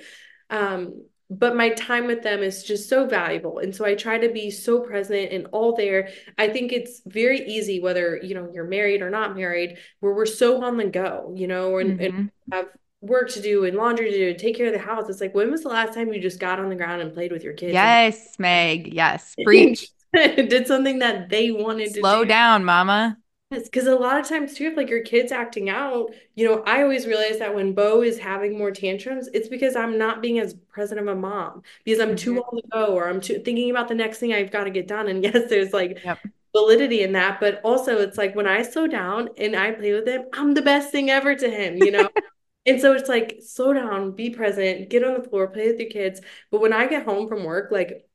Um, 0.50 1.04
but 1.30 1.54
my 1.54 1.68
time 1.70 2.06
with 2.06 2.22
them 2.22 2.42
is 2.42 2.62
just 2.62 2.88
so 2.88 3.06
valuable 3.06 3.58
and 3.58 3.74
so 3.74 3.84
i 3.84 3.94
try 3.94 4.16
to 4.16 4.30
be 4.30 4.50
so 4.50 4.80
present 4.80 5.30
and 5.30 5.46
all 5.52 5.76
there 5.76 6.08
i 6.38 6.48
think 6.48 6.72
it's 6.72 7.02
very 7.06 7.46
easy 7.46 7.80
whether 7.80 8.18
you 8.22 8.34
know 8.34 8.50
you're 8.52 8.64
married 8.64 9.02
or 9.02 9.10
not 9.10 9.36
married 9.36 9.76
where 10.00 10.14
we're 10.14 10.26
so 10.26 10.62
on 10.62 10.76
the 10.76 10.86
go 10.86 11.32
you 11.36 11.46
know 11.46 11.78
and, 11.78 11.98
mm-hmm. 11.98 12.16
and 12.16 12.30
have 12.50 12.66
work 13.00 13.30
to 13.30 13.40
do 13.40 13.64
and 13.64 13.76
laundry 13.76 14.10
to 14.10 14.16
do, 14.16 14.28
and 14.30 14.38
take 14.38 14.56
care 14.56 14.66
of 14.66 14.72
the 14.72 14.78
house. 14.78 15.08
It's 15.08 15.20
like, 15.20 15.34
when 15.34 15.50
was 15.50 15.62
the 15.62 15.68
last 15.68 15.94
time 15.94 16.12
you 16.12 16.20
just 16.20 16.40
got 16.40 16.58
on 16.58 16.68
the 16.68 16.74
ground 16.74 17.00
and 17.02 17.12
played 17.12 17.32
with 17.32 17.44
your 17.44 17.52
kids? 17.52 17.72
Yes, 17.72 18.38
Meg. 18.38 18.92
Yes. 18.92 19.34
Preach. 19.44 19.88
did 20.14 20.66
something 20.66 21.00
that 21.00 21.28
they 21.28 21.50
wanted 21.50 21.92
Slow 21.92 21.94
to 21.94 22.00
Slow 22.00 22.24
down, 22.24 22.64
mama. 22.64 23.18
Because 23.50 23.86
a 23.86 23.94
lot 23.94 24.20
of 24.20 24.28
times 24.28 24.54
too, 24.54 24.66
if 24.66 24.76
like 24.76 24.90
your 24.90 25.02
kid's 25.02 25.32
acting 25.32 25.70
out, 25.70 26.12
you 26.34 26.46
know, 26.46 26.62
I 26.66 26.82
always 26.82 27.06
realize 27.06 27.38
that 27.38 27.54
when 27.54 27.72
Bo 27.72 28.02
is 28.02 28.18
having 28.18 28.58
more 28.58 28.70
tantrums, 28.70 29.28
it's 29.32 29.48
because 29.48 29.74
I'm 29.74 29.96
not 29.96 30.20
being 30.20 30.38
as 30.38 30.52
present 30.52 31.00
of 31.00 31.06
a 31.06 31.14
mom 31.14 31.62
because 31.82 31.98
I'm 31.98 32.08
mm-hmm. 32.08 32.16
too 32.16 32.38
on 32.42 32.56
the 32.56 32.62
go 32.70 32.94
or 32.94 33.08
I'm 33.08 33.22
too 33.22 33.38
thinking 33.38 33.70
about 33.70 33.88
the 33.88 33.94
next 33.94 34.18
thing 34.18 34.34
I've 34.34 34.50
got 34.50 34.64
to 34.64 34.70
get 34.70 34.86
done. 34.86 35.08
And 35.08 35.24
yes, 35.24 35.48
there's 35.48 35.72
like 35.72 36.00
yep. 36.04 36.18
validity 36.54 37.02
in 37.02 37.12
that, 37.12 37.40
but 37.40 37.62
also 37.64 37.98
it's 37.98 38.18
like 38.18 38.36
when 38.36 38.46
I 38.46 38.60
slow 38.60 38.86
down 38.86 39.30
and 39.38 39.56
I 39.56 39.72
play 39.72 39.94
with 39.94 40.06
him, 40.06 40.26
I'm 40.34 40.52
the 40.52 40.62
best 40.62 40.92
thing 40.92 41.08
ever 41.08 41.34
to 41.34 41.48
him, 41.48 41.76
you 41.76 41.90
know. 41.90 42.10
and 42.66 42.78
so 42.82 42.92
it's 42.92 43.08
like 43.08 43.38
slow 43.40 43.72
down, 43.72 44.12
be 44.12 44.28
present, 44.28 44.90
get 44.90 45.04
on 45.04 45.14
the 45.14 45.26
floor, 45.26 45.48
play 45.48 45.68
with 45.68 45.80
your 45.80 45.88
kids. 45.88 46.20
But 46.50 46.60
when 46.60 46.74
I 46.74 46.86
get 46.86 47.06
home 47.06 47.28
from 47.28 47.44
work, 47.44 47.70
like 47.70 48.07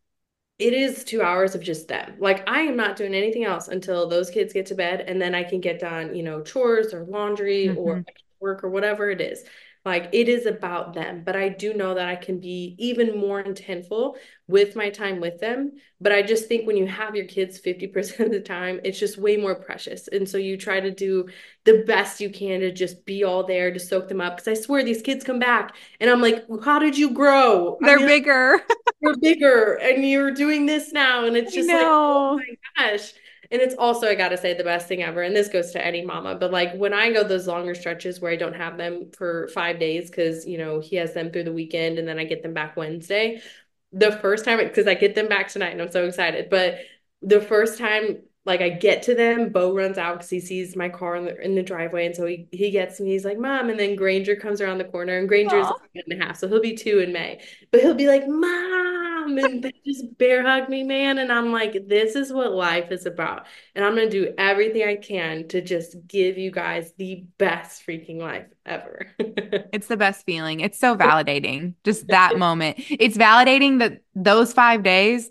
it 0.59 0.73
is 0.73 1.03
two 1.03 1.21
hours 1.21 1.55
of 1.55 1.61
just 1.61 1.87
them. 1.87 2.13
Like 2.19 2.47
I 2.47 2.61
am 2.61 2.75
not 2.75 2.95
doing 2.95 3.13
anything 3.13 3.43
else 3.43 3.67
until 3.67 4.07
those 4.07 4.29
kids 4.29 4.53
get 4.53 4.67
to 4.67 4.75
bed 4.75 5.01
and 5.01 5.21
then 5.21 5.33
I 5.33 5.43
can 5.43 5.59
get 5.59 5.79
done, 5.79 6.15
you 6.15 6.23
know, 6.23 6.41
chores 6.41 6.93
or 6.93 7.05
laundry 7.05 7.67
mm-hmm. 7.67 7.77
or 7.77 8.05
work 8.39 8.63
or 8.63 8.69
whatever 8.69 9.09
it 9.09 9.19
is. 9.19 9.43
Like 9.85 10.09
it 10.13 10.29
is 10.29 10.45
about 10.45 10.93
them, 10.93 11.23
but 11.25 11.35
I 11.35 11.49
do 11.49 11.73
know 11.73 11.93
that 11.95 12.07
I 12.07 12.15
can 12.15 12.39
be 12.39 12.75
even 12.79 13.17
more 13.19 13.43
intentful 13.43 14.15
with 14.47 14.77
my 14.77 14.89
time 14.89 15.19
with 15.19 15.39
them. 15.41 15.73
But 15.99 16.13
I 16.13 16.21
just 16.21 16.47
think 16.47 16.65
when 16.65 16.77
you 16.77 16.87
have 16.87 17.15
your 17.15 17.25
kids 17.25 17.59
50% 17.59 18.19
of 18.21 18.31
the 18.31 18.39
time, 18.39 18.79
it's 18.85 18.97
just 18.97 19.17
way 19.17 19.35
more 19.35 19.55
precious. 19.55 20.07
And 20.07 20.27
so 20.27 20.37
you 20.37 20.55
try 20.55 20.79
to 20.79 20.89
do 20.89 21.27
the 21.65 21.83
best 21.85 22.21
you 22.21 22.29
can 22.29 22.61
to 22.61 22.71
just 22.71 23.05
be 23.05 23.25
all 23.25 23.43
there 23.45 23.73
to 23.73 23.79
soak 23.79 24.07
them 24.07 24.21
up. 24.21 24.37
Cause 24.37 24.47
I 24.47 24.53
swear 24.53 24.83
these 24.83 25.01
kids 25.01 25.25
come 25.25 25.39
back 25.39 25.75
and 25.99 26.09
I'm 26.09 26.21
like, 26.21 26.45
how 26.63 26.79
did 26.79 26.97
you 26.97 27.11
grow? 27.11 27.77
They're 27.81 27.95
I 27.95 27.99
mean, 27.99 28.07
bigger. 28.07 28.61
you're 29.01 29.17
bigger 29.17 29.73
and 29.73 30.09
you're 30.09 30.31
doing 30.31 30.65
this 30.65 30.93
now. 30.93 31.25
And 31.25 31.35
it's 31.35 31.53
just 31.53 31.67
like, 31.67 31.81
oh 31.81 32.37
my 32.37 32.91
gosh. 32.91 33.13
And 33.53 33.61
it's 33.61 33.75
also, 33.77 34.07
I 34.07 34.15
gotta 34.15 34.35
say, 34.35 34.55
the 34.55 34.63
best 34.63 34.87
thing 34.87 35.03
ever. 35.03 35.21
And 35.21 35.35
this 35.35 35.47
goes 35.47 35.71
to 35.73 35.85
any 35.85 36.03
mama, 36.03 36.33
but 36.33 36.51
like 36.51 36.73
when 36.73 36.91
I 36.91 37.11
go 37.13 37.23
those 37.23 37.45
longer 37.45 37.75
stretches 37.75 38.19
where 38.19 38.31
I 38.31 38.35
don't 38.35 38.55
have 38.55 38.77
them 38.77 39.11
for 39.15 39.47
five 39.49 39.79
days 39.79 40.09
because, 40.09 40.47
you 40.47 40.57
know, 40.57 40.79
he 40.79 40.95
has 40.95 41.13
them 41.13 41.31
through 41.31 41.43
the 41.43 41.53
weekend 41.53 41.99
and 41.99 42.07
then 42.07 42.17
I 42.17 42.23
get 42.23 42.41
them 42.41 42.55
back 42.55 42.75
Wednesday. 42.75 43.43
The 43.91 44.11
first 44.11 44.43
time, 44.43 44.57
because 44.57 44.87
I 44.87 44.95
get 44.95 45.13
them 45.13 45.27
back 45.27 45.49
tonight 45.49 45.69
and 45.69 45.83
I'm 45.83 45.91
so 45.91 46.05
excited, 46.07 46.49
but 46.49 46.79
the 47.21 47.41
first 47.41 47.77
time 47.77 48.23
like 48.45 48.61
I 48.61 48.69
get 48.69 49.03
to 49.03 49.15
them, 49.15 49.49
Bo 49.49 49.73
runs 49.73 49.97
out 49.97 50.15
because 50.15 50.31
he 50.31 50.39
sees 50.39 50.75
my 50.75 50.89
car 50.89 51.15
in 51.15 51.25
the, 51.25 51.39
in 51.39 51.55
the 51.55 51.61
driveway. 51.61 52.07
And 52.07 52.15
so 52.15 52.25
he, 52.25 52.47
he 52.51 52.71
gets 52.71 52.99
me, 52.99 53.11
he's 53.11 53.23
like, 53.23 53.37
Mom. 53.37 53.69
And 53.69 53.79
then 53.79 53.95
Granger 53.95 54.35
comes 54.35 54.61
around 54.61 54.79
the 54.79 54.83
corner 54.83 55.17
and 55.17 55.29
Granger's 55.29 55.67
a 55.67 55.73
and 55.93 56.21
a 56.21 56.25
half. 56.25 56.37
So 56.37 56.47
he'll 56.47 56.59
be 56.59 56.75
two 56.75 56.99
in 56.99 57.13
May. 57.13 57.39
But 57.71 57.81
he'll 57.81 57.93
be 57.93 58.07
like, 58.07 58.27
Mom. 58.27 58.92
And 59.25 59.63
they 59.63 59.73
just 59.85 60.17
bear 60.17 60.43
hug 60.43 60.69
me, 60.69 60.83
man. 60.83 61.17
And 61.17 61.31
I'm 61.31 61.51
like, 61.51 61.87
this 61.87 62.15
is 62.15 62.31
what 62.31 62.53
life 62.53 62.91
is 62.91 63.05
about. 63.05 63.45
And 63.75 63.83
I'm 63.83 63.95
going 63.95 64.09
to 64.09 64.25
do 64.25 64.33
everything 64.37 64.87
I 64.87 64.95
can 64.95 65.47
to 65.49 65.61
just 65.61 65.95
give 66.07 66.37
you 66.37 66.51
guys 66.51 66.93
the 66.97 67.25
best 67.37 67.85
freaking 67.85 68.19
life 68.19 68.47
ever. 68.65 69.07
it's 69.19 69.87
the 69.87 69.97
best 69.97 70.25
feeling. 70.25 70.59
It's 70.59 70.79
so 70.79 70.95
validating, 70.95 71.75
just 71.83 72.07
that 72.07 72.37
moment. 72.37 72.77
It's 72.89 73.17
validating 73.17 73.79
that 73.79 74.01
those 74.15 74.53
five 74.53 74.83
days 74.83 75.29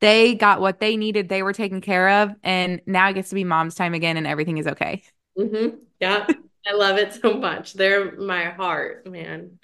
they 0.00 0.34
got 0.34 0.60
what 0.60 0.80
they 0.80 0.96
needed, 0.96 1.28
they 1.28 1.42
were 1.42 1.52
taken 1.52 1.80
care 1.80 2.22
of, 2.22 2.34
and 2.42 2.80
now 2.86 3.08
it 3.08 3.14
gets 3.14 3.30
to 3.30 3.34
be 3.34 3.44
mom's 3.44 3.74
time 3.74 3.94
again, 3.94 4.16
and 4.16 4.26
everything 4.26 4.58
is 4.58 4.66
okay. 4.66 5.02
Mm-hmm. 5.38 5.76
Yeah, 6.00 6.26
I 6.66 6.74
love 6.74 6.98
it 6.98 7.14
so 7.14 7.34
much. 7.34 7.72
They're 7.72 8.12
my 8.16 8.44
heart, 8.44 9.06
man. 9.06 9.58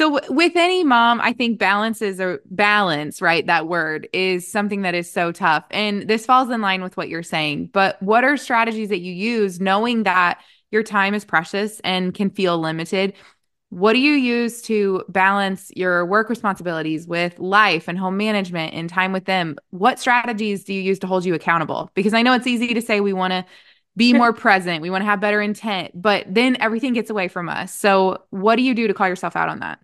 So 0.00 0.18
with 0.30 0.56
any 0.56 0.82
mom, 0.82 1.20
I 1.20 1.34
think 1.34 1.58
balance 1.58 2.00
is 2.00 2.20
a 2.20 2.38
balance, 2.46 3.20
right? 3.20 3.46
That 3.46 3.68
word 3.68 4.08
is 4.14 4.50
something 4.50 4.80
that 4.80 4.94
is 4.94 5.12
so 5.12 5.30
tough. 5.30 5.66
And 5.70 6.08
this 6.08 6.24
falls 6.24 6.48
in 6.48 6.62
line 6.62 6.82
with 6.82 6.96
what 6.96 7.10
you're 7.10 7.22
saying. 7.22 7.66
But 7.66 8.02
what 8.02 8.24
are 8.24 8.38
strategies 8.38 8.88
that 8.88 9.00
you 9.00 9.12
use 9.12 9.60
knowing 9.60 10.04
that 10.04 10.40
your 10.70 10.82
time 10.82 11.12
is 11.12 11.26
precious 11.26 11.80
and 11.80 12.14
can 12.14 12.30
feel 12.30 12.58
limited? 12.58 13.12
What 13.68 13.92
do 13.92 13.98
you 13.98 14.14
use 14.14 14.62
to 14.62 15.04
balance 15.10 15.70
your 15.76 16.06
work 16.06 16.30
responsibilities 16.30 17.06
with 17.06 17.38
life 17.38 17.86
and 17.86 17.98
home 17.98 18.16
management 18.16 18.72
and 18.72 18.88
time 18.88 19.12
with 19.12 19.26
them? 19.26 19.56
What 19.68 19.98
strategies 19.98 20.64
do 20.64 20.72
you 20.72 20.80
use 20.80 20.98
to 21.00 21.08
hold 21.08 21.26
you 21.26 21.34
accountable? 21.34 21.90
Because 21.92 22.14
I 22.14 22.22
know 22.22 22.32
it's 22.32 22.46
easy 22.46 22.72
to 22.72 22.80
say 22.80 23.02
we 23.02 23.12
want 23.12 23.32
to 23.32 23.44
be 23.98 24.12
more 24.14 24.32
present, 24.32 24.80
we 24.80 24.88
want 24.88 25.02
to 25.02 25.06
have 25.06 25.20
better 25.20 25.42
intent, 25.42 25.90
but 25.94 26.24
then 26.26 26.56
everything 26.58 26.94
gets 26.94 27.10
away 27.10 27.28
from 27.28 27.50
us. 27.50 27.74
So, 27.74 28.22
what 28.30 28.56
do 28.56 28.62
you 28.62 28.74
do 28.74 28.88
to 28.88 28.94
call 28.94 29.06
yourself 29.06 29.36
out 29.36 29.50
on 29.50 29.58
that? 29.58 29.78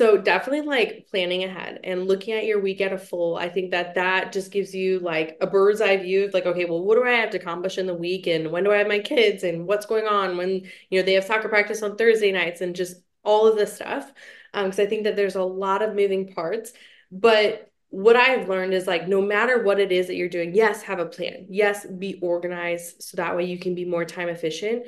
So 0.00 0.16
definitely 0.16 0.66
like 0.66 1.08
planning 1.10 1.44
ahead 1.44 1.80
and 1.84 2.08
looking 2.08 2.32
at 2.32 2.46
your 2.46 2.58
week 2.58 2.80
at 2.80 2.90
a 2.90 2.96
full. 2.96 3.36
I 3.36 3.50
think 3.50 3.70
that 3.72 3.96
that 3.96 4.32
just 4.32 4.50
gives 4.50 4.74
you 4.74 4.98
like 4.98 5.36
a 5.42 5.46
bird's 5.46 5.82
eye 5.82 5.98
view 5.98 6.24
of 6.24 6.32
like, 6.32 6.46
okay, 6.46 6.64
well, 6.64 6.82
what 6.82 6.94
do 6.94 7.04
I 7.04 7.10
have 7.10 7.28
to 7.32 7.36
accomplish 7.36 7.76
in 7.76 7.86
the 7.86 7.92
week 7.92 8.26
and 8.26 8.50
when 8.50 8.64
do 8.64 8.72
I 8.72 8.78
have 8.78 8.88
my 8.88 9.00
kids 9.00 9.42
and 9.42 9.66
what's 9.66 9.84
going 9.84 10.06
on 10.06 10.38
when, 10.38 10.62
you 10.88 10.98
know, 10.98 11.02
they 11.02 11.12
have 11.12 11.24
soccer 11.24 11.50
practice 11.50 11.82
on 11.82 11.96
Thursday 11.96 12.32
nights 12.32 12.62
and 12.62 12.74
just 12.74 13.02
all 13.24 13.46
of 13.46 13.58
this 13.58 13.74
stuff. 13.74 14.10
Um, 14.54 14.64
because 14.70 14.80
I 14.80 14.86
think 14.86 15.04
that 15.04 15.16
there's 15.16 15.34
a 15.36 15.42
lot 15.42 15.82
of 15.82 15.94
moving 15.94 16.32
parts. 16.32 16.72
But 17.12 17.70
what 17.90 18.16
I've 18.16 18.48
learned 18.48 18.72
is 18.72 18.86
like 18.86 19.06
no 19.06 19.20
matter 19.20 19.62
what 19.62 19.80
it 19.80 19.92
is 19.92 20.06
that 20.06 20.16
you're 20.16 20.30
doing, 20.30 20.54
yes, 20.54 20.80
have 20.84 20.98
a 20.98 21.04
plan. 21.04 21.44
Yes, 21.50 21.84
be 21.84 22.18
organized 22.22 23.02
so 23.02 23.18
that 23.18 23.36
way 23.36 23.44
you 23.44 23.58
can 23.58 23.74
be 23.74 23.84
more 23.84 24.06
time 24.06 24.30
efficient 24.30 24.86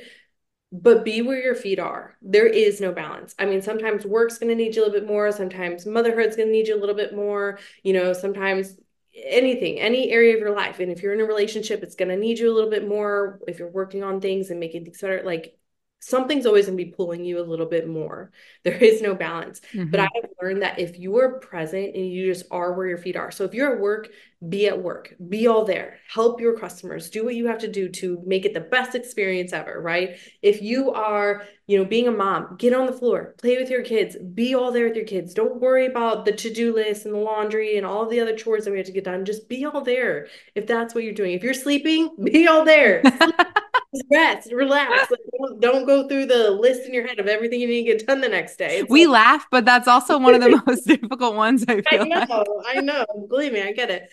but 0.72 1.04
be 1.04 1.20
where 1.20 1.40
your 1.40 1.54
feet 1.54 1.78
are. 1.78 2.16
There 2.22 2.46
is 2.46 2.80
no 2.80 2.92
balance. 2.92 3.34
I 3.38 3.44
mean, 3.44 3.60
sometimes 3.60 4.06
work's 4.06 4.38
going 4.38 4.48
to 4.48 4.54
need 4.54 4.74
you 4.74 4.82
a 4.82 4.84
little 4.86 4.98
bit 4.98 5.06
more. 5.06 5.30
Sometimes 5.30 5.84
motherhood's 5.84 6.34
going 6.34 6.48
to 6.48 6.52
need 6.52 6.66
you 6.66 6.76
a 6.76 6.80
little 6.80 6.94
bit 6.94 7.14
more. 7.14 7.58
You 7.82 7.92
know, 7.92 8.14
sometimes 8.14 8.76
anything, 9.14 9.78
any 9.78 10.10
area 10.10 10.34
of 10.34 10.40
your 10.40 10.56
life. 10.56 10.80
And 10.80 10.90
if 10.90 11.02
you're 11.02 11.12
in 11.12 11.20
a 11.20 11.24
relationship, 11.24 11.82
it's 11.82 11.94
going 11.94 12.08
to 12.08 12.16
need 12.16 12.38
you 12.38 12.50
a 12.50 12.54
little 12.54 12.70
bit 12.70 12.88
more. 12.88 13.38
If 13.46 13.58
you're 13.58 13.70
working 13.70 14.02
on 14.02 14.22
things 14.22 14.48
and 14.48 14.58
making 14.58 14.84
things 14.84 15.00
better, 15.00 15.22
like 15.24 15.58
something's 16.02 16.46
always 16.46 16.66
going 16.66 16.76
to 16.76 16.84
be 16.84 16.90
pulling 16.90 17.24
you 17.24 17.40
a 17.40 17.46
little 17.46 17.66
bit 17.66 17.88
more. 17.88 18.30
There 18.64 18.76
is 18.76 19.02
no 19.02 19.16
balance. 19.16 19.60
Mm-hmm. 19.72 19.90
But 19.90 20.00
I 20.00 20.08
have 20.14 20.30
learned 20.40 20.62
that 20.62 20.78
if 20.78 20.96
you 20.96 21.18
are 21.18 21.40
present 21.40 21.96
and 21.96 22.06
you 22.06 22.32
just 22.32 22.44
are 22.52 22.74
where 22.74 22.86
your 22.86 22.98
feet 22.98 23.16
are. 23.16 23.32
So 23.32 23.42
if 23.44 23.54
you're 23.54 23.74
at 23.74 23.80
work, 23.80 24.08
be 24.48 24.68
at 24.68 24.80
work, 24.80 25.14
be 25.28 25.48
all 25.48 25.64
there, 25.64 25.98
help 26.08 26.40
your 26.40 26.56
customers, 26.56 27.10
do 27.10 27.24
what 27.24 27.34
you 27.34 27.48
have 27.48 27.58
to 27.58 27.68
do 27.68 27.88
to 27.88 28.22
make 28.24 28.44
it 28.44 28.54
the 28.54 28.60
best 28.60 28.94
experience 28.94 29.52
ever, 29.52 29.80
right? 29.80 30.16
If 30.42 30.62
you 30.62 30.92
are, 30.92 31.42
you 31.66 31.76
know, 31.76 31.84
being 31.84 32.06
a 32.06 32.12
mom, 32.12 32.54
get 32.56 32.72
on 32.72 32.86
the 32.86 32.92
floor, 32.92 33.34
play 33.38 33.56
with 33.56 33.68
your 33.68 33.82
kids, 33.82 34.16
be 34.16 34.54
all 34.54 34.70
there 34.70 34.86
with 34.86 34.96
your 34.96 35.06
kids. 35.06 35.34
Don't 35.34 35.60
worry 35.60 35.86
about 35.86 36.24
the 36.24 36.32
to-do 36.32 36.72
list 36.72 37.04
and 37.04 37.14
the 37.14 37.18
laundry 37.18 37.76
and 37.76 37.84
all 37.84 38.06
the 38.06 38.20
other 38.20 38.36
chores 38.36 38.64
that 38.64 38.70
we 38.70 38.78
have 38.78 38.86
to 38.86 38.92
get 38.92 39.04
done. 39.04 39.24
Just 39.24 39.48
be 39.48 39.64
all 39.64 39.80
there. 39.80 40.28
If 40.54 40.68
that's 40.68 40.94
what 40.94 41.02
you're 41.02 41.14
doing. 41.14 41.32
If 41.32 41.42
you're 41.42 41.52
sleeping, 41.52 42.14
be 42.22 42.46
all 42.46 42.64
there. 42.64 43.02
rest, 44.10 44.52
relax. 44.52 45.10
Like, 45.10 45.20
don't, 45.38 45.60
don't, 45.60 45.86
go 45.86 46.08
through 46.08 46.26
the 46.26 46.50
list 46.50 46.86
in 46.86 46.94
your 46.94 47.06
head 47.06 47.18
of 47.18 47.26
everything 47.26 47.60
you 47.60 47.68
need 47.68 47.84
to 47.84 47.96
get 47.96 48.06
done 48.06 48.20
the 48.20 48.28
next 48.28 48.56
day. 48.56 48.78
It's 48.78 48.90
we 48.90 49.06
like, 49.06 49.12
laugh, 49.12 49.46
but 49.50 49.64
that's 49.64 49.88
also 49.88 50.18
one 50.18 50.34
of 50.34 50.40
the 50.40 50.62
most 50.66 50.86
difficult 50.86 51.34
ones. 51.34 51.64
I 51.68 51.82
feel. 51.82 52.02
I 52.02 52.04
know, 52.04 52.44
like. 52.64 52.76
I 52.76 52.80
know. 52.80 53.04
Believe 53.28 53.52
me, 53.52 53.62
I 53.62 53.72
get 53.72 53.90
it. 53.90 54.10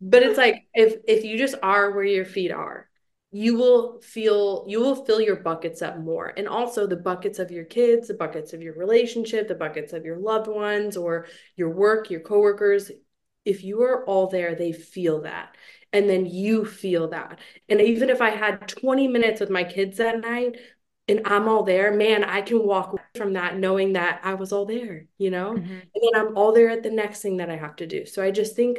But 0.00 0.22
it's 0.22 0.36
like 0.36 0.66
if 0.74 0.96
if 1.06 1.24
you 1.24 1.38
just 1.38 1.54
are 1.62 1.92
where 1.92 2.04
your 2.04 2.24
feet 2.24 2.50
are, 2.50 2.88
you 3.32 3.56
will 3.56 4.00
feel 4.02 4.66
you 4.68 4.78
will 4.80 5.06
fill 5.06 5.20
your 5.20 5.36
buckets 5.36 5.80
up 5.80 5.98
more 5.98 6.32
and 6.36 6.46
also 6.46 6.86
the 6.86 6.96
buckets 6.96 7.38
of 7.38 7.50
your 7.50 7.64
kids 7.64 8.08
the 8.08 8.14
buckets 8.14 8.52
of 8.52 8.60
your 8.60 8.74
relationship 8.74 9.48
the 9.48 9.54
buckets 9.54 9.94
of 9.94 10.04
your 10.04 10.18
loved 10.18 10.46
ones 10.46 10.98
or 10.98 11.26
your 11.56 11.70
work 11.70 12.10
your 12.10 12.20
coworkers 12.20 12.90
if 13.46 13.64
you 13.64 13.80
are 13.82 14.04
all 14.04 14.26
there 14.26 14.54
they 14.54 14.70
feel 14.70 15.22
that 15.22 15.56
and 15.92 16.08
then 16.08 16.26
you 16.26 16.64
feel 16.64 17.08
that. 17.08 17.38
And 17.68 17.80
even 17.80 18.10
if 18.10 18.20
I 18.20 18.30
had 18.30 18.66
20 18.68 19.08
minutes 19.08 19.40
with 19.40 19.50
my 19.50 19.64
kids 19.64 19.98
that 19.98 20.20
night 20.20 20.56
and 21.08 21.22
I'm 21.26 21.48
all 21.48 21.64
there, 21.64 21.92
man, 21.92 22.24
I 22.24 22.40
can 22.40 22.64
walk 22.64 22.98
from 23.14 23.34
that 23.34 23.58
knowing 23.58 23.94
that 23.94 24.20
I 24.22 24.34
was 24.34 24.52
all 24.52 24.64
there, 24.64 25.06
you 25.18 25.30
know? 25.30 25.52
Mm-hmm. 25.52 25.72
And 25.72 25.82
then 25.94 26.14
I'm 26.14 26.36
all 26.36 26.52
there 26.52 26.70
at 26.70 26.82
the 26.82 26.90
next 26.90 27.20
thing 27.20 27.38
that 27.38 27.50
I 27.50 27.56
have 27.56 27.76
to 27.76 27.86
do. 27.86 28.06
So 28.06 28.22
I 28.22 28.30
just 28.30 28.56
think 28.56 28.78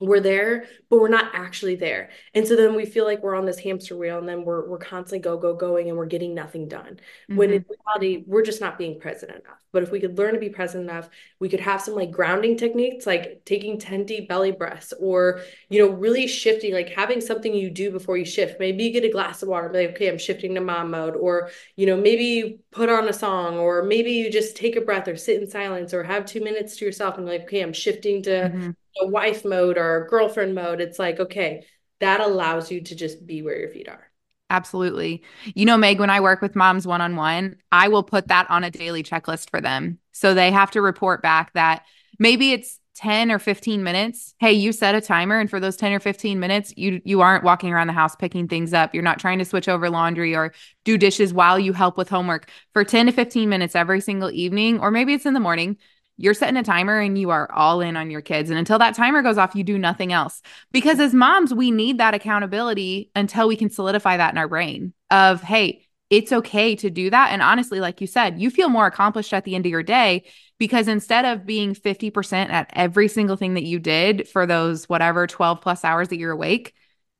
we're 0.00 0.20
there 0.20 0.66
but 0.90 1.00
we're 1.00 1.08
not 1.08 1.34
actually 1.34 1.76
there. 1.76 2.10
And 2.34 2.46
so 2.46 2.56
then 2.56 2.74
we 2.74 2.84
feel 2.84 3.04
like 3.04 3.22
we're 3.22 3.36
on 3.36 3.46
this 3.46 3.58
hamster 3.58 3.96
wheel 3.96 4.18
and 4.18 4.28
then 4.28 4.44
we're, 4.44 4.68
we're 4.68 4.78
constantly 4.78 5.20
go 5.20 5.36
go 5.36 5.54
going 5.54 5.88
and 5.88 5.96
we're 5.96 6.06
getting 6.06 6.34
nothing 6.34 6.68
done. 6.68 6.84
Mm-hmm. 6.84 7.36
when 7.36 7.52
in 7.52 7.64
reality 7.68 8.24
we're 8.26 8.42
just 8.42 8.60
not 8.60 8.78
being 8.78 9.00
present 9.00 9.30
enough. 9.30 9.58
But 9.72 9.82
if 9.82 9.90
we 9.90 10.00
could 10.00 10.18
learn 10.18 10.34
to 10.34 10.40
be 10.40 10.48
present 10.48 10.88
enough 10.88 11.08
we 11.38 11.48
could 11.48 11.60
have 11.60 11.80
some 11.80 11.94
like 11.94 12.10
grounding 12.10 12.56
techniques 12.56 13.06
like 13.06 13.42
taking 13.44 13.78
10 13.78 14.04
deep 14.04 14.28
belly 14.28 14.52
breaths 14.52 14.92
or 15.00 15.40
you 15.68 15.84
know 15.84 15.92
really 15.92 16.26
shifting 16.26 16.72
like 16.74 16.90
having 16.90 17.20
something 17.20 17.54
you 17.54 17.70
do 17.70 17.90
before 17.90 18.16
you 18.16 18.24
shift. 18.24 18.60
Maybe 18.60 18.84
you 18.84 18.92
get 18.92 19.04
a 19.04 19.10
glass 19.10 19.42
of 19.42 19.48
water 19.48 19.66
and 19.66 19.72
be 19.72 19.86
like 19.86 19.96
okay 19.96 20.08
i'm 20.08 20.18
shifting 20.18 20.54
to 20.54 20.60
mom 20.60 20.90
mode 20.90 21.16
or 21.16 21.50
you 21.76 21.86
know 21.86 21.96
maybe 21.96 22.24
you 22.24 22.58
put 22.70 22.88
on 22.88 23.08
a 23.08 23.12
song 23.12 23.58
or 23.58 23.82
maybe 23.82 24.12
you 24.12 24.30
just 24.30 24.56
take 24.56 24.76
a 24.76 24.80
breath 24.80 25.08
or 25.08 25.16
sit 25.16 25.40
in 25.40 25.48
silence 25.48 25.94
or 25.94 26.02
have 26.02 26.24
two 26.24 26.40
minutes 26.40 26.76
to 26.76 26.84
yourself 26.84 27.16
and 27.16 27.26
be 27.26 27.32
like 27.32 27.42
okay 27.42 27.60
i'm 27.60 27.72
shifting 27.72 28.22
to 28.22 28.30
mm-hmm 28.30 28.70
a 29.00 29.06
wife 29.06 29.44
mode 29.44 29.78
or 29.78 30.06
girlfriend 30.08 30.54
mode, 30.54 30.80
it's 30.80 30.98
like, 30.98 31.20
okay, 31.20 31.66
that 32.00 32.20
allows 32.20 32.70
you 32.70 32.82
to 32.82 32.94
just 32.94 33.26
be 33.26 33.42
where 33.42 33.58
your 33.58 33.70
feet 33.70 33.88
are. 33.88 34.10
Absolutely. 34.50 35.22
You 35.54 35.66
know, 35.66 35.76
Meg, 35.76 35.98
when 35.98 36.10
I 36.10 36.20
work 36.20 36.42
with 36.42 36.54
moms 36.54 36.86
one 36.86 37.00
on 37.00 37.16
one, 37.16 37.56
I 37.72 37.88
will 37.88 38.02
put 38.02 38.28
that 38.28 38.48
on 38.50 38.62
a 38.62 38.70
daily 38.70 39.02
checklist 39.02 39.50
for 39.50 39.60
them. 39.60 39.98
So 40.12 40.34
they 40.34 40.52
have 40.52 40.70
to 40.72 40.82
report 40.82 41.22
back 41.22 41.52
that 41.54 41.84
maybe 42.18 42.52
it's 42.52 42.78
10 42.94 43.32
or 43.32 43.38
15 43.38 43.82
minutes. 43.82 44.34
Hey, 44.38 44.52
you 44.52 44.70
set 44.70 44.94
a 44.94 45.00
timer 45.00 45.40
and 45.40 45.50
for 45.50 45.58
those 45.58 45.76
10 45.76 45.92
or 45.92 45.98
15 45.98 46.38
minutes, 46.38 46.72
you 46.76 47.00
you 47.04 47.20
aren't 47.20 47.42
walking 47.42 47.72
around 47.72 47.88
the 47.88 47.92
house 47.92 48.14
picking 48.14 48.46
things 48.46 48.72
up. 48.72 48.94
You're 48.94 49.02
not 49.02 49.18
trying 49.18 49.38
to 49.40 49.44
switch 49.44 49.68
over 49.68 49.90
laundry 49.90 50.36
or 50.36 50.52
do 50.84 50.96
dishes 50.96 51.34
while 51.34 51.58
you 51.58 51.72
help 51.72 51.96
with 51.96 52.08
homework. 52.08 52.48
For 52.72 52.84
10 52.84 53.06
to 53.06 53.12
15 53.12 53.48
minutes 53.48 53.74
every 53.74 54.00
single 54.00 54.30
evening 54.30 54.78
or 54.78 54.90
maybe 54.90 55.14
it's 55.14 55.26
in 55.26 55.34
the 55.34 55.40
morning, 55.40 55.76
you're 56.16 56.34
setting 56.34 56.56
a 56.56 56.62
timer 56.62 56.98
and 56.98 57.18
you 57.18 57.30
are 57.30 57.50
all 57.52 57.80
in 57.80 57.96
on 57.96 58.10
your 58.10 58.20
kids. 58.20 58.50
And 58.50 58.58
until 58.58 58.78
that 58.78 58.94
timer 58.94 59.22
goes 59.22 59.38
off, 59.38 59.54
you 59.54 59.64
do 59.64 59.78
nothing 59.78 60.12
else. 60.12 60.42
Because 60.72 61.00
as 61.00 61.12
moms, 61.12 61.52
we 61.52 61.70
need 61.70 61.98
that 61.98 62.14
accountability 62.14 63.10
until 63.16 63.48
we 63.48 63.56
can 63.56 63.70
solidify 63.70 64.16
that 64.16 64.32
in 64.32 64.38
our 64.38 64.48
brain 64.48 64.92
of, 65.10 65.42
hey, 65.42 65.86
it's 66.10 66.32
okay 66.32 66.76
to 66.76 66.90
do 66.90 67.10
that. 67.10 67.30
And 67.32 67.42
honestly, 67.42 67.80
like 67.80 68.00
you 68.00 68.06
said, 68.06 68.40
you 68.40 68.50
feel 68.50 68.68
more 68.68 68.86
accomplished 68.86 69.32
at 69.32 69.44
the 69.44 69.54
end 69.54 69.66
of 69.66 69.70
your 69.70 69.82
day 69.82 70.24
because 70.58 70.86
instead 70.86 71.24
of 71.24 71.46
being 71.46 71.74
50% 71.74 72.50
at 72.50 72.70
every 72.74 73.08
single 73.08 73.36
thing 73.36 73.54
that 73.54 73.64
you 73.64 73.78
did 73.78 74.28
for 74.28 74.46
those 74.46 74.88
whatever 74.88 75.26
12 75.26 75.60
plus 75.60 75.84
hours 75.84 76.08
that 76.08 76.18
you're 76.18 76.30
awake, 76.30 76.74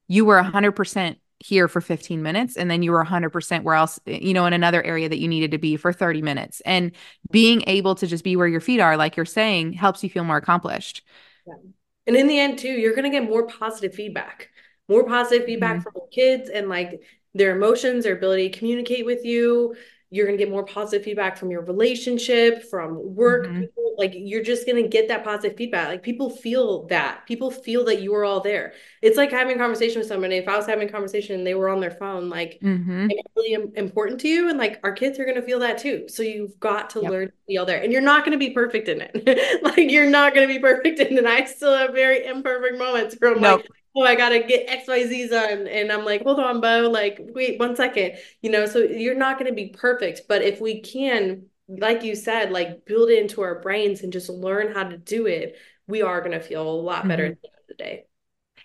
you 0.07 0.25
were 0.25 0.41
100% 0.41 1.17
here 1.45 1.69
for 1.69 1.83
15 1.83 2.23
minutes 2.23 2.57
and 2.57 2.71
then 2.71 2.83
you 2.83 2.91
were 2.91 3.05
100% 3.05 3.63
where 3.65 3.75
else 3.75 4.01
you 4.07 4.33
know 4.33 4.47
in 4.47 4.55
another 4.55 4.83
area 4.83 5.11
that 5.11 5.19
you 5.19 5.29
needed 5.29 5.51
to 5.51 5.59
be 5.59 5.77
for 5.77 5.93
30 5.93 6.23
minutes 6.23 6.63
and 6.65 6.91
being 7.31 7.63
able 7.67 7.95
to 7.95 8.07
just 8.07 8.25
be 8.25 8.35
where 8.35 8.49
your 8.49 8.63
feet 8.63 8.81
are 8.81 8.97
like 8.97 9.15
you're 9.15 9.27
saying 9.27 9.75
helps 9.75 10.03
you 10.03 10.09
feel 10.09 10.25
more 10.25 10.39
accomplished 10.39 11.03
yeah. 11.47 11.55
and 12.07 12.17
in 12.17 12.29
the 12.29 12.39
end 12.39 12.59
too 12.59 12.71
you're 12.71 12.95
going 12.95 13.05
to 13.05 13.11
get 13.11 13.29
more 13.29 13.47
positive 13.47 13.95
feedback 13.95 14.49
more 14.89 15.05
positive 15.05 15.45
feedback 15.45 15.81
mm-hmm. 15.81 15.91
from 15.91 16.09
kids 16.11 16.49
and 16.49 16.71
like 16.71 17.03
their 17.35 17.55
emotions 17.55 18.05
their 18.05 18.17
ability 18.17 18.49
to 18.49 18.59
communicate 18.59 19.05
with 19.05 19.23
you 19.23 19.75
you're 20.15 20.27
going 20.27 20.39
to 20.39 20.45
get 20.45 20.49
more 20.49 20.65
positive 20.65 21.05
feedback 21.05 21.37
from 21.37 21.51
your 21.51 21.63
relationship 21.63 22.63
from 22.71 23.17
work 23.17 23.47
mm-hmm. 23.47 23.63
people, 23.63 23.97
like 23.99 24.13
you're 24.15 24.45
just 24.45 24.65
going 24.65 24.81
to 24.81 24.89
get 24.89 25.09
that 25.09 25.25
positive 25.25 25.57
feedback. 25.57 25.89
Like 25.89 26.05
people 26.05 26.31
feel 26.31 26.87
that. 26.87 27.27
People 27.27 27.51
feel 27.51 27.85
that 27.87 28.01
you 28.01 28.15
are 28.15 28.25
all 28.25 28.41
there. 28.41 28.75
It's 29.03 29.17
like 29.17 29.33
having 29.33 29.57
a 29.57 29.59
conversation 29.59 29.99
with 29.99 30.07
somebody. 30.07 30.37
If 30.37 30.47
i 30.47 30.57
was 30.57 30.67
having 30.67 30.89
a 30.89 30.93
conversation 30.93 31.35
and 31.35 31.45
they 31.45 31.57
were 31.57 31.69
on 31.69 31.81
their 31.81 31.91
phone 31.91 32.29
like 32.29 32.61
mm-hmm. 32.63 33.09
it's 33.11 33.29
really 33.35 33.55
important 33.75 34.21
to 34.21 34.29
you? 34.29 34.49
And 34.49 34.57
like 34.57 34.79
our 34.85 34.93
kids 34.93 35.19
are 35.19 35.25
going 35.25 35.35
to 35.35 35.43
feel 35.43 35.59
that 35.59 35.79
too. 35.79 36.05
So 36.09 36.23
you've 36.23 36.61
got 36.61 36.91
to 36.91 37.01
yep. 37.01 37.11
learn 37.11 37.27
to 37.27 37.35
be 37.49 37.59
all 37.59 37.67
there. 37.67 37.83
And 37.83 37.93
you're 37.93 38.01
not 38.01 38.25
going 38.25 38.39
to 38.39 38.39
be 38.39 38.51
perfect 38.51 38.89
in 38.89 39.01
it. 39.01 39.61
Like 39.65 39.91
you're 39.91 40.09
not 40.09 40.35
going 40.35 40.47
to 40.47 40.55
be 40.55 40.61
perfect 40.61 41.01
in 41.01 41.19
it. 41.19 41.25
I 41.27 41.45
still 41.45 41.77
have 41.77 41.93
very 41.93 42.25
imperfect 42.25 42.79
moments 42.79 43.17
from 43.17 43.41
nope. 43.41 43.63
like 43.63 43.71
oh, 43.95 44.03
I 44.03 44.15
gotta 44.15 44.41
get 44.41 44.69
XYZ 44.69 45.31
done. 45.31 45.67
And 45.67 45.93
I'm 45.93 46.05
like, 46.05 46.23
hold 46.23 46.41
on, 46.41 46.61
Bo, 46.61 46.89
like, 46.91 47.19
wait 47.21 47.59
one 47.59 47.77
second. 47.77 48.15
You 48.43 48.51
know, 48.51 48.67
so 48.67 48.79
you're 48.81 49.15
not 49.15 49.39
gonna 49.39 49.53
be 49.53 49.69
perfect. 49.69 50.23
But 50.29 50.43
if 50.43 50.61
we 50.61 50.81
can, 50.81 51.47
like 51.69 52.03
you 52.03 52.17
said, 52.17 52.51
like 52.51 52.85
build 52.85 53.11
it 53.11 53.23
into 53.23 53.43
our 53.43 53.61
brains 53.61 54.03
and 54.03 54.13
just 54.13 54.29
learn 54.29 54.75
how 54.75 54.85
to 54.85 54.97
do 54.97 55.27
it, 55.27 55.57
we 55.87 56.03
are 56.03 56.21
gonna 56.21 56.41
feel 56.41 56.69
a 56.69 56.81
lot 56.81 57.07
better 57.07 57.25
mm-hmm. 57.25 57.33
at 57.33 57.43
the 57.43 57.49
end 57.49 57.59
of 57.59 57.69
the 57.69 57.75
day. 57.75 58.05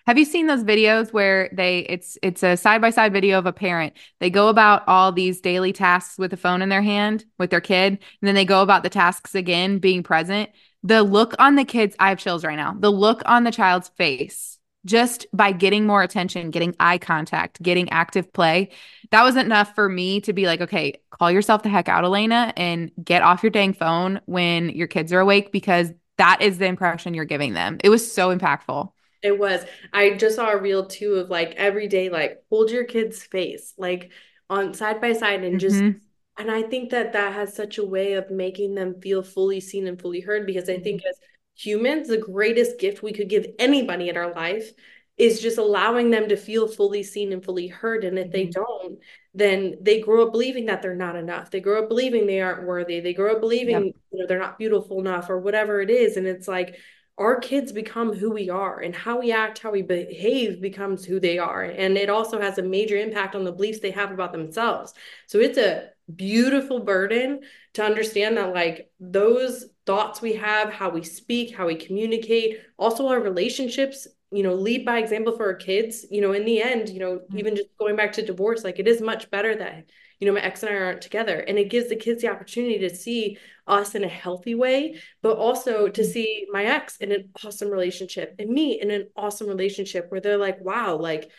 Have 0.06 0.18
you 0.18 0.24
seen 0.24 0.46
those 0.46 0.64
videos 0.64 1.12
where 1.12 1.50
they 1.52 1.80
it's 1.80 2.18
it's 2.22 2.42
a 2.42 2.56
side 2.56 2.80
by 2.80 2.90
side 2.90 3.12
video 3.12 3.38
of 3.38 3.46
a 3.46 3.52
parent. 3.52 3.92
They 4.18 4.30
go 4.30 4.48
about 4.48 4.82
all 4.88 5.12
these 5.12 5.40
daily 5.40 5.72
tasks 5.72 6.18
with 6.18 6.32
a 6.32 6.36
phone 6.36 6.62
in 6.62 6.68
their 6.68 6.82
hand 6.82 7.24
with 7.38 7.50
their 7.50 7.60
kid, 7.60 7.92
and 7.92 8.28
then 8.28 8.34
they 8.34 8.44
go 8.44 8.62
about 8.62 8.82
the 8.82 8.90
tasks 8.90 9.34
again 9.34 9.78
being 9.78 10.02
present. 10.02 10.50
The 10.82 11.02
look 11.02 11.34
on 11.38 11.56
the 11.56 11.64
kids, 11.64 11.94
I 11.98 12.08
have 12.08 12.18
chills 12.18 12.44
right 12.44 12.56
now. 12.56 12.74
The 12.76 12.90
look 12.90 13.22
on 13.26 13.44
the 13.44 13.52
child's 13.52 13.90
face 13.90 14.58
just 14.84 15.26
by 15.32 15.52
getting 15.52 15.86
more 15.86 16.02
attention, 16.02 16.50
getting 16.50 16.74
eye 16.80 16.98
contact, 16.98 17.62
getting 17.62 17.90
active 17.90 18.32
play, 18.32 18.70
that 19.10 19.22
was 19.22 19.36
enough 19.36 19.74
for 19.74 19.88
me 19.88 20.20
to 20.22 20.32
be 20.32 20.46
like, 20.46 20.60
okay, 20.60 20.94
call 21.10 21.30
yourself 21.30 21.62
the 21.62 21.68
heck 21.68 21.88
out, 21.88 22.04
Alanna, 22.04 22.52
and 22.56 22.90
get 23.02 23.22
off 23.22 23.42
your 23.42 23.50
dang 23.50 23.72
phone 23.72 24.20
when 24.26 24.70
your 24.70 24.86
kids 24.86 25.12
are 25.12 25.20
awake 25.20 25.52
because 25.52 25.92
that 26.16 26.40
is 26.42 26.58
the 26.58 26.66
impression 26.66 27.14
you're 27.14 27.24
giving 27.24 27.54
them. 27.54 27.78
It 27.82 27.88
was 27.88 28.10
so 28.10 28.34
impactful. 28.34 28.90
It 29.22 29.38
was. 29.38 29.64
I 29.92 30.14
just 30.14 30.36
saw 30.36 30.50
a 30.50 30.56
reel 30.56 30.86
too 30.86 31.14
of 31.14 31.28
like 31.28 31.54
every 31.56 31.88
day, 31.88 32.08
like 32.08 32.42
hold 32.48 32.70
your 32.70 32.84
kid's 32.84 33.22
face, 33.22 33.74
like 33.76 34.12
on 34.48 34.72
side 34.74 35.00
by 35.00 35.12
side, 35.12 35.44
and 35.44 35.60
just. 35.60 35.76
Mm-hmm. 35.76 35.98
And 36.38 36.50
I 36.50 36.62
think 36.62 36.90
that 36.90 37.12
that 37.12 37.34
has 37.34 37.54
such 37.54 37.76
a 37.76 37.84
way 37.84 38.14
of 38.14 38.30
making 38.30 38.74
them 38.74 38.98
feel 39.02 39.22
fully 39.22 39.60
seen 39.60 39.86
and 39.86 40.00
fully 40.00 40.20
heard 40.20 40.46
because 40.46 40.70
I 40.70 40.78
think 40.78 41.02
mm-hmm. 41.02 41.10
as 41.10 41.18
humans, 41.60 42.08
the 42.08 42.18
greatest 42.18 42.78
gift 42.78 43.02
we 43.02 43.12
could 43.12 43.28
give 43.28 43.46
anybody 43.58 44.08
in 44.08 44.16
our 44.16 44.32
life 44.32 44.70
is 45.18 45.40
just 45.40 45.58
allowing 45.58 46.10
them 46.10 46.28
to 46.28 46.36
feel 46.36 46.66
fully 46.66 47.02
seen 47.02 47.32
and 47.32 47.44
fully 47.44 47.68
heard. 47.68 48.04
And 48.04 48.18
if 48.18 48.30
they 48.30 48.46
mm-hmm. 48.46 48.62
don't, 48.62 48.98
then 49.34 49.76
they 49.80 50.00
grow 50.00 50.26
up 50.26 50.32
believing 50.32 50.66
that 50.66 50.80
they're 50.80 50.94
not 50.94 51.14
enough. 51.14 51.50
They 51.50 51.60
grow 51.60 51.82
up 51.82 51.88
believing 51.90 52.26
they 52.26 52.40
aren't 52.40 52.66
worthy. 52.66 53.00
They 53.00 53.12
grow 53.12 53.34
up 53.34 53.40
believing 53.40 53.86
yep. 53.86 53.94
you 54.12 54.18
know 54.18 54.26
they're 54.26 54.38
not 54.38 54.58
beautiful 54.58 54.98
enough 54.98 55.28
or 55.28 55.38
whatever 55.38 55.82
it 55.82 55.90
is. 55.90 56.16
And 56.16 56.26
it's 56.26 56.48
like 56.48 56.78
our 57.18 57.38
kids 57.38 57.70
become 57.70 58.14
who 58.14 58.30
we 58.30 58.48
are 58.48 58.80
and 58.80 58.96
how 58.96 59.20
we 59.20 59.30
act, 59.30 59.58
how 59.58 59.70
we 59.70 59.82
behave 59.82 60.62
becomes 60.62 61.04
who 61.04 61.20
they 61.20 61.36
are. 61.36 61.64
And 61.64 61.98
it 61.98 62.08
also 62.08 62.40
has 62.40 62.56
a 62.56 62.62
major 62.62 62.96
impact 62.96 63.34
on 63.34 63.44
the 63.44 63.52
beliefs 63.52 63.80
they 63.80 63.90
have 63.90 64.10
about 64.10 64.32
themselves. 64.32 64.94
So 65.26 65.38
it's 65.38 65.58
a 65.58 65.90
beautiful 66.16 66.80
burden 66.80 67.40
to 67.74 67.84
understand 67.84 68.38
that 68.38 68.54
like 68.54 68.90
those 68.98 69.66
thoughts 69.86 70.20
we 70.20 70.34
have, 70.34 70.72
how 70.72 70.90
we 70.90 71.02
speak, 71.02 71.56
how 71.56 71.66
we 71.66 71.74
communicate, 71.74 72.60
also 72.78 73.08
our 73.08 73.20
relationships, 73.20 74.06
you 74.30 74.42
know, 74.42 74.54
lead 74.54 74.84
by 74.84 74.98
example 74.98 75.36
for 75.36 75.46
our 75.46 75.54
kids. 75.54 76.06
You 76.10 76.20
know, 76.20 76.32
in 76.32 76.44
the 76.44 76.62
end, 76.62 76.88
you 76.88 77.00
know, 77.00 77.16
mm-hmm. 77.16 77.38
even 77.38 77.56
just 77.56 77.68
going 77.78 77.96
back 77.96 78.12
to 78.12 78.24
divorce, 78.24 78.62
like 78.64 78.78
it 78.78 78.86
is 78.86 79.00
much 79.00 79.30
better 79.30 79.56
that, 79.56 79.90
you 80.18 80.26
know, 80.26 80.34
my 80.34 80.40
ex 80.40 80.62
and 80.62 80.72
I 80.72 80.78
aren't 80.78 81.02
together. 81.02 81.38
And 81.40 81.58
it 81.58 81.70
gives 81.70 81.88
the 81.88 81.96
kids 81.96 82.22
the 82.22 82.28
opportunity 82.28 82.78
to 82.78 82.94
see 82.94 83.38
us 83.66 83.94
in 83.94 84.04
a 84.04 84.08
healthy 84.08 84.54
way, 84.54 85.00
but 85.22 85.36
also 85.36 85.88
to 85.88 86.00
mm-hmm. 86.00 86.10
see 86.10 86.46
my 86.50 86.64
ex 86.64 86.96
in 86.98 87.10
an 87.12 87.30
awesome 87.44 87.70
relationship 87.70 88.34
and 88.38 88.50
me 88.50 88.80
in 88.80 88.90
an 88.90 89.08
awesome 89.16 89.48
relationship 89.48 90.06
where 90.10 90.20
they're 90.20 90.36
like, 90.36 90.60
wow, 90.60 90.96
like, 90.96 91.30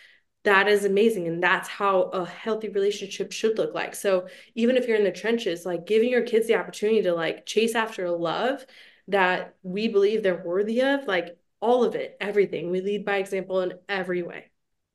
that 0.44 0.68
is 0.68 0.86
amazing 0.86 1.28
and 1.28 1.42
that's 1.42 1.70
how 1.70 2.04
a 2.04 2.26
healthy 2.26 2.70
relationship 2.70 3.32
should 3.32 3.58
look 3.58 3.74
like. 3.76 3.94
So 3.96 4.28
even 4.56 4.76
if 4.76 4.88
you're 4.88 4.98
in 4.98 5.04
the 5.04 5.12
trenches 5.12 5.66
like 5.66 5.86
giving 5.86 6.10
your 6.10 6.24
kids 6.24 6.48
the 6.48 6.56
opportunity 6.56 7.02
to 7.04 7.14
like 7.14 7.46
chase 7.46 7.76
after 7.76 8.06
a 8.06 8.12
love 8.12 8.66
that 9.08 9.56
we 9.62 9.88
believe 9.88 10.24
they're 10.24 10.44
worthy 10.44 10.82
of 10.82 11.06
like 11.08 11.38
all 11.60 11.84
of 11.84 11.96
it 11.96 12.18
everything. 12.20 12.72
We 12.72 12.82
lead 12.82 13.06
by 13.06 13.18
example 13.18 13.62
in 13.62 13.74
every 13.88 14.24
way. 14.24 14.50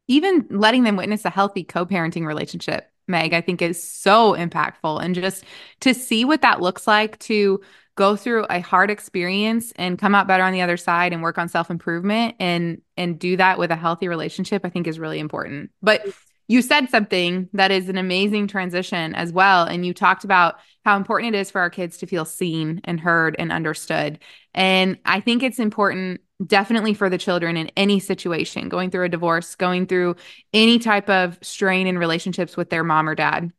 Even 0.09 0.47
letting 0.51 0.85
them 0.85 0.97
witness 0.97 1.25
a 1.25 1.31
healthy 1.31 1.65
co-parenting 1.65 2.27
relationship 2.27 2.91
meg 3.09 3.33
i 3.33 3.41
think 3.41 3.63
is 3.63 3.83
so 3.83 4.33
impactful 4.35 5.03
and 5.03 5.15
just 5.15 5.45
to 5.81 5.95
see 5.95 6.25
what 6.25 6.43
that 6.43 6.61
looks 6.61 6.87
like 6.87 7.19
to 7.19 7.61
go 7.97 8.15
through 8.15 8.47
a 8.49 8.61
hard 8.61 8.91
experience 8.91 9.73
and 9.77 9.99
come 9.99 10.15
out 10.15 10.27
better 10.27 10.45
on 10.45 10.53
the 10.53 10.61
other 10.61 10.77
side 10.77 11.13
and 11.13 11.23
work 11.23 11.39
on 11.39 11.49
self-improvement 11.49 12.37
and 12.39 12.81
and 12.97 13.19
do 13.19 13.37
that 13.37 13.59
with 13.59 13.71
a 13.71 13.77
healthy 13.77 14.07
relationship 14.07 14.65
i 14.65 14.69
think 14.69 14.87
is 14.87 14.99
really 14.99 15.19
important. 15.19 15.71
But 15.83 16.07
you 16.49 16.63
said 16.63 16.91
something 16.91 17.49
that 17.55 17.73
is 17.73 17.89
an 17.89 17.99
amazing 17.99 18.47
transition 18.47 19.15
as 19.17 19.33
well 19.33 19.65
and 19.65 19.85
you 19.85 19.93
talked 19.93 20.23
about 20.23 20.57
how 20.85 20.97
important 20.97 21.35
it 21.35 21.39
is 21.39 21.51
for 21.51 21.61
our 21.61 21.71
kids 21.71 21.97
to 21.99 22.07
feel 22.07 22.25
seen 22.25 22.81
and 22.85 23.01
heard 23.01 23.35
and 23.39 23.51
understood. 23.51 24.21
And 24.55 24.99
i 25.05 25.21
think 25.21 25.43
it's 25.43 25.59
important 25.59 26.21
definitely 26.45 26.93
for 26.93 27.09
the 27.09 27.17
children 27.17 27.57
in 27.57 27.71
any 27.79 27.99
situation 27.99 28.69
going 28.69 28.91
through 28.91 29.05
a 29.05 29.09
divorce 29.09 29.55
going 29.55 29.87
through 29.87 30.15
any 30.53 30.79
type 30.79 31.09
of 31.09 31.39
strain 31.41 31.87
in 31.87 31.97
relationships 31.97 32.59
with 32.59 32.69
their 32.69 32.85
mom 32.85 33.09
or 33.09 33.15
dad. 33.15 33.53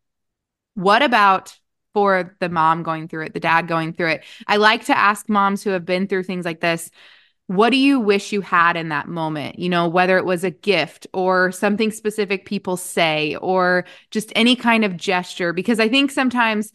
What 0.75 1.01
about 1.01 1.57
for 1.97 2.35
the 2.39 2.47
mom 2.47 2.83
going 2.83 3.07
through 3.07 3.25
it, 3.25 3.33
the 3.33 3.39
dad 3.39 3.67
going 3.67 3.91
through 3.91 4.09
it. 4.09 4.23
I 4.45 4.57
like 4.57 4.85
to 4.85 4.95
ask 4.95 5.27
moms 5.27 5.63
who 5.63 5.71
have 5.71 5.83
been 5.83 6.07
through 6.07 6.25
things 6.25 6.45
like 6.45 6.59
this, 6.59 6.91
what 7.47 7.71
do 7.71 7.77
you 7.77 7.99
wish 7.99 8.31
you 8.31 8.41
had 8.41 8.77
in 8.77 8.89
that 8.89 9.07
moment? 9.07 9.57
You 9.57 9.67
know, 9.67 9.87
whether 9.87 10.15
it 10.19 10.23
was 10.23 10.43
a 10.43 10.51
gift 10.51 11.07
or 11.11 11.51
something 11.51 11.89
specific 11.89 12.45
people 12.45 12.77
say 12.77 13.35
or 13.37 13.85
just 14.11 14.31
any 14.35 14.55
kind 14.55 14.85
of 14.85 14.95
gesture, 14.95 15.53
because 15.53 15.79
I 15.79 15.89
think 15.89 16.11
sometimes 16.11 16.71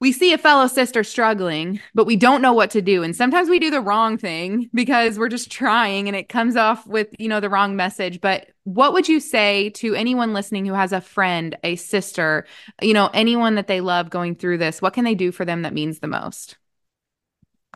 we 0.00 0.12
see 0.12 0.32
a 0.32 0.38
fellow 0.38 0.66
sister 0.66 1.04
struggling, 1.04 1.78
but 1.94 2.06
we 2.06 2.16
don't 2.16 2.40
know 2.40 2.54
what 2.54 2.70
to 2.70 2.80
do. 2.80 3.02
And 3.02 3.14
sometimes 3.14 3.50
we 3.50 3.58
do 3.58 3.70
the 3.70 3.82
wrong 3.82 4.16
thing 4.16 4.70
because 4.72 5.18
we're 5.18 5.28
just 5.28 5.50
trying 5.50 6.08
and 6.08 6.16
it 6.16 6.30
comes 6.30 6.56
off 6.56 6.86
with, 6.86 7.08
you 7.18 7.28
know, 7.28 7.38
the 7.38 7.50
wrong 7.50 7.76
message. 7.76 8.20
But 8.22 8.48
what 8.64 8.94
would 8.94 9.08
you 9.08 9.20
say 9.20 9.68
to 9.70 9.94
anyone 9.94 10.32
listening 10.32 10.64
who 10.64 10.72
has 10.72 10.92
a 10.92 11.02
friend, 11.02 11.56
a 11.62 11.76
sister, 11.76 12.46
you 12.80 12.94
know, 12.94 13.10
anyone 13.12 13.56
that 13.56 13.66
they 13.66 13.82
love 13.82 14.08
going 14.08 14.36
through 14.36 14.56
this? 14.58 14.80
What 14.80 14.94
can 14.94 15.04
they 15.04 15.14
do 15.14 15.32
for 15.32 15.44
them 15.44 15.62
that 15.62 15.74
means 15.74 15.98
the 15.98 16.06
most? 16.06 16.56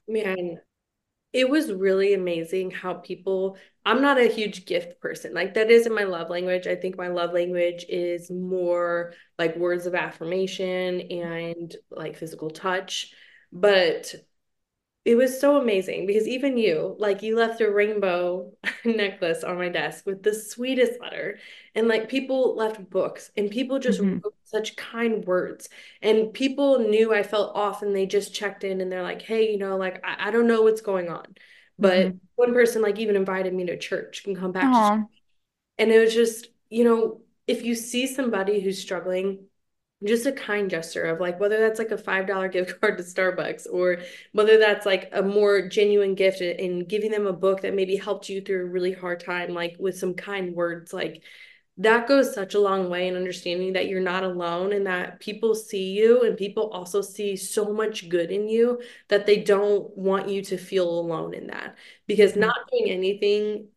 Man, 0.09 0.61
it 1.35 1.51
was 1.51 1.73
really 1.73 2.15
amazing 2.15 2.71
how 2.71 2.95
people 2.95 3.59
I'm 3.85 4.01
not 4.01 4.19
a 4.19 4.33
huge 4.33 4.65
gift 4.65 4.99
person. 5.01 5.35
Like 5.35 5.55
that 5.55 5.71
isn't 5.71 5.95
my 5.95 6.05
love 6.05 6.31
language. 6.31 6.67
I 6.67 6.75
think 6.75 6.97
my 6.97 7.09
love 7.09 7.35
language 7.35 7.85
is 7.87 8.31
more 8.31 9.13
like 9.39 9.57
words 9.57 9.85
of 9.85 9.95
affirmation 9.95 11.03
and 11.03 11.77
like 11.91 12.17
physical 12.17 12.49
touch. 12.49 13.13
But 13.53 14.15
it 15.05 15.17
was 15.17 15.39
so 15.39 15.61
amazing 15.61 16.07
because 16.07 16.27
even 16.27 16.57
you, 16.57 16.97
like 16.99 17.23
you 17.23 17.37
left 17.37 17.61
a 17.61 17.71
rainbow 17.71 18.53
necklace 18.85 19.45
on 19.45 19.59
my 19.59 19.69
desk 19.69 20.07
with 20.07 20.23
the 20.23 20.33
sweetest 20.35 20.99
letter. 21.01 21.39
And 21.75 21.89
like 21.89 22.09
people 22.09 22.57
left 22.57 22.89
books 22.91 23.31
and 23.37 23.51
people 23.51 23.79
just 23.79 24.01
Mm-hmm. 24.01 24.19
wrote 24.23 24.35
such 24.45 24.77
kind 24.77 25.25
words. 25.27 25.69
And 26.01 26.33
people 26.33 26.79
knew 26.79 27.13
I 27.15 27.23
felt 27.23 27.55
off 27.55 27.83
and 27.83 27.95
they 27.95 28.07
just 28.07 28.35
checked 28.35 28.65
in 28.65 28.81
and 28.81 28.91
they're 28.91 29.03
like, 29.03 29.21
hey, 29.23 29.51
you 29.53 29.59
know, 29.59 29.77
like 29.77 30.03
I, 30.05 30.29
I 30.29 30.31
don't 30.31 30.47
know 30.47 30.63
what's 30.63 30.81
going 30.81 31.11
on. 31.11 31.35
But 31.79 32.13
Mm-hmm. 32.13 32.19
one 32.37 32.55
person 32.55 32.81
like 32.83 32.99
even 32.99 33.17
invited 33.17 33.53
me 33.53 33.67
to 33.67 33.79
church, 33.79 34.23
can 34.25 34.35
come 34.35 34.53
back 34.53 34.75
And 35.79 35.91
it 35.91 35.99
was 36.01 36.15
just, 36.15 36.49
you 36.71 36.85
know, 36.85 37.21
if 37.47 37.63
you 37.65 37.75
see 37.75 38.07
somebody 38.07 38.61
who's 38.61 38.81
struggling, 38.81 39.47
just 40.07 40.27
a 40.27 40.33
kind 40.33 40.69
gesture 40.71 41.05
of 41.05 41.21
like 41.21 41.41
whether 41.41 41.59
that's 41.61 41.79
like 41.79 41.91
a 41.91 41.99
five 41.99 42.27
dollar 42.27 42.49
gift 42.49 42.81
card 42.81 42.99
to 42.99 43.05
Starbucks 43.05 43.67
or 43.73 43.99
whether 44.33 44.59
that's 44.59 44.87
like 44.87 45.09
a 45.13 45.23
more 45.23 45.69
genuine 45.69 46.15
gift 46.15 46.41
in 46.41 46.85
giving 46.85 47.11
them 47.11 47.27
a 47.27 47.33
book 47.33 47.63
that 47.63 47.75
maybe 47.75 47.97
helped 47.97 48.29
you 48.29 48.41
through 48.43 48.63
a 48.63 48.67
really 48.71 48.93
hard 48.93 49.21
time, 49.21 49.55
like 49.55 49.77
with 49.79 49.99
some 49.99 50.15
kind 50.15 50.55
words, 50.55 50.93
like 50.93 51.23
that 51.79 52.07
goes 52.07 52.33
such 52.33 52.55
a 52.55 52.61
long 52.61 52.89
way 52.89 53.09
in 53.09 53.17
understanding 53.17 53.73
that 53.73 53.89
you're 53.89 54.01
not 54.01 54.23
alone 54.23 54.73
and 54.73 54.87
that 54.87 55.19
people 55.19 55.55
see 55.57 55.93
you 55.93 56.23
and 56.23 56.37
people 56.37 56.71
also 56.71 57.03
see 57.03 57.35
so 57.37 57.73
much 57.73 58.09
good 58.09 58.31
in 58.31 58.49
you 58.49 58.81
that 59.09 59.27
they 59.27 59.43
don't 59.43 59.97
want 59.97 60.29
you 60.29 60.41
to 60.43 60.57
feel 60.57 60.89
alone 60.89 61.35
in 61.35 61.49
that 61.49 61.77
because 62.07 62.37
Mm-hmm. 62.39 62.41
not 62.41 62.55
doing 62.71 62.91
anything 62.91 63.69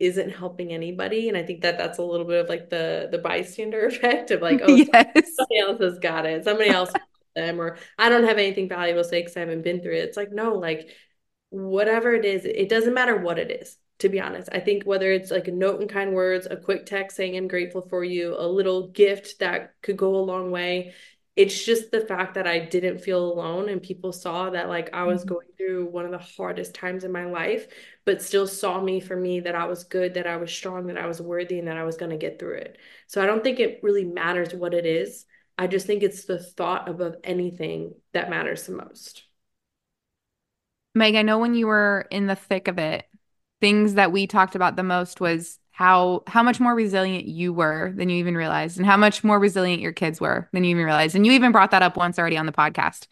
isn't 0.00 0.30
helping 0.30 0.72
anybody 0.72 1.28
and 1.28 1.36
i 1.36 1.42
think 1.42 1.60
that 1.60 1.78
that's 1.78 1.98
a 1.98 2.02
little 2.02 2.26
bit 2.26 2.40
of 2.40 2.48
like 2.48 2.68
the 2.70 3.08
the 3.10 3.18
bystander 3.18 3.86
effect 3.86 4.30
of 4.30 4.42
like 4.42 4.60
oh 4.64 4.74
yes. 4.74 5.34
somebody 5.36 5.58
else 5.60 5.80
has 5.80 5.98
got 5.98 6.26
it 6.26 6.44
somebody 6.44 6.70
else 6.70 6.92
them 7.36 7.60
or 7.60 7.76
i 7.98 8.08
don't 8.08 8.24
have 8.24 8.38
anything 8.38 8.68
valuable 8.68 9.02
to 9.02 9.08
say 9.08 9.20
because 9.20 9.36
i 9.36 9.40
haven't 9.40 9.62
been 9.62 9.80
through 9.80 9.94
it 9.94 10.04
it's 10.04 10.16
like 10.16 10.32
no 10.32 10.54
like 10.54 10.88
whatever 11.50 12.14
it 12.14 12.24
is 12.24 12.44
it 12.44 12.68
doesn't 12.68 12.94
matter 12.94 13.16
what 13.16 13.38
it 13.38 13.50
is 13.50 13.76
to 13.98 14.08
be 14.08 14.20
honest 14.20 14.48
i 14.52 14.60
think 14.60 14.84
whether 14.84 15.10
it's 15.10 15.30
like 15.30 15.48
a 15.48 15.52
note 15.52 15.80
in 15.80 15.88
kind 15.88 16.12
words 16.12 16.46
a 16.48 16.56
quick 16.56 16.86
text 16.86 17.16
saying 17.16 17.36
i'm 17.36 17.48
grateful 17.48 17.82
for 17.82 18.04
you 18.04 18.36
a 18.38 18.46
little 18.46 18.88
gift 18.88 19.40
that 19.40 19.74
could 19.82 19.96
go 19.96 20.14
a 20.16 20.18
long 20.18 20.50
way 20.50 20.92
it's 21.36 21.64
just 21.64 21.90
the 21.90 22.00
fact 22.00 22.34
that 22.34 22.46
I 22.46 22.60
didn't 22.60 22.98
feel 23.00 23.24
alone 23.32 23.68
and 23.68 23.82
people 23.82 24.12
saw 24.12 24.50
that 24.50 24.68
like 24.68 24.94
I 24.94 25.04
was 25.04 25.24
Mm-hmm. 25.24 25.24
going 25.24 25.48
through 25.56 25.86
one 25.86 26.04
of 26.04 26.12
the 26.12 26.18
hardest 26.18 26.74
times 26.74 27.02
in 27.02 27.10
my 27.10 27.24
life, 27.24 27.66
but 28.04 28.22
still 28.22 28.46
saw 28.46 28.80
me 28.80 29.00
for 29.00 29.16
me 29.16 29.40
that 29.40 29.54
I 29.56 29.64
was 29.66 29.84
good, 29.84 30.14
that 30.14 30.26
I 30.28 30.36
was 30.36 30.52
strong, 30.52 30.86
that 30.86 30.98
I 30.98 31.06
was 31.06 31.20
worthy, 31.20 31.58
and 31.58 31.66
that 31.68 31.76
I 31.76 31.84
was 31.84 31.96
going 31.96 32.12
to 32.12 32.16
get 32.16 32.38
through 32.38 32.58
it. 32.58 32.78
So 33.08 33.20
I 33.22 33.26
don't 33.26 33.42
think 33.42 33.58
it 33.58 33.80
really 33.82 34.04
matters 34.04 34.54
what 34.54 34.74
it 34.74 34.86
is. 34.86 35.26
I 35.58 35.66
just 35.66 35.86
think 35.86 36.02
it's 36.04 36.24
the 36.24 36.38
thought 36.38 36.88
above 36.88 37.16
anything 37.24 37.94
that 38.12 38.30
matters 38.30 38.66
the 38.66 38.72
most. 38.76 39.24
Meg, 40.94 41.14
I 41.16 41.22
know 41.22 41.38
when 41.38 41.54
you 41.54 41.66
were 41.66 42.06
in 42.10 42.26
the 42.26 42.36
thick 42.36 42.68
of 42.68 42.78
it, 42.78 43.06
things 43.60 43.94
that 43.94 44.12
we 44.12 44.26
talked 44.26 44.54
about 44.54 44.76
the 44.76 44.82
most 44.82 45.20
was 45.20 45.58
how 45.76 46.22
how 46.28 46.44
much 46.44 46.60
more 46.60 46.72
resilient 46.72 47.26
you 47.26 47.52
were 47.52 47.92
than 47.96 48.08
you 48.08 48.18
even 48.18 48.36
realized, 48.36 48.76
and 48.76 48.86
how 48.86 48.96
much 48.96 49.24
more 49.24 49.40
resilient 49.40 49.82
your 49.82 49.92
kids 49.92 50.20
were 50.20 50.48
than 50.52 50.62
you 50.62 50.70
even 50.70 50.84
realized. 50.84 51.16
And 51.16 51.26
you 51.26 51.32
even 51.32 51.50
brought 51.50 51.72
that 51.72 51.82
up 51.82 51.96
once 51.96 52.16
already 52.16 52.36
on 52.36 52.46
the 52.46 52.52
podcast. 52.52 53.08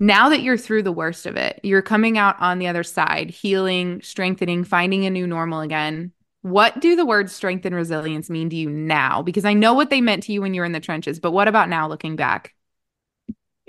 Now 0.00 0.30
that 0.30 0.40
you're 0.40 0.56
through 0.56 0.84
the 0.84 0.90
worst 0.90 1.26
of 1.26 1.36
it, 1.36 1.60
you're 1.62 1.82
coming 1.82 2.16
out 2.16 2.36
on 2.40 2.58
the 2.58 2.66
other 2.66 2.82
side, 2.82 3.28
healing, 3.28 4.00
strengthening, 4.00 4.64
finding 4.64 5.04
a 5.04 5.10
new 5.10 5.26
normal 5.26 5.60
again. 5.60 6.12
What 6.40 6.80
do 6.80 6.96
the 6.96 7.04
words 7.04 7.34
strength 7.34 7.66
and 7.66 7.74
resilience 7.74 8.30
mean 8.30 8.48
to 8.48 8.56
you 8.56 8.70
now? 8.70 9.20
Because 9.20 9.44
I 9.44 9.52
know 9.52 9.74
what 9.74 9.90
they 9.90 10.00
meant 10.00 10.22
to 10.24 10.32
you 10.32 10.40
when 10.40 10.54
you 10.54 10.62
were 10.62 10.66
in 10.66 10.72
the 10.72 10.80
trenches, 10.80 11.20
but 11.20 11.32
what 11.32 11.46
about 11.46 11.68
now 11.68 11.88
looking 11.88 12.16
back? 12.16 12.54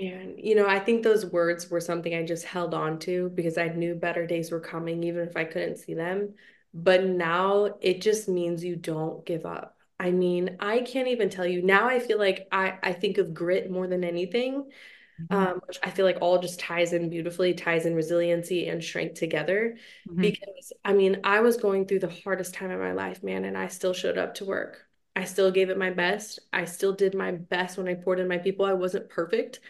And, 0.00 0.34
you 0.38 0.54
know, 0.54 0.66
I 0.66 0.78
think 0.78 1.02
those 1.02 1.26
words 1.26 1.70
were 1.70 1.80
something 1.80 2.14
I 2.14 2.24
just 2.24 2.44
held 2.44 2.72
on 2.72 2.98
to 3.00 3.30
because 3.34 3.58
I 3.58 3.68
knew 3.68 3.94
better 3.94 4.26
days 4.26 4.50
were 4.50 4.60
coming, 4.60 5.02
even 5.04 5.28
if 5.28 5.36
I 5.36 5.44
couldn't 5.44 5.76
see 5.76 5.94
them. 5.94 6.34
But 6.76 7.04
now 7.06 7.76
it 7.80 8.02
just 8.02 8.28
means 8.28 8.62
you 8.64 8.76
don't 8.76 9.24
give 9.24 9.46
up. 9.46 9.78
I 9.98 10.10
mean, 10.10 10.58
I 10.60 10.80
can't 10.80 11.08
even 11.08 11.30
tell 11.30 11.46
you. 11.46 11.62
Now 11.62 11.88
I 11.88 12.00
feel 12.00 12.18
like 12.18 12.48
I, 12.52 12.78
I 12.82 12.92
think 12.92 13.16
of 13.18 13.32
grit 13.32 13.70
more 13.70 13.86
than 13.86 14.04
anything, 14.04 14.70
Mhm. 15.18 15.26
um, 15.30 15.60
which 15.66 15.78
I 15.82 15.90
feel 15.90 16.04
like 16.04 16.18
all 16.20 16.38
just 16.40 16.60
ties 16.60 16.92
in 16.92 17.08
beautifully, 17.10 17.54
ties 17.54 17.86
in 17.86 17.94
resiliency 17.94 18.68
and 18.68 18.82
strength 18.84 19.14
together. 19.18 19.78
Mhm. 20.06 20.20
Because, 20.22 20.72
I 20.84 20.92
mean, 20.92 21.20
I 21.24 21.40
was 21.40 21.56
going 21.56 21.86
through 21.86 22.00
the 22.00 22.10
hardest 22.24 22.54
time 22.54 22.70
of 22.70 22.80
my 22.80 22.92
life, 22.92 23.22
man, 23.22 23.44
and 23.44 23.56
I 23.56 23.68
still 23.68 23.94
showed 23.94 24.18
up 24.18 24.34
to 24.36 24.44
work. 24.44 24.86
I 25.16 25.24
still 25.24 25.50
gave 25.50 25.70
it 25.70 25.78
my 25.78 25.90
best. 25.90 26.40
I 26.52 26.66
still 26.66 26.92
did 26.92 27.14
my 27.14 27.32
best 27.32 27.78
when 27.78 27.88
I 27.88 27.94
poured 27.94 28.20
in 28.20 28.28
my 28.28 28.38
people. 28.38 28.66
I 28.66 28.74
wasn't 28.74 29.08
perfect 29.08 29.60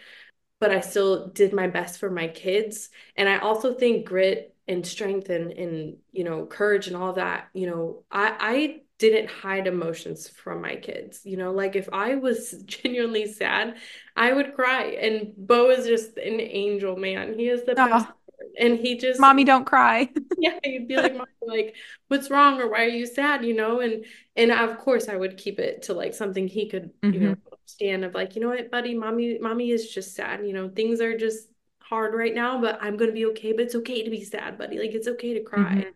but 0.58 0.70
I 0.70 0.80
still 0.80 1.28
did 1.28 1.52
my 1.52 1.66
best 1.68 1.98
for 2.00 2.10
my 2.10 2.28
kids. 2.28 2.90
And 3.16 3.28
I 3.28 3.38
also 3.38 3.74
think 3.74 4.06
grit 4.06 4.55
and 4.68 4.86
strength 4.86 5.30
and 5.30 5.52
and 5.52 5.96
you 6.12 6.24
know 6.24 6.46
courage 6.46 6.86
and 6.88 6.96
all 6.96 7.12
that, 7.14 7.48
you 7.54 7.66
know, 7.68 8.04
I 8.10 8.36
I 8.40 8.80
didn't 8.98 9.28
hide 9.30 9.66
emotions 9.66 10.28
from 10.28 10.62
my 10.62 10.76
kids. 10.76 11.20
You 11.24 11.36
know, 11.36 11.52
like 11.52 11.76
if 11.76 11.88
I 11.92 12.14
was 12.16 12.52
genuinely 12.66 13.26
sad, 13.26 13.76
I 14.16 14.32
would 14.32 14.54
cry. 14.54 14.84
And 15.00 15.34
Bo 15.36 15.70
is 15.70 15.86
just 15.86 16.16
an 16.18 16.40
angel, 16.40 16.96
man. 16.96 17.38
He 17.38 17.48
is 17.48 17.64
the 17.64 17.76
best. 17.76 17.84
Oh, 17.92 18.14
And 18.60 18.78
he 18.78 18.96
just 18.98 19.18
mommy, 19.18 19.44
don't 19.44 19.64
cry. 19.64 20.10
yeah, 20.36 20.58
you'd 20.64 20.88
be 20.88 20.98
like, 20.98 21.14
like, 21.40 21.76
what's 22.08 22.30
wrong 22.30 22.60
or 22.60 22.70
why 22.70 22.84
are 22.84 22.88
you 22.88 23.06
sad? 23.06 23.44
You 23.44 23.54
know, 23.54 23.80
and 23.80 24.04
and 24.36 24.50
of 24.52 24.78
course 24.78 25.08
I 25.08 25.16
would 25.16 25.36
keep 25.38 25.58
it 25.58 25.82
to 25.82 25.94
like 25.94 26.14
something 26.14 26.46
he 26.48 26.68
could, 26.68 26.90
you 27.10 27.20
know, 27.20 27.34
hmm 27.34 27.46
understand 27.52 28.04
of 28.04 28.14
like, 28.14 28.34
you 28.36 28.42
know 28.42 28.48
what, 28.48 28.70
buddy, 28.70 28.94
mommy, 28.94 29.38
mommy 29.38 29.70
is 29.70 29.90
just 29.92 30.14
sad. 30.14 30.46
You 30.46 30.52
know, 30.52 30.68
things 30.68 31.00
are 31.00 31.16
just 31.16 31.48
hard 31.88 32.14
right 32.14 32.34
now, 32.34 32.60
but 32.60 32.78
I'm 32.82 32.96
gonna 32.96 33.12
be 33.12 33.26
okay. 33.26 33.52
But 33.52 33.66
it's 33.66 33.74
okay 33.76 34.02
to 34.04 34.10
be 34.10 34.24
sad, 34.24 34.58
buddy. 34.58 34.78
Like 34.78 34.92
it's 34.94 35.08
okay 35.08 35.34
to 35.34 35.42
cry. 35.42 35.74
hmm 35.76 35.92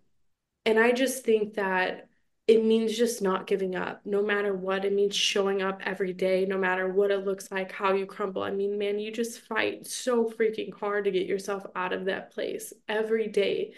And 0.66 0.78
I 0.78 0.92
just 0.92 1.24
think 1.24 1.54
that 1.54 2.08
it 2.46 2.64
means 2.64 2.96
just 2.98 3.22
not 3.22 3.46
giving 3.46 3.76
up, 3.76 4.04
no 4.06 4.22
matter 4.22 4.54
what. 4.54 4.84
It 4.84 4.92
means 4.92 5.16
showing 5.16 5.62
up 5.62 5.80
every 5.84 6.12
day, 6.12 6.46
no 6.46 6.58
matter 6.58 6.88
what 6.88 7.10
it 7.12 7.24
looks 7.24 7.50
like, 7.52 7.72
how 7.72 7.92
you 7.94 8.06
crumble. 8.06 8.42
I 8.42 8.50
mean, 8.50 8.78
man, 8.78 8.98
you 8.98 9.12
just 9.12 9.40
fight 9.42 9.86
so 9.86 10.26
freaking 10.30 10.74
hard 10.74 11.04
to 11.04 11.10
get 11.12 11.26
yourself 11.26 11.64
out 11.76 11.92
of 11.92 12.06
that 12.06 12.32
place 12.32 12.72
every 12.88 13.28
day. 13.28 13.74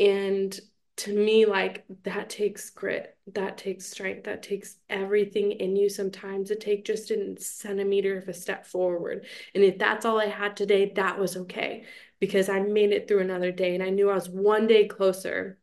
And 0.00 0.58
to 0.96 1.14
me, 1.14 1.44
like 1.44 1.84
that 2.04 2.30
takes 2.30 2.70
grit, 2.70 3.16
that 3.34 3.58
takes 3.58 3.86
strength, 3.86 4.24
that 4.24 4.42
takes 4.42 4.76
everything 4.88 5.52
in 5.52 5.76
you 5.76 5.90
sometimes 5.90 6.48
to 6.48 6.56
take 6.56 6.86
just 6.86 7.10
a 7.10 7.36
centimeter 7.38 8.18
of 8.18 8.28
a 8.28 8.34
step 8.34 8.66
forward. 8.66 9.26
And 9.54 9.62
if 9.62 9.78
that's 9.78 10.06
all 10.06 10.18
I 10.18 10.26
had 10.26 10.56
today, 10.56 10.92
that 10.96 11.18
was 11.18 11.36
okay 11.36 11.84
because 12.18 12.48
I 12.48 12.60
made 12.60 12.92
it 12.92 13.08
through 13.08 13.20
another 13.20 13.52
day 13.52 13.74
and 13.74 13.84
I 13.84 13.90
knew 13.90 14.08
I 14.08 14.14
was 14.14 14.30
one 14.30 14.66
day 14.66 14.86
closer 14.88 15.58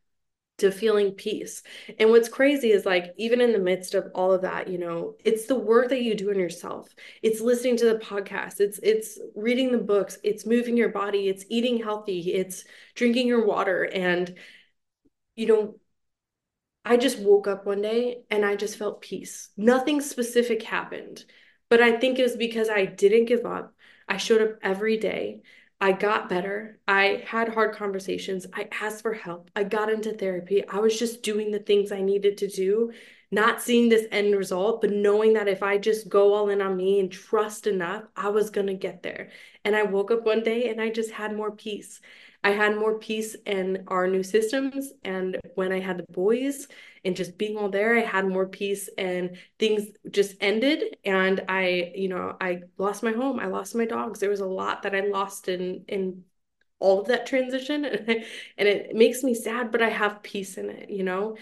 to 0.58 0.70
feeling 0.70 1.10
peace. 1.10 1.64
And 1.98 2.10
what's 2.10 2.28
crazy 2.28 2.70
is 2.70 2.86
like, 2.86 3.12
even 3.16 3.40
in 3.40 3.52
the 3.52 3.58
midst 3.58 3.94
of 3.94 4.12
all 4.14 4.32
of 4.32 4.42
that, 4.42 4.68
you 4.68 4.78
know, 4.78 5.16
it's 5.24 5.46
the 5.46 5.56
work 5.56 5.88
that 5.88 6.02
you 6.02 6.14
do 6.14 6.30
in 6.30 6.38
yourself. 6.38 6.94
It's 7.22 7.40
listening 7.40 7.76
to 7.78 7.86
the 7.86 7.98
podcast. 7.98 8.60
It's 8.60 8.78
it's 8.78 9.18
reading 9.34 9.72
the 9.72 9.78
books. 9.78 10.18
It's 10.22 10.46
moving 10.46 10.76
your 10.76 10.90
body. 10.90 11.28
It's 11.28 11.44
eating 11.48 11.82
healthy. 11.82 12.32
It's 12.34 12.64
drinking 12.94 13.26
your 13.26 13.44
water. 13.44 13.90
And, 13.92 14.36
you 15.36 15.46
know, 15.46 15.76
I 16.84 16.96
just 16.96 17.18
woke 17.18 17.46
up 17.46 17.64
one 17.66 17.80
day 17.82 18.24
and 18.30 18.44
I 18.44 18.56
just 18.56 18.76
felt 18.76 19.00
peace. 19.00 19.48
Nothing 19.56 20.00
specific 20.00 20.62
happened, 20.62 21.24
but 21.70 21.80
I 21.80 21.96
think 21.98 22.18
it 22.18 22.22
was 22.22 22.36
because 22.36 22.68
I 22.68 22.84
didn't 22.84 23.24
give 23.24 23.46
up. 23.46 23.74
I 24.06 24.18
showed 24.18 24.42
up 24.42 24.58
every 24.62 24.98
day. 24.98 25.42
I 25.80 25.92
got 25.92 26.28
better. 26.28 26.78
I 26.86 27.24
had 27.26 27.48
hard 27.48 27.74
conversations. 27.74 28.46
I 28.54 28.68
asked 28.80 29.02
for 29.02 29.12
help. 29.14 29.50
I 29.56 29.64
got 29.64 29.90
into 29.90 30.12
therapy. 30.12 30.66
I 30.68 30.78
was 30.78 30.98
just 30.98 31.22
doing 31.22 31.50
the 31.50 31.58
things 31.58 31.90
I 31.90 32.00
needed 32.00 32.38
to 32.38 32.48
do, 32.48 32.92
not 33.30 33.62
seeing 33.62 33.88
this 33.88 34.06
end 34.12 34.36
result, 34.36 34.80
but 34.80 34.90
knowing 34.90 35.34
that 35.34 35.48
if 35.48 35.62
I 35.62 35.78
just 35.78 36.08
go 36.08 36.34
all 36.34 36.48
in 36.50 36.62
on 36.62 36.76
me 36.76 37.00
and 37.00 37.10
trust 37.10 37.66
enough, 37.66 38.04
I 38.16 38.28
was 38.28 38.50
going 38.50 38.68
to 38.68 38.74
get 38.74 39.02
there. 39.02 39.30
And 39.64 39.74
I 39.74 39.82
woke 39.82 40.10
up 40.10 40.24
one 40.24 40.42
day 40.42 40.68
and 40.68 40.80
I 40.80 40.90
just 40.90 41.10
had 41.10 41.36
more 41.36 41.50
peace. 41.50 42.00
I 42.44 42.50
had 42.50 42.76
more 42.76 42.98
peace 42.98 43.34
in 43.46 43.84
our 43.88 44.06
new 44.06 44.22
systems. 44.22 44.92
And 45.02 45.38
when 45.54 45.72
I 45.72 45.80
had 45.80 45.98
the 45.98 46.12
boys 46.12 46.68
and 47.04 47.16
just 47.16 47.38
being 47.38 47.56
all 47.56 47.70
there, 47.70 47.96
I 47.98 48.02
had 48.02 48.26
more 48.28 48.46
peace 48.46 48.88
and 48.98 49.38
things 49.58 49.88
just 50.10 50.36
ended. 50.40 50.98
And 51.04 51.42
I, 51.48 51.92
you 51.96 52.08
know, 52.08 52.36
I 52.40 52.60
lost 52.78 53.02
my 53.02 53.12
home. 53.12 53.40
I 53.40 53.46
lost 53.46 53.74
my 53.74 53.86
dogs. 53.86 54.20
There 54.20 54.30
was 54.30 54.40
a 54.40 54.46
lot 54.46 54.82
that 54.82 54.94
I 54.94 55.00
lost 55.00 55.48
in 55.48 55.84
in 55.88 56.24
all 56.80 57.00
of 57.00 57.08
that 57.08 57.26
transition. 57.26 57.84
And, 57.86 58.08
and 58.58 58.68
it 58.68 58.94
makes 58.94 59.22
me 59.22 59.34
sad, 59.34 59.72
but 59.72 59.82
I 59.82 59.88
have 59.90 60.22
peace 60.22 60.58
in 60.58 60.70
it, 60.70 60.90
you 60.90 61.02
know? 61.02 61.36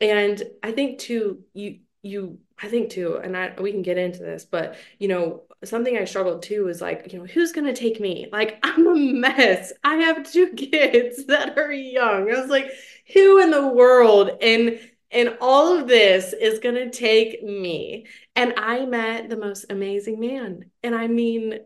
And 0.00 0.42
I 0.62 0.72
think 0.72 1.00
too, 1.00 1.44
you 1.54 1.80
you 2.02 2.38
I 2.60 2.68
think 2.68 2.90
too, 2.90 3.20
and 3.22 3.36
I 3.36 3.52
we 3.58 3.72
can 3.72 3.82
get 3.82 3.98
into 3.98 4.20
this, 4.20 4.44
but 4.44 4.76
you 4.98 5.08
know, 5.08 5.42
something 5.64 5.96
I 5.96 6.04
struggled 6.04 6.42
too 6.42 6.68
is 6.68 6.80
like, 6.80 7.12
you 7.12 7.18
know, 7.18 7.26
who's 7.26 7.52
gonna 7.52 7.74
take 7.74 8.00
me? 8.00 8.28
Like 8.32 8.58
I'm 8.62 8.86
a 8.86 8.94
mess. 8.94 9.72
I 9.84 9.96
have 9.96 10.30
two 10.30 10.48
kids 10.56 11.26
that 11.26 11.58
are 11.58 11.72
young. 11.72 12.30
I 12.30 12.40
was 12.40 12.50
like, 12.50 12.70
who 13.12 13.40
in 13.40 13.50
the 13.50 13.68
world 13.68 14.30
and 14.40 14.78
and 15.10 15.36
all 15.40 15.78
of 15.78 15.88
this 15.88 16.34
is 16.34 16.58
gonna 16.58 16.90
take 16.90 17.42
me. 17.42 18.06
And 18.36 18.54
I 18.56 18.84
met 18.86 19.30
the 19.30 19.36
most 19.36 19.66
amazing 19.70 20.20
man. 20.20 20.66
And 20.82 20.94
I 20.94 21.06
mean, 21.06 21.60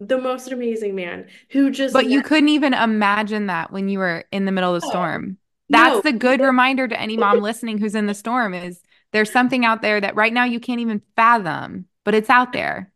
the 0.00 0.18
most 0.18 0.52
amazing 0.52 0.94
man 0.94 1.26
who 1.50 1.70
just 1.70 1.94
But 1.94 2.06
you 2.06 2.22
couldn't 2.22 2.48
even 2.50 2.74
imagine 2.74 3.46
that 3.46 3.70
when 3.70 3.88
you 3.88 3.98
were 3.98 4.24
in 4.32 4.44
the 4.44 4.52
middle 4.52 4.74
of 4.74 4.80
the 4.80 4.86
no, 4.86 4.90
storm. 4.90 5.38
That's 5.68 6.04
no. 6.04 6.10
the 6.10 6.12
good 6.12 6.40
reminder 6.40 6.86
to 6.86 7.00
any 7.00 7.16
mom 7.16 7.40
listening 7.40 7.78
who's 7.78 7.94
in 7.94 8.06
the 8.06 8.14
storm 8.14 8.54
is 8.54 8.82
there's 9.16 9.32
something 9.32 9.64
out 9.64 9.82
there 9.82 10.00
that 10.00 10.14
right 10.14 10.32
now 10.32 10.44
you 10.44 10.60
can't 10.60 10.80
even 10.80 11.02
fathom, 11.16 11.86
but 12.04 12.14
it's 12.14 12.30
out 12.30 12.52
there. 12.52 12.92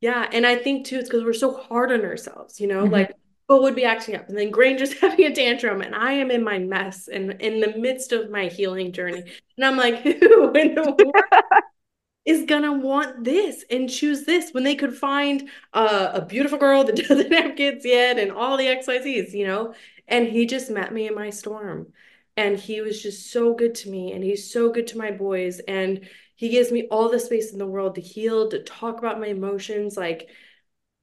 Yeah, 0.00 0.28
and 0.32 0.44
I 0.44 0.56
think 0.56 0.86
too, 0.86 0.98
it's 0.98 1.08
because 1.08 1.24
we're 1.24 1.32
so 1.32 1.56
hard 1.56 1.92
on 1.92 2.04
ourselves, 2.04 2.60
you 2.60 2.66
know, 2.66 2.86
Mhm. 2.86 2.90
like 2.90 3.12
Bo 3.48 3.62
would 3.62 3.76
be 3.76 3.84
acting 3.84 4.16
up 4.16 4.28
and 4.28 4.36
then 4.36 4.50
Granger's 4.50 4.92
having 5.00 5.24
a 5.26 5.34
tantrum 5.34 5.80
and 5.80 5.94
I 5.94 6.14
am 6.14 6.30
in 6.30 6.42
my 6.42 6.58
mess 6.58 7.08
and 7.08 7.40
in 7.40 7.60
the 7.60 7.76
midst 7.78 8.12
of 8.12 8.30
my 8.30 8.46
healing 8.48 8.92
journey. 8.92 9.24
And 9.56 9.64
I'm 9.64 9.76
like, 9.76 10.00
who 10.02 10.52
in 10.52 10.74
the 10.74 10.90
world 10.98 11.14
is 12.24 12.44
gonna 12.46 12.72
want 12.72 13.24
this 13.24 13.64
and 13.70 13.90
choose 13.90 14.24
this 14.24 14.52
when 14.52 14.62
they 14.64 14.76
could 14.76 14.96
find 14.96 15.48
uh, 15.72 16.10
a 16.14 16.24
beautiful 16.24 16.58
girl 16.58 16.84
that 16.84 16.96
doesn't 16.96 17.32
have 17.32 17.56
kids 17.56 17.84
yet 17.84 18.18
and 18.18 18.30
all 18.32 18.56
the 18.56 18.68
XYZs, 18.68 19.32
you 19.32 19.46
know? 19.46 19.74
And 20.06 20.28
he 20.28 20.46
just 20.46 20.70
met 20.70 20.92
me 20.92 21.08
in 21.08 21.14
my 21.14 21.30
storm. 21.30 21.92
And 22.36 22.58
he 22.58 22.80
was 22.80 23.02
just 23.02 23.30
so 23.30 23.54
good 23.54 23.74
to 23.76 23.90
me 23.90 24.12
and 24.12 24.24
he's 24.24 24.50
so 24.52 24.70
good 24.70 24.86
to 24.88 24.98
my 24.98 25.10
boys. 25.10 25.60
And 25.60 26.08
he 26.34 26.48
gives 26.48 26.72
me 26.72 26.88
all 26.90 27.08
the 27.08 27.20
space 27.20 27.52
in 27.52 27.58
the 27.58 27.66
world 27.66 27.96
to 27.96 28.00
heal, 28.00 28.48
to 28.50 28.62
talk 28.62 28.98
about 28.98 29.20
my 29.20 29.26
emotions. 29.26 29.96
Like, 29.96 30.28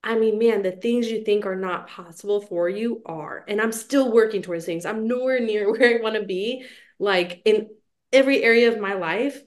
I 0.03 0.17
mean, 0.17 0.39
man, 0.39 0.61
the 0.63 0.71
things 0.71 1.11
you 1.11 1.23
think 1.23 1.45
are 1.45 1.55
not 1.55 1.88
possible 1.88 2.41
for 2.41 2.69
you 2.69 3.01
are. 3.05 3.43
And 3.47 3.61
I'm 3.61 3.71
still 3.71 4.11
working 4.11 4.41
towards 4.41 4.65
things. 4.65 4.86
I'm 4.86 5.07
nowhere 5.07 5.39
near 5.45 5.71
where 5.71 5.99
I 5.99 6.01
want 6.01 6.15
to 6.15 6.23
be, 6.23 6.65
like 6.99 7.41
in 7.45 7.69
every 8.11 8.43
area 8.43 8.71
of 8.71 8.80
my 8.80 8.93
life, 8.93 9.41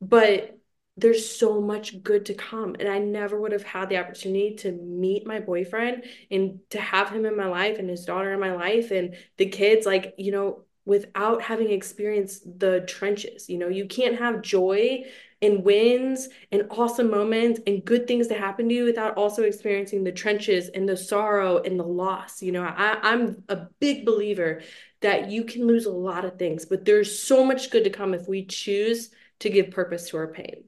but 0.00 0.58
there's 0.96 1.38
so 1.38 1.60
much 1.60 2.02
good 2.02 2.26
to 2.26 2.34
come. 2.34 2.74
And 2.80 2.88
I 2.88 2.98
never 2.98 3.40
would 3.40 3.52
have 3.52 3.62
had 3.62 3.88
the 3.88 3.98
opportunity 3.98 4.56
to 4.56 4.72
meet 4.72 5.26
my 5.26 5.38
boyfriend 5.38 6.04
and 6.30 6.58
to 6.70 6.80
have 6.80 7.10
him 7.10 7.24
in 7.24 7.36
my 7.36 7.46
life 7.46 7.78
and 7.78 7.88
his 7.88 8.04
daughter 8.04 8.32
in 8.32 8.40
my 8.40 8.54
life 8.54 8.90
and 8.90 9.16
the 9.36 9.46
kids, 9.46 9.86
like, 9.86 10.14
you 10.18 10.32
know, 10.32 10.64
without 10.88 11.42
having 11.42 11.70
experienced 11.70 12.58
the 12.58 12.80
trenches. 12.88 13.50
You 13.50 13.58
know, 13.58 13.68
you 13.68 13.86
can't 13.86 14.18
have 14.18 14.40
joy 14.40 15.04
and 15.42 15.62
wins 15.62 16.30
and 16.50 16.66
awesome 16.70 17.10
moments 17.10 17.60
and 17.66 17.84
good 17.84 18.08
things 18.08 18.26
to 18.28 18.34
happen 18.34 18.70
to 18.70 18.74
you 18.74 18.84
without 18.84 19.14
also 19.18 19.42
experiencing 19.42 20.02
the 20.02 20.12
trenches 20.12 20.70
and 20.70 20.88
the 20.88 20.96
sorrow 20.96 21.58
and 21.58 21.78
the 21.78 21.84
loss. 21.84 22.40
You 22.40 22.52
know, 22.52 22.62
I, 22.62 22.98
I'm 23.02 23.42
a 23.50 23.66
big 23.80 24.06
believer 24.06 24.62
that 25.02 25.30
you 25.30 25.44
can 25.44 25.66
lose 25.66 25.84
a 25.84 25.92
lot 25.92 26.24
of 26.24 26.38
things, 26.38 26.64
but 26.64 26.86
there's 26.86 27.18
so 27.18 27.44
much 27.44 27.70
good 27.70 27.84
to 27.84 27.90
come 27.90 28.14
if 28.14 28.26
we 28.26 28.46
choose 28.46 29.10
to 29.40 29.50
give 29.50 29.70
purpose 29.70 30.08
to 30.08 30.16
our 30.16 30.28
pain. 30.28 30.64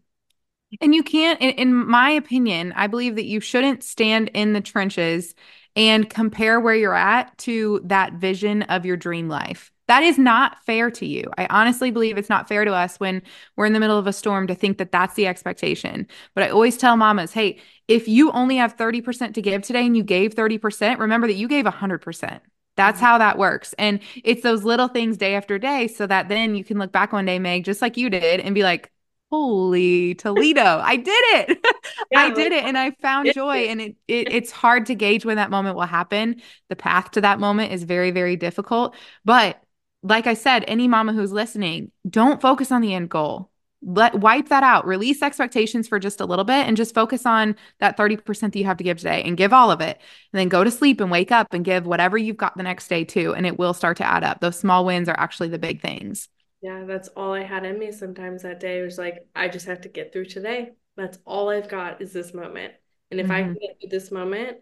And 0.83 0.95
you 0.95 1.03
can't, 1.03 1.41
in, 1.41 1.51
in 1.53 1.75
my 1.75 2.11
opinion, 2.11 2.75
I 2.77 2.89
believe 2.89 3.17
that 3.17 3.25
you 3.25 3.41
shouldn't 3.41 3.83
stand 3.83 4.29
in 4.35 4.53
the 4.53 4.61
trenches 4.61 5.35
and 5.77 6.11
compare 6.11 6.61
where 6.61 6.75
you're 6.75 6.95
at 6.95 7.37
to 7.39 7.81
that 7.85 8.13
vision 8.15 8.63
of 8.65 8.85
your 8.85 8.99
dream 8.99 9.29
life. 9.29 9.73
That 9.91 10.05
is 10.05 10.19
not 10.19 10.65
fair 10.65 10.89
to 10.89 11.05
you. 11.05 11.25
I 11.37 11.49
honestly 11.51 11.91
believe 11.91 12.17
it's 12.17 12.29
not 12.29 12.47
fair 12.47 12.65
to 12.65 12.73
us 12.73 12.99
when 12.99 13.23
we're 13.57 13.67
in 13.67 13.73
the 13.73 13.81
middle 13.81 13.99
of 13.99 14.07
a 14.07 14.13
storm 14.13 14.47
to 14.47 14.55
think 14.55 14.79
that 14.79 14.93
that's 14.93 15.15
the 15.15 15.27
expectation. 15.27 16.07
But 16.33 16.45
I 16.45 16.51
always 16.51 16.77
tell 16.77 16.97
mamas, 16.97 17.33
hey, 17.33 17.59
if 17.89 18.07
you 18.07 18.31
only 18.31 18.55
have 18.59 18.77
30% 18.77 19.35
to 19.35 19.43
give 19.43 19.63
today 19.63 19.85
and 19.85 19.97
you 19.97 20.05
gave 20.05 20.37
30%, 20.37 21.01
remember 21.01 21.27
that 21.27 21.35
you 21.35 21.49
gave 21.49 21.65
100%. 21.65 22.41
That's 22.77 22.99
mm-hmm. 22.99 23.05
how 23.05 23.19
that 23.19 23.37
works. 23.37 23.75
And 23.79 23.99
it's 24.23 24.45
those 24.45 24.63
little 24.63 24.87
things 24.87 25.17
day 25.17 25.35
after 25.35 25.59
day 25.59 25.89
so 25.89 26.07
that 26.07 26.29
then 26.29 26.55
you 26.55 26.63
can 26.63 26.79
look 26.79 26.93
back 26.93 27.13
one 27.13 27.25
day, 27.25 27.41
Meg, 27.41 27.65
just 27.65 27.83
like 27.83 27.97
you 27.97 28.11
did, 28.11 28.39
and 28.39 28.55
be 28.55 28.63
like, 28.63 28.93
holy 29.33 30.15
Toledo, 30.15 30.63
I 30.85 30.95
did 30.99 31.11
it. 31.11 31.67
Yeah, 32.13 32.21
I 32.21 32.31
did 32.31 32.51
it 32.51 32.65
and 32.65 32.77
I 32.77 32.91
found 33.03 33.33
joy. 33.35 33.67
And 33.69 33.81
it, 33.81 33.97
it 34.09 34.33
it's 34.33 34.51
hard 34.51 34.87
to 34.87 34.97
gauge 34.97 35.25
when 35.25 35.37
that 35.37 35.51
moment 35.51 35.77
will 35.77 35.83
happen. 35.83 36.43
The 36.69 36.75
path 36.75 37.13
to 37.13 37.21
that 37.21 37.39
moment 37.39 37.73
is 37.73 37.85
very, 37.85 38.11
very 38.11 38.35
difficult. 38.35 38.97
But 39.25 39.63
like 40.03 40.27
I 40.27 40.35
said, 40.35 40.65
any 40.67 40.89
mama 40.89 41.13
who's 41.13 41.33
listening, 41.33 41.91
don't 42.09 42.41
focus 42.41 42.73
on 42.73 42.81
the 42.81 42.95
end 42.95 43.11
goal. 43.11 43.51
Let 43.83 44.15
wipe 44.17 44.49
that 44.49 44.63
out. 44.63 44.87
Release 44.87 45.23
expectations 45.23 45.89
for 45.89 45.99
just 45.99 46.21
a 46.21 46.27
little 46.27 46.45
bit 46.45 46.67
and 46.67 46.77
just 46.77 46.95
focus 46.95 47.25
on 47.25 47.57
that 47.79 47.97
30% 47.97 48.41
that 48.41 48.57
you 48.57 48.67
have 48.67 48.77
to 48.77 48.85
give 48.85 48.99
today 48.99 49.23
and 49.23 49.39
give 49.39 49.55
all 49.55 49.71
of 49.71 49.81
it. 49.81 49.99
And 50.33 50.41
then 50.41 50.49
go 50.49 50.65
to 50.65 50.71
sleep 50.71 51.01
and 51.01 51.11
wake 51.11 51.33
up 51.33 51.49
and 51.53 51.65
give 51.65 51.87
whatever 51.87 52.19
you've 52.19 52.37
got 52.37 52.57
the 52.57 52.63
next 52.63 52.89
day 52.89 53.05
too. 53.05 53.35
And 53.35 53.47
it 53.47 53.59
will 53.59 53.73
start 53.73 53.97
to 53.99 54.07
add 54.07 54.23
up. 54.23 54.41
Those 54.41 54.59
small 54.59 54.85
wins 54.85 55.09
are 55.09 55.19
actually 55.19 55.49
the 55.49 55.59
big 55.59 55.81
things. 55.81 56.29
Yeah, 56.61 56.85
that's 56.85 57.09
all 57.09 57.33
I 57.33 57.43
had 57.43 57.65
in 57.65 57.79
me 57.79 57.91
sometimes 57.91 58.43
that 58.43 58.61
day. 58.61 58.81
It 58.81 58.85
was 58.85 58.99
like, 58.99 59.27
I 59.35 59.49
just 59.49 59.67
have 59.67 59.81
to 59.83 59.89
get 59.89 60.13
through 60.13 60.27
today. 60.27 60.73
That's 60.97 61.19
all 61.25 61.49
I've 61.49 61.69
got 61.69 62.03
is 62.03 62.13
this 62.13 62.35
moment. 62.35 62.75
And 63.11 63.19
if 63.19 63.31
I 63.31 63.41
mm-hmm. 63.41 63.53
can 63.53 63.61
get 63.61 63.81
through 63.81 63.99
this 63.99 64.11
moment, 64.11 64.59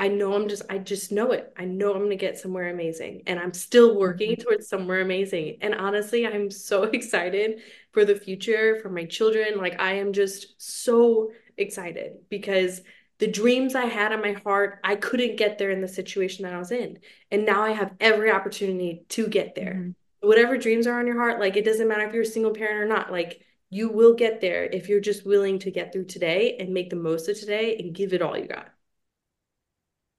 I 0.00 0.08
know 0.08 0.34
I'm 0.34 0.48
just, 0.48 0.62
I 0.70 0.78
just 0.78 1.12
know 1.12 1.32
it. 1.32 1.52
I 1.58 1.66
know 1.66 1.92
I'm 1.92 1.98
going 1.98 2.10
to 2.10 2.16
get 2.16 2.38
somewhere 2.38 2.70
amazing. 2.70 3.22
And 3.26 3.38
I'm 3.38 3.52
still 3.54 3.96
working 3.98 4.34
Mhm. 4.34 4.36
towards 4.36 4.68
somewhere 4.68 5.02
amazing. 5.02 5.58
And 5.60 5.74
honestly, 5.74 6.26
I'm 6.26 6.50
so 6.50 6.84
excited 6.94 7.60
for 7.92 8.04
the 8.06 8.16
future, 8.16 8.80
for 8.82 8.88
my 8.90 9.04
children. 9.04 9.58
Like, 9.58 9.80
I 9.80 9.94
am 9.94 10.12
just 10.14 10.54
so 10.60 11.32
excited 11.58 12.14
because 12.30 12.80
the 13.18 13.26
dreams 13.28 13.74
I 13.74 13.84
had 13.86 14.12
in 14.12 14.22
my 14.22 14.32
heart, 14.32 14.80
I 14.82 14.96
couldn't 14.96 15.36
get 15.36 15.58
there 15.58 15.70
in 15.70 15.82
the 15.82 15.88
situation 15.88 16.44
that 16.44 16.54
I 16.54 16.58
was 16.58 16.72
in. 16.72 16.98
And 17.30 17.44
now 17.44 17.62
I 17.62 17.72
have 17.72 17.92
every 18.00 18.30
opportunity 18.30 19.04
to 19.10 19.28
get 19.28 19.54
there. 19.54 19.86
Mhm. 19.86 19.94
Whatever 20.22 20.56
dreams 20.56 20.86
are 20.86 20.98
on 20.98 21.06
your 21.06 21.18
heart, 21.18 21.40
like, 21.40 21.56
it 21.56 21.64
doesn't 21.66 21.88
matter 21.88 22.06
if 22.06 22.14
you're 22.14 22.22
a 22.22 22.26
single 22.26 22.52
parent 22.54 22.80
or 22.82 22.86
not. 22.86 23.12
Like, 23.12 23.44
you 23.68 23.90
will 23.90 24.14
get 24.14 24.40
there 24.40 24.64
if 24.64 24.88
you're 24.88 25.00
just 25.00 25.26
willing 25.26 25.58
to 25.60 25.70
get 25.70 25.92
through 25.92 26.06
today 26.06 26.56
and 26.58 26.72
make 26.74 26.90
the 26.90 26.96
most 26.96 27.28
of 27.28 27.38
today 27.38 27.76
and 27.78 27.94
give 27.94 28.12
it 28.14 28.22
all 28.22 28.36
you 28.36 28.46
got. 28.48 28.72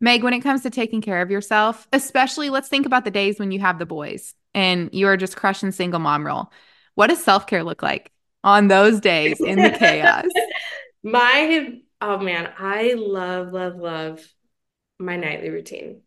Meg, 0.03 0.23
when 0.23 0.33
it 0.33 0.41
comes 0.41 0.63
to 0.63 0.71
taking 0.71 0.99
care 0.99 1.21
of 1.21 1.29
yourself, 1.29 1.87
especially 1.93 2.49
let's 2.49 2.67
think 2.67 2.87
about 2.87 3.05
the 3.05 3.11
days 3.11 3.39
when 3.39 3.51
you 3.51 3.59
have 3.59 3.77
the 3.77 3.85
boys 3.85 4.33
and 4.55 4.89
you 4.91 5.05
are 5.05 5.15
just 5.15 5.37
crushing 5.37 5.71
single 5.71 5.99
mom 5.99 6.25
role. 6.25 6.51
What 6.95 7.07
does 7.07 7.23
self 7.23 7.45
care 7.45 7.63
look 7.63 7.83
like 7.83 8.11
on 8.43 8.67
those 8.67 8.99
days 8.99 9.39
in 9.39 9.61
the 9.61 9.69
chaos? 9.69 10.25
My, 11.03 11.79
oh 12.01 12.17
man, 12.17 12.51
I 12.57 12.95
love, 12.97 13.53
love, 13.53 13.75
love 13.75 14.27
my 14.99 15.15
nightly 15.15 15.49
routine. 15.49 16.01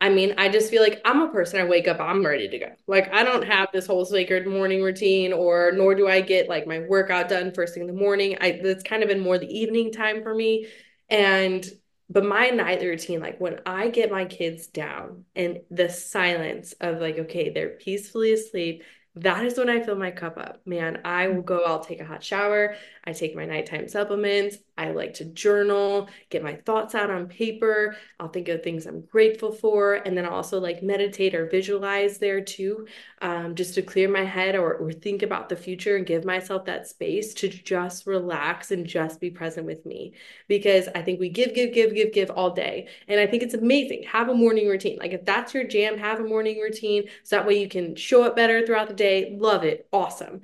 I 0.00 0.10
mean, 0.10 0.34
I 0.38 0.48
just 0.48 0.70
feel 0.70 0.82
like 0.82 1.00
I'm 1.04 1.22
a 1.22 1.32
person, 1.32 1.60
I 1.60 1.64
wake 1.64 1.88
up, 1.88 2.00
I'm 2.00 2.24
ready 2.24 2.48
to 2.48 2.58
go. 2.58 2.68
Like, 2.86 3.12
I 3.12 3.24
don't 3.24 3.44
have 3.44 3.68
this 3.72 3.86
whole 3.86 4.04
sacred 4.04 4.46
morning 4.46 4.82
routine, 4.82 5.32
or 5.32 5.72
nor 5.72 5.94
do 5.94 6.06
I 6.06 6.20
get 6.20 6.48
like 6.48 6.66
my 6.66 6.80
workout 6.80 7.28
done 7.28 7.52
first 7.52 7.74
thing 7.74 7.80
in 7.80 7.86
the 7.86 8.00
morning. 8.00 8.36
I, 8.40 8.60
that's 8.62 8.82
kind 8.82 9.02
of 9.02 9.08
been 9.08 9.20
more 9.20 9.38
the 9.38 9.46
evening 9.46 9.92
time 9.92 10.22
for 10.22 10.34
me. 10.34 10.66
And, 11.08 11.66
but 12.08 12.24
my 12.24 12.50
nightly 12.50 12.86
routine, 12.86 13.20
like 13.20 13.40
when 13.40 13.60
I 13.66 13.88
get 13.88 14.10
my 14.10 14.24
kids 14.24 14.68
down 14.68 15.24
and 15.34 15.60
the 15.70 15.88
silence 15.88 16.72
of 16.80 17.00
like, 17.00 17.18
okay, 17.18 17.50
they're 17.50 17.70
peacefully 17.70 18.32
asleep, 18.32 18.84
that 19.16 19.46
is 19.46 19.56
when 19.56 19.70
I 19.70 19.80
fill 19.80 19.96
my 19.96 20.10
cup 20.10 20.36
up. 20.36 20.60
Man, 20.66 21.00
I 21.04 21.28
will 21.28 21.40
go, 21.40 21.64
I'll 21.64 21.80
take 21.80 22.00
a 22.00 22.04
hot 22.04 22.22
shower. 22.22 22.76
I 23.04 23.12
take 23.12 23.34
my 23.34 23.46
nighttime 23.46 23.88
supplements. 23.88 24.58
I 24.76 24.90
like 24.90 25.14
to 25.14 25.24
journal, 25.24 26.08
get 26.28 26.42
my 26.42 26.56
thoughts 26.66 26.94
out 26.94 27.10
on 27.10 27.26
paper. 27.28 27.96
I'll 28.20 28.28
think 28.28 28.48
of 28.48 28.62
things 28.62 28.84
I'm 28.84 29.00
grateful 29.00 29.52
for. 29.52 29.94
And 29.94 30.16
then 30.16 30.26
I'll 30.26 30.34
also 30.34 30.60
like 30.60 30.82
meditate 30.82 31.34
or 31.34 31.48
visualize 31.48 32.18
there 32.18 32.42
too, 32.42 32.86
um, 33.22 33.54
just 33.54 33.74
to 33.76 33.82
clear 33.82 34.06
my 34.06 34.24
head 34.24 34.54
or, 34.54 34.74
or 34.74 34.92
think 34.92 35.22
about 35.22 35.48
the 35.48 35.56
future 35.56 35.96
and 35.96 36.04
give 36.04 36.26
myself 36.26 36.66
that 36.66 36.86
space 36.86 37.32
to 37.34 37.48
just 37.48 38.06
relax 38.06 38.70
and 38.70 38.86
just 38.86 39.18
be 39.18 39.30
present 39.30 39.64
with 39.66 39.86
me. 39.86 40.12
Because 40.46 40.88
I 40.94 41.00
think 41.00 41.20
we 41.20 41.30
give, 41.30 41.54
give, 41.54 41.72
give, 41.72 41.94
give, 41.94 42.12
give 42.12 42.30
all 42.30 42.50
day. 42.50 42.88
And 43.08 43.18
I 43.18 43.26
think 43.26 43.42
it's 43.42 43.54
amazing. 43.54 44.02
Have 44.02 44.28
a 44.28 44.34
morning 44.34 44.68
routine. 44.68 44.98
Like 44.98 45.12
if 45.12 45.24
that's 45.24 45.54
your 45.54 45.64
jam, 45.64 45.96
have 45.96 46.20
a 46.20 46.24
morning 46.24 46.60
routine. 46.60 47.04
So 47.22 47.36
that 47.36 47.46
way 47.46 47.58
you 47.58 47.68
can 47.68 47.96
show 47.96 48.24
up 48.24 48.36
better 48.36 48.66
throughout 48.66 48.88
the 48.88 48.94
day. 48.94 49.05
Love 49.38 49.64
it. 49.64 49.88
Awesome. 49.92 50.40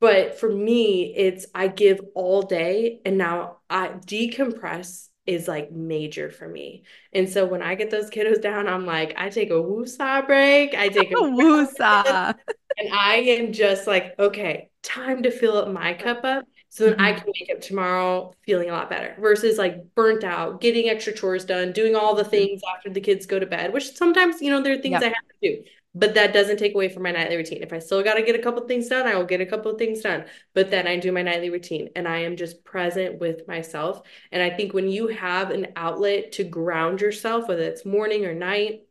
But 0.00 0.38
for 0.38 0.50
me, 0.50 1.14
it's 1.16 1.46
I 1.54 1.68
give 1.68 2.00
all 2.14 2.42
day 2.42 3.00
and 3.04 3.18
now 3.18 3.58
I 3.70 3.88
decompress 3.88 5.08
is 5.26 5.48
like 5.48 5.70
major 5.72 6.30
for 6.30 6.48
me. 6.48 6.84
And 7.12 7.28
so 7.28 7.46
when 7.46 7.62
I 7.62 7.74
get 7.76 7.90
those 7.90 8.10
kiddos 8.10 8.42
down, 8.42 8.68
I'm 8.68 8.86
like, 8.86 9.14
I 9.16 9.28
take 9.30 9.50
a 9.50 9.54
woosah 9.54 10.26
break, 10.26 10.74
I 10.74 10.88
take 10.88 11.12
a 11.12 11.16
Woosah. 11.36 12.34
and 12.78 12.92
I 12.92 13.16
am 13.16 13.52
just 13.52 13.86
like, 13.86 14.14
okay, 14.18 14.70
time 14.82 15.22
to 15.24 15.30
fill 15.30 15.56
up 15.58 15.68
my 15.68 15.94
cup 15.94 16.24
up 16.24 16.44
so 16.68 16.84
then 16.84 16.96
I 16.98 17.12
Mhm. 17.12 17.16
can 17.20 17.26
wake 17.26 17.50
up 17.54 17.60
tomorrow 17.60 18.32
feeling 18.46 18.70
a 18.70 18.72
lot 18.72 18.88
better 18.88 19.14
versus 19.20 19.58
like 19.58 19.94
burnt 19.94 20.24
out, 20.24 20.60
getting 20.62 20.88
extra 20.88 21.12
chores 21.12 21.44
done, 21.44 21.72
doing 21.72 21.94
all 21.94 22.14
the 22.14 22.24
things 22.24 22.60
after 22.76 22.88
the 22.90 23.00
kids 23.00 23.26
go 23.26 23.38
to 23.38 23.44
bed, 23.46 23.72
which 23.74 23.94
sometimes, 23.94 24.40
you 24.40 24.50
know, 24.50 24.62
there 24.62 24.72
are 24.78 24.80
things 24.82 25.02
I 25.02 25.06
have 25.08 25.14
to 25.42 25.48
do, 25.56 25.64
but 25.94 26.14
that 26.14 26.32
doesn't 26.32 26.56
take 26.56 26.74
away 26.74 26.88
from 26.88 27.02
my 27.02 27.12
nightly 27.12 27.36
routine. 27.36 27.62
If 27.62 27.72
I 27.72 27.78
still 27.78 28.02
got 28.02 28.14
to 28.14 28.22
get 28.22 28.34
a 28.34 28.42
couple 28.42 28.66
things 28.66 28.88
done, 28.88 29.06
I 29.06 29.16
will 29.16 29.24
get 29.24 29.40
a 29.40 29.46
couple 29.46 29.76
things 29.76 30.00
done, 30.00 30.24
but 30.54 30.70
then 30.70 30.86
I 30.86 30.96
do 30.96 31.12
my 31.12 31.22
nightly 31.22 31.50
routine 31.50 31.90
and 31.94 32.08
I 32.08 32.20
am 32.20 32.36
just 32.36 32.64
present 32.64 33.20
with 33.20 33.46
myself. 33.46 34.02
And 34.30 34.42
I 34.42 34.50
think 34.50 34.72
when 34.72 34.88
you 34.88 35.08
have 35.08 35.50
an 35.50 35.68
outlet 35.76 36.32
to 36.32 36.44
ground 36.44 37.00
yourself, 37.00 37.48
whether 37.48 37.62
it's 37.62 37.84
morning 37.84 38.24
or 38.24 38.34
night, 38.34 38.86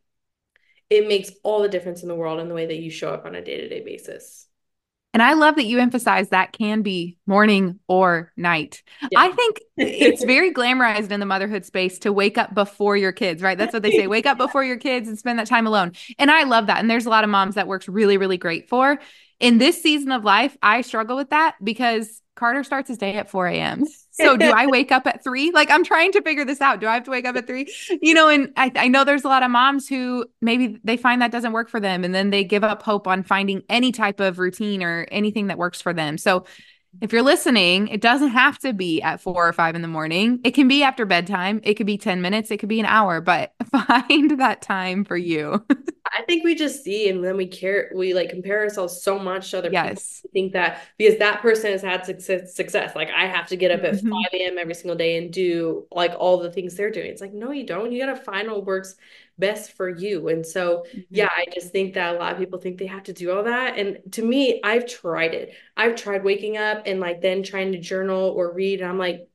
it 0.89 1.08
makes 1.08 1.32
all 1.43 1.62
the 1.62 1.70
difference 1.70 2.04
in 2.04 2.10
the 2.10 2.16
world 2.16 2.39
in 2.39 2.49
the 2.49 2.54
way 2.54 2.66
that 2.66 2.78
you 2.78 2.91
show 2.91 3.10
up 3.10 3.26
on 3.26 3.34
a 3.34 3.43
day-to-day 3.43 3.82
basis. 3.84 4.47
And 5.14 5.22
I 5.22 5.34
love 5.34 5.55
that 5.55 5.66
you 5.66 5.80
emphasize 5.80 6.30
that 6.30 6.53
can 6.53 6.82
be 6.82 7.18
morning 7.26 7.80
or 7.88 8.32
night. 8.38 8.82
Yeah. 9.12 9.20
I 9.20 9.32
think 9.32 9.59
it's 9.78 10.24
very 10.24 10.53
glamorized 10.53 11.12
in 11.12 11.20
the 11.20 11.26
motherhood 11.26 11.66
space 11.66 11.99
to 11.99 12.14
wake 12.14 12.38
up 12.38 12.53
before 12.53 12.95
your 12.95 13.12
kids, 13.12 13.41
right? 13.41 13.57
That's 13.57 13.74
what 13.74 13.84
they 13.84 13.91
say 13.91 14.07
wake 14.07 14.26
up 14.26 14.38
before 14.38 14.64
your 14.64 14.78
kids 14.78 15.09
and 15.09 15.18
spend 15.20 15.39
that 15.39 15.47
time 15.47 15.68
alone. 15.68 15.91
And 16.18 16.32
I 16.32 16.43
love 16.43 16.68
that. 16.68 16.80
And 16.80 16.89
there's 16.89 17.05
a 17.05 17.09
lot 17.09 17.24
of 17.24 17.30
moms 17.30 17.55
that 17.55 17.68
works 17.68 17.89
really, 17.89 18.18
really 18.18 18.38
great 18.38 18.70
for. 18.70 18.99
In 19.39 19.57
this 19.57 19.82
season 19.82 20.12
of 20.12 20.24
life, 20.24 20.55
I 20.62 20.82
struggle 20.82 21.18
with 21.18 21.32
that 21.32 21.55
because 21.64 22.22
Carter 22.41 22.63
starts 22.63 22.87
his 22.87 22.97
day 22.97 23.13
at 23.13 23.29
4 23.29 23.49
a.m. 23.49 23.85
So 24.09 24.35
do 24.35 24.49
I 24.49 24.65
wake 24.67 24.91
up 24.91 25.05
at 25.05 25.23
three? 25.23 25.51
Like 25.51 25.69
I'm 25.69 25.83
trying 25.83 26.11
to 26.13 26.23
figure 26.23 26.43
this 26.43 26.59
out. 26.59 26.79
Do 26.79 26.87
I 26.87 26.95
have 26.95 27.03
to 27.03 27.11
wake 27.11 27.23
up 27.23 27.35
at 27.35 27.45
three? 27.45 27.71
You 28.01 28.15
know, 28.15 28.29
and 28.29 28.51
I, 28.57 28.71
I 28.75 28.87
know 28.87 29.03
there's 29.03 29.23
a 29.23 29.27
lot 29.27 29.43
of 29.43 29.51
moms 29.51 29.87
who 29.87 30.25
maybe 30.41 30.79
they 30.83 30.97
find 30.97 31.21
that 31.21 31.31
doesn't 31.31 31.51
work 31.51 31.69
for 31.69 31.79
them 31.79 32.03
and 32.03 32.15
then 32.15 32.31
they 32.31 32.43
give 32.43 32.63
up 32.63 32.81
hope 32.81 33.07
on 33.07 33.21
finding 33.21 33.61
any 33.69 33.91
type 33.91 34.19
of 34.19 34.39
routine 34.39 34.81
or 34.81 35.05
anything 35.11 35.47
that 35.47 35.59
works 35.59 35.81
for 35.81 35.93
them. 35.93 36.17
So 36.17 36.45
if 36.99 37.13
you're 37.13 37.21
listening, 37.21 37.87
it 37.87 38.01
doesn't 38.01 38.29
have 38.29 38.59
to 38.59 38.73
be 38.73 39.01
at 39.01 39.21
four 39.21 39.47
or 39.47 39.53
five 39.53 39.75
in 39.75 39.81
the 39.81 39.87
morning. 39.87 40.41
It 40.43 40.51
can 40.51 40.67
be 40.67 40.83
after 40.83 41.05
bedtime. 41.05 41.61
It 41.63 41.75
could 41.75 41.87
be 41.87 41.97
10 41.97 42.21
minutes. 42.21 42.51
It 42.51 42.57
could 42.57 42.69
be 42.69 42.81
an 42.81 42.85
hour, 42.85 43.21
but 43.21 43.53
find 43.71 44.39
that 44.39 44.61
time 44.61 45.05
for 45.05 45.15
you. 45.15 45.65
I 46.13 46.23
think 46.23 46.43
we 46.43 46.55
just 46.55 46.83
see 46.83 47.07
and 47.07 47.23
then 47.23 47.37
we 47.37 47.47
care, 47.47 47.89
we 47.95 48.13
like 48.13 48.29
compare 48.29 48.59
ourselves 48.59 49.01
so 49.01 49.17
much 49.17 49.51
to 49.51 49.59
other 49.59 49.69
yes. 49.71 50.19
people. 50.19 50.31
think 50.33 50.53
that 50.53 50.81
because 50.97 51.17
that 51.19 51.41
person 51.41 51.71
has 51.71 51.81
had 51.81 52.05
success, 52.05 52.53
success, 52.53 52.95
like 52.95 53.09
I 53.15 53.25
have 53.25 53.47
to 53.47 53.55
get 53.55 53.71
up 53.71 53.83
at 53.85 53.95
mm-hmm. 53.95 54.09
5 54.09 54.21
a.m. 54.33 54.57
every 54.57 54.73
single 54.73 54.97
day 54.97 55.17
and 55.17 55.31
do 55.31 55.87
like 55.91 56.13
all 56.19 56.39
the 56.39 56.51
things 56.51 56.75
they're 56.75 56.91
doing. 56.91 57.07
It's 57.07 57.21
like, 57.21 57.33
no, 57.33 57.51
you 57.51 57.65
don't. 57.65 57.91
You 57.93 58.05
got 58.05 58.13
to 58.17 58.21
find 58.23 58.51
what 58.51 58.65
works 58.65 58.95
best 59.38 59.73
for 59.73 59.89
you. 59.89 60.27
And 60.27 60.45
so, 60.45 60.86
mm-hmm. 60.89 61.01
yeah, 61.09 61.29
I 61.36 61.45
just 61.53 61.71
think 61.71 61.93
that 61.95 62.15
a 62.15 62.17
lot 62.17 62.34
of 62.34 62.39
people 62.39 62.59
think 62.59 62.77
they 62.77 62.88
have 62.88 63.03
to 63.03 63.13
do 63.13 63.32
all 63.32 63.43
that. 63.43 63.77
And 63.77 63.99
to 64.13 64.23
me, 64.23 64.61
I've 64.63 64.88
tried 64.88 65.34
it. 65.34 65.53
I've 65.75 65.95
tried 65.95 66.23
waking 66.23 66.57
up 66.57 66.84
and 66.86 66.99
like 66.99 67.21
then 67.21 67.43
trying 67.43 67.71
to 67.73 67.79
journal 67.79 68.29
or 68.29 68.53
read. 68.53 68.82
And 68.82 68.89
I'm 68.89 68.97
like, 68.97 69.27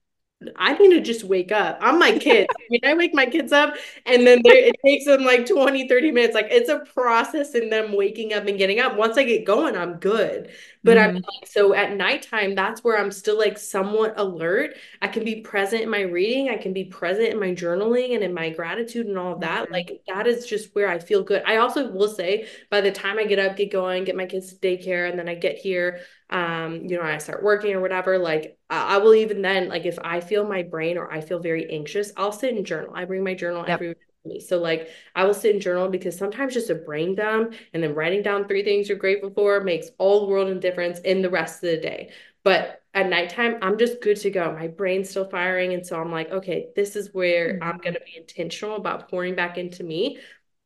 I 0.54 0.74
need 0.74 0.90
to 0.90 1.00
just 1.00 1.24
wake 1.24 1.50
up. 1.50 1.78
I'm 1.80 1.98
my 1.98 2.12
kids. 2.18 2.48
I 2.50 2.62
mean, 2.70 2.80
I 2.84 2.94
wake 2.94 3.14
my 3.14 3.26
kids 3.26 3.52
up 3.52 3.74
and 4.04 4.26
then 4.26 4.40
it 4.44 4.76
takes 4.84 5.06
them 5.06 5.24
like 5.24 5.46
20, 5.46 5.88
30 5.88 6.10
minutes. 6.10 6.34
Like 6.34 6.48
it's 6.50 6.68
a 6.68 6.80
process 6.80 7.54
in 7.54 7.70
them 7.70 7.96
waking 7.96 8.34
up 8.34 8.46
and 8.46 8.58
getting 8.58 8.80
up. 8.80 8.96
Once 8.96 9.16
I 9.16 9.24
get 9.24 9.44
going, 9.44 9.76
I'm 9.76 9.94
good. 9.94 10.50
But 10.86 10.96
mm-hmm. 10.96 11.08
I'm 11.08 11.14
like, 11.16 11.46
so 11.46 11.74
at 11.74 11.96
nighttime, 11.96 12.54
that's 12.54 12.84
where 12.84 12.96
I'm 12.96 13.10
still 13.10 13.36
like 13.36 13.58
somewhat 13.58 14.14
alert. 14.16 14.76
I 15.02 15.08
can 15.08 15.24
be 15.24 15.40
present 15.40 15.82
in 15.82 15.90
my 15.90 16.02
reading. 16.02 16.48
I 16.48 16.56
can 16.56 16.72
be 16.72 16.84
present 16.84 17.28
in 17.28 17.40
my 17.40 17.48
journaling 17.48 18.14
and 18.14 18.22
in 18.22 18.32
my 18.32 18.50
gratitude 18.50 19.06
and 19.06 19.18
all 19.18 19.34
of 19.34 19.40
that. 19.40 19.64
Mm-hmm. 19.64 19.72
Like 19.72 20.00
that 20.06 20.28
is 20.28 20.46
just 20.46 20.74
where 20.74 20.88
I 20.88 21.00
feel 21.00 21.24
good. 21.24 21.42
I 21.44 21.56
also 21.56 21.90
will 21.90 22.08
say 22.08 22.46
by 22.70 22.80
the 22.80 22.92
time 22.92 23.18
I 23.18 23.24
get 23.24 23.40
up, 23.40 23.56
get 23.56 23.72
going, 23.72 24.04
get 24.04 24.16
my 24.16 24.26
kids 24.26 24.54
to 24.54 24.58
daycare, 24.60 25.10
and 25.10 25.18
then 25.18 25.28
I 25.28 25.34
get 25.34 25.58
here, 25.58 26.00
um, 26.30 26.84
you 26.84 26.96
know, 26.96 27.02
I 27.02 27.18
start 27.18 27.42
working 27.42 27.74
or 27.74 27.80
whatever, 27.80 28.16
like 28.18 28.56
I 28.70 28.98
will 28.98 29.14
even 29.14 29.42
then, 29.42 29.68
like 29.68 29.86
if 29.86 29.98
I 30.02 30.20
feel 30.20 30.46
my 30.46 30.62
brain 30.62 30.98
or 30.98 31.12
I 31.12 31.20
feel 31.20 31.40
very 31.40 31.70
anxious, 31.70 32.12
I'll 32.16 32.32
sit 32.32 32.54
and 32.54 32.64
journal. 32.64 32.92
I 32.94 33.04
bring 33.04 33.24
my 33.24 33.34
journal 33.34 33.60
yep. 33.60 33.70
every 33.70 33.94
me. 34.26 34.40
So 34.40 34.58
like 34.58 34.88
I 35.14 35.24
will 35.24 35.34
sit 35.34 35.52
and 35.52 35.62
journal 35.62 35.88
because 35.88 36.16
sometimes 36.16 36.54
just 36.54 36.70
a 36.70 36.74
brain 36.74 37.14
dump 37.14 37.54
and 37.72 37.82
then 37.82 37.94
writing 37.94 38.22
down 38.22 38.46
three 38.46 38.64
things 38.64 38.88
you're 38.88 38.98
grateful 38.98 39.30
for 39.30 39.60
makes 39.60 39.88
all 39.98 40.20
the 40.20 40.26
world 40.26 40.48
of 40.48 40.60
difference 40.60 40.98
in 41.00 41.22
the 41.22 41.30
rest 41.30 41.62
of 41.62 41.70
the 41.70 41.78
day. 41.78 42.10
But 42.44 42.82
at 42.94 43.08
nighttime, 43.08 43.58
I'm 43.60 43.76
just 43.76 44.00
good 44.00 44.16
to 44.18 44.30
go. 44.30 44.52
My 44.52 44.68
brain's 44.68 45.10
still 45.10 45.28
firing. 45.28 45.74
And 45.74 45.84
so 45.84 46.00
I'm 46.00 46.12
like, 46.12 46.30
okay, 46.30 46.68
this 46.76 46.96
is 46.96 47.12
where 47.12 47.54
mm-hmm. 47.54 47.62
I'm 47.62 47.78
gonna 47.78 48.00
be 48.00 48.16
intentional 48.16 48.76
about 48.76 49.08
pouring 49.10 49.34
back 49.34 49.58
into 49.58 49.84
me 49.84 50.18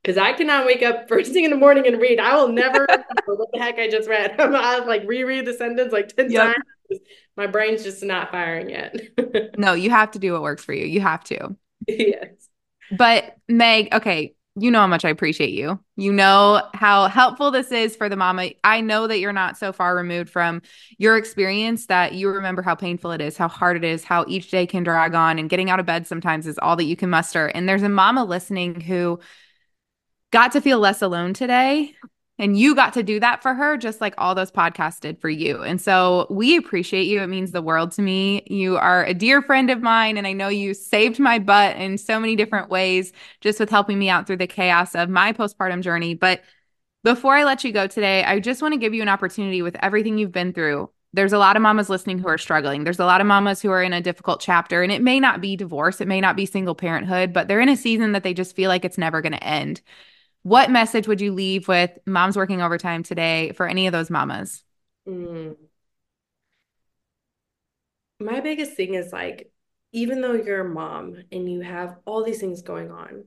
because 0.03 0.17
I 0.17 0.33
cannot 0.33 0.67
wake 0.67 0.83
up 0.83 1.09
first 1.09 1.33
thing 1.33 1.45
in 1.45 1.51
the 1.51 1.57
morning 1.57 1.87
and 1.87 2.01
read. 2.01 2.19
I 2.19 2.37
will 2.37 2.49
never 2.49 2.87
what 3.27 3.49
the 3.53 3.59
heck 3.59 3.79
I 3.79 3.89
just 3.89 4.09
read. 4.09 4.35
I'm 4.41 4.55
I'll 4.55 4.87
like 4.87 5.05
reread 5.07 5.47
the 5.47 5.55
sentence 5.55 5.93
like 5.93 6.15
10 6.15 6.31
yep. 6.31 6.55
times. 6.55 7.01
My 7.37 7.47
brain's 7.47 7.83
just 7.83 8.03
not 8.03 8.31
firing 8.31 8.71
yet. 8.71 8.97
no, 9.59 9.75
you 9.75 9.91
have 9.91 10.11
to 10.13 10.19
do 10.19 10.33
what 10.33 10.43
works 10.43 10.65
for 10.65 10.73
you. 10.73 10.87
You 10.87 11.01
have 11.01 11.25
to. 11.25 11.57
Yes. 11.87 12.50
But 12.91 13.37
Meg, 13.49 13.89
okay, 13.93 14.35
you 14.57 14.71
know 14.71 14.81
how 14.81 14.87
much 14.87 15.05
I 15.05 15.11
appreciate 15.11 15.51
you. 15.51 15.79
You 15.97 16.13
know 16.13 16.63
how 16.75 17.07
helpful 17.07 17.51
this 17.51 17.71
is 17.71 17.95
for 17.95 18.09
the 18.09 18.17
mama. 18.17 18.51
I 18.65 18.81
know 18.81 19.07
that 19.07 19.19
you're 19.19 19.33
not 19.33 19.57
so 19.57 19.73
far 19.73 19.95
removed 19.95 20.29
from 20.29 20.63
your 20.99 21.17
experience 21.17 21.87
that 21.87 22.15
you 22.15 22.29
remember 22.29 22.61
how 22.61 22.75
painful 22.75 23.13
it 23.13 23.21
is, 23.21 23.37
how 23.37 23.49
hard 23.49 23.77
it 23.77 23.85
is, 23.85 24.03
how 24.03 24.25
each 24.27 24.51
day 24.51 24.67
can 24.67 24.83
drag 24.83 25.15
on, 25.15 25.39
and 25.39 25.49
getting 25.49 25.71
out 25.71 25.81
of 25.81 25.87
bed 25.87 26.07
sometimes 26.07 26.47
is 26.47 26.59
all 26.59 26.77
that 26.77 26.85
you 26.85 26.97
can 26.97 27.11
muster. 27.11 27.47
And 27.47 27.69
there's 27.69 27.83
a 27.83 27.89
mama 27.89 28.25
listening 28.25 28.81
who 28.81 29.21
got 30.33 30.53
to 30.53 30.61
feel 30.61 30.79
less 30.79 31.01
alone 31.01 31.33
today. 31.33 31.95
And 32.41 32.59
you 32.59 32.75
got 32.75 32.95
to 32.95 33.03
do 33.03 33.21
that 33.21 33.43
for 33.43 33.53
her, 33.53 33.77
just 33.77 34.01
like 34.01 34.15
all 34.17 34.35
those 34.35 34.51
podcasts 34.51 34.99
did 34.99 35.21
for 35.21 35.29
you. 35.29 35.63
And 35.63 35.79
so 35.79 36.27
we 36.31 36.57
appreciate 36.57 37.07
you. 37.07 37.21
It 37.21 37.27
means 37.27 37.53
the 37.53 37.61
world 37.61 37.93
to 37.93 38.03
me. 38.03 38.43
You 38.47 38.79
are 38.79 39.05
a 39.05 39.13
dear 39.13 39.43
friend 39.43 39.69
of 39.69 39.83
mine. 39.83 40.17
And 40.17 40.27
I 40.27 40.33
know 40.33 40.49
you 40.49 40.73
saved 40.73 41.19
my 41.19 41.39
butt 41.39 41.77
in 41.77 41.99
so 41.99 42.19
many 42.19 42.37
different 42.37 42.71
ways, 42.71 43.13
just 43.43 43.61
with 43.61 43.69
helping 43.69 43.99
me 43.99 44.09
out 44.09 44.27
through 44.27 44.39
the 44.39 44.47
chaos 44.47 44.95
of 44.95 45.11
my 45.11 45.35
postpartum 45.35 45.83
journey. 45.83 46.15
But 46.15 46.41
before 47.05 47.35
I 47.35 47.45
let 47.45 47.63
you 47.63 47.73
go 47.73 47.87
today, 47.87 48.25
I 48.25 48.41
just 48.41 48.63
want 48.63 48.73
to 48.73 48.81
give 48.81 48.95
you 48.95 49.03
an 49.03 49.09
opportunity 49.11 49.61
with 49.61 49.77
everything 49.83 50.17
you've 50.17 50.33
been 50.33 50.55
through. 50.55 50.89
There's 51.13 51.35
a 51.35 51.39
lot 51.39 51.57
of 51.57 51.63
mamas 51.63 51.91
listening 51.91 52.21
who 52.21 52.29
are 52.29 52.39
struggling. 52.39 52.85
There's 52.85 53.01
a 53.01 53.05
lot 53.05 53.21
of 53.21 53.27
mamas 53.27 53.61
who 53.61 53.71
are 53.71 53.83
in 53.83 53.93
a 53.93 54.01
difficult 54.01 54.41
chapter, 54.41 54.83
and 54.83 54.91
it 54.91 55.03
may 55.03 55.21
not 55.21 55.43
be 55.43 55.57
divorce, 55.57 56.01
it 56.01 56.09
may 56.09 56.23
not 56.23 56.37
be 56.37 56.47
single 56.47 56.75
parenthood, 56.75 57.35
but 57.35 57.49
they're 57.49 57.61
in 57.61 57.69
a 57.69 57.77
season 57.77 58.13
that 58.13 58.23
they 58.23 58.33
just 58.33 58.57
feel 58.57 58.69
like 58.69 58.85
it's 58.85 58.97
never 58.97 59.21
going 59.21 59.33
to 59.33 59.45
end. 59.45 59.83
What 60.43 60.71
message 60.71 61.07
would 61.07 61.21
you 61.21 61.33
leave 61.33 61.69
with 61.69 61.91
moms 62.07 62.37
working 62.37 62.63
overtime 62.63 63.03
today 63.03 63.53
for 63.53 63.67
any 63.69 63.87
of 63.87 63.93
those 63.93 64.11
mamas? 64.11 64.65
Mm. 65.07 65.57
My 68.19 68.41
biggest 68.41 68.73
thing 68.73 68.95
is 68.95 69.13
like, 69.13 69.51
even 69.93 70.21
though 70.21 70.35
you're 70.35 70.67
a 70.67 70.69
mom 70.69 71.17
and 71.33 71.51
you 71.51 71.61
have 71.63 71.97
all 72.05 72.23
these 72.25 72.41
things 72.41 72.63
going 72.63 72.91
on, 72.91 73.25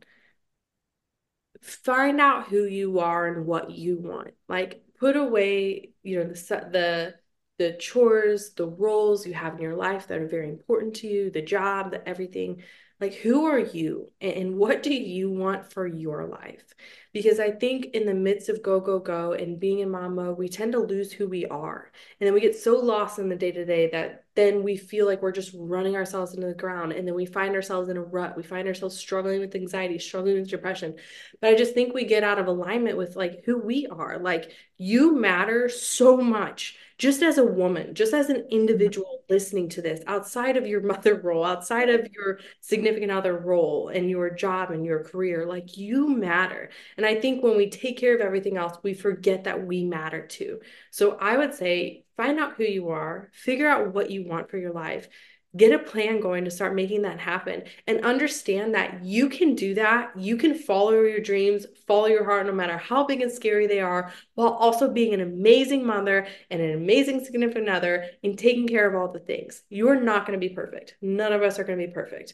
find 1.61 2.19
out 2.19 2.47
who 2.47 2.65
you 2.65 2.99
are 2.99 3.27
and 3.27 3.45
what 3.45 3.71
you 3.71 3.97
want. 3.97 4.31
Like, 4.47 4.83
put 4.99 5.15
away, 5.15 5.91
you 6.03 6.17
know, 6.17 6.25
the 6.25 6.33
the 6.71 7.15
the 7.59 7.73
chores, 7.77 8.53
the 8.53 8.67
roles 8.67 9.27
you 9.27 9.33
have 9.33 9.53
in 9.55 9.61
your 9.61 9.75
life 9.75 10.07
that 10.07 10.19
are 10.19 10.27
very 10.27 10.49
important 10.49 10.95
to 10.95 11.07
you, 11.07 11.29
the 11.29 11.41
job, 11.41 11.91
the 11.91 12.07
everything. 12.07 12.63
Like, 13.03 13.15
who 13.15 13.47
are 13.47 13.59
you 13.59 14.09
and 14.21 14.55
what 14.55 14.81
do 14.81 14.93
you 14.93 15.29
want 15.29 15.73
for 15.73 15.85
your 15.85 16.25
life? 16.25 16.63
Because 17.11 17.37
I 17.37 17.51
think 17.51 17.87
in 17.87 18.05
the 18.05 18.13
midst 18.13 18.47
of 18.47 18.63
go, 18.63 18.79
go, 18.79 18.97
go 18.97 19.33
and 19.33 19.59
being 19.59 19.79
in 19.79 19.91
mom 19.91 20.15
mode, 20.15 20.37
we 20.37 20.47
tend 20.47 20.71
to 20.71 20.79
lose 20.79 21.11
who 21.11 21.27
we 21.27 21.45
are. 21.47 21.91
And 22.21 22.25
then 22.25 22.33
we 22.33 22.39
get 22.39 22.55
so 22.55 22.79
lost 22.79 23.19
in 23.19 23.27
the 23.27 23.35
day 23.35 23.51
to 23.51 23.65
day 23.65 23.89
that 23.89 24.23
then 24.35 24.63
we 24.63 24.77
feel 24.77 25.05
like 25.05 25.21
we're 25.21 25.33
just 25.33 25.53
running 25.53 25.97
ourselves 25.97 26.33
into 26.33 26.47
the 26.47 26.53
ground. 26.53 26.93
And 26.93 27.05
then 27.05 27.13
we 27.13 27.25
find 27.25 27.55
ourselves 27.55 27.89
in 27.89 27.97
a 27.97 28.01
rut. 28.01 28.37
We 28.37 28.43
find 28.43 28.69
ourselves 28.69 28.95
struggling 28.95 29.41
with 29.41 29.53
anxiety, 29.53 29.99
struggling 29.99 30.35
with 30.35 30.49
depression. 30.49 30.95
But 31.41 31.49
I 31.49 31.55
just 31.55 31.73
think 31.73 31.93
we 31.93 32.05
get 32.05 32.23
out 32.23 32.39
of 32.39 32.47
alignment 32.47 32.95
with 32.95 33.17
like 33.17 33.43
who 33.43 33.57
we 33.57 33.85
are. 33.87 34.17
Like, 34.17 34.53
you 34.77 35.13
matter 35.13 35.67
so 35.67 36.15
much 36.15 36.77
just 37.03 37.21
as 37.21 37.37
a 37.37 37.43
woman, 37.43 37.93
just 37.93 38.13
as 38.13 38.29
an 38.29 38.37
mm-hmm. 38.37 38.47
individual 38.49 39.25
listening 39.29 39.67
to 39.67 39.81
this, 39.81 39.99
outside 40.07 40.55
of 40.55 40.65
your 40.65 40.79
mother 40.79 41.15
role, 41.15 41.43
outside 41.43 41.89
of 41.89 42.07
your 42.13 42.39
significant 42.61 43.11
other 43.11 43.37
role 43.37 43.89
and 43.89 44.09
your 44.09 44.29
job 44.29 44.71
and 44.71 44.85
your 44.85 45.03
career, 45.03 45.45
like 45.45 45.75
you 45.75 46.07
matter. 46.07 46.69
And 46.95 47.05
I 47.05 47.15
think 47.15 47.43
when 47.43 47.57
we 47.57 47.69
take 47.69 47.97
care 47.97 48.15
of 48.15 48.21
everything 48.21 48.55
else, 48.55 48.77
we 48.83 48.93
forget 48.93 49.43
that 49.43 49.67
we 49.67 49.83
matter 49.83 50.25
too. 50.25 50.61
So 50.91 51.17
I 51.19 51.35
would 51.35 51.53
say 51.53 52.05
find 52.15 52.39
out 52.39 52.53
who 52.53 52.63
you 52.63 52.87
are, 52.87 53.29
figure 53.33 53.67
out 53.67 53.93
what 53.93 54.09
you 54.09 54.25
want 54.25 54.49
for 54.49 54.57
your 54.57 54.71
life, 54.71 55.09
get 55.55 55.71
a 55.71 55.79
plan 55.79 56.19
going 56.19 56.45
to 56.45 56.51
start 56.51 56.73
making 56.73 57.03
that 57.03 57.19
happen 57.19 57.63
and 57.85 58.03
understand 58.03 58.73
that 58.73 59.03
you 59.03 59.29
can 59.29 59.53
do 59.53 59.75
that. 59.75 60.11
You 60.17 60.35
can 60.35 60.55
follow 60.55 60.91
your 60.91 61.19
dreams, 61.19 61.65
follow 61.87 62.07
your 62.07 62.25
heart, 62.25 62.45
no 62.47 62.51
matter 62.51 62.77
how 62.77 63.05
big 63.05 63.21
and 63.21 63.31
scary 63.31 63.67
they 63.67 63.79
are, 63.79 64.11
while 64.33 64.53
also 64.53 64.89
being 64.89 65.13
an 65.13 65.21
amazing 65.21 65.85
mother 65.85 66.27
and 66.49 66.61
an 66.61 66.73
amazing 66.73 67.23
significant 67.23 67.69
other 67.69 68.05
and 68.23 68.37
taking 68.37 68.67
care 68.67 68.87
of 68.87 68.95
all 68.95 69.11
the 69.11 69.19
things. 69.19 69.61
You're 69.69 70.01
not 70.01 70.25
going 70.25 70.39
to 70.39 70.47
be 70.47 70.53
perfect. 70.53 70.95
None 71.01 71.33
of 71.33 71.43
us 71.43 71.59
are 71.59 71.63
going 71.63 71.79
to 71.79 71.87
be 71.87 71.93
perfect. 71.93 72.33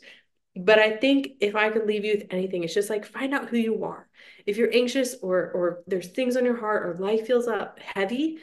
But 0.55 0.79
I 0.79 0.97
think 0.97 1.33
if 1.41 1.55
I 1.55 1.69
could 1.69 1.85
leave 1.85 2.05
you 2.05 2.15
with 2.15 2.27
anything, 2.31 2.63
it's 2.63 2.73
just 2.73 2.89
like 2.89 3.05
find 3.05 3.33
out 3.33 3.49
who 3.49 3.57
you 3.57 3.83
are. 3.83 4.07
If 4.45 4.57
you're 4.57 4.73
anxious 4.73 5.15
or 5.21 5.51
or 5.51 5.83
there's 5.87 6.07
things 6.07 6.35
on 6.35 6.43
your 6.43 6.57
heart 6.57 6.85
or 6.85 6.99
life 6.99 7.27
feels 7.27 7.47
up 7.47 7.79
heavy, 7.79 8.39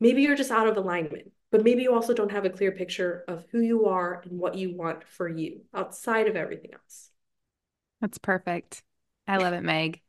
maybe 0.00 0.22
you're 0.22 0.36
just 0.36 0.50
out 0.50 0.68
of 0.68 0.76
alignment 0.76 1.30
but 1.50 1.64
maybe 1.64 1.82
you 1.82 1.94
also 1.94 2.14
don't 2.14 2.32
have 2.32 2.44
a 2.44 2.50
clear 2.50 2.72
picture 2.72 3.24
of 3.28 3.44
who 3.50 3.60
you 3.60 3.86
are 3.86 4.22
and 4.24 4.38
what 4.38 4.54
you 4.54 4.74
want 4.76 5.04
for 5.04 5.28
you 5.28 5.62
outside 5.74 6.28
of 6.28 6.36
everything 6.36 6.72
else. 6.72 7.10
That's 8.00 8.18
perfect. 8.18 8.82
I 9.26 9.36
love 9.36 9.52
it, 9.52 9.62
Meg. 9.62 10.00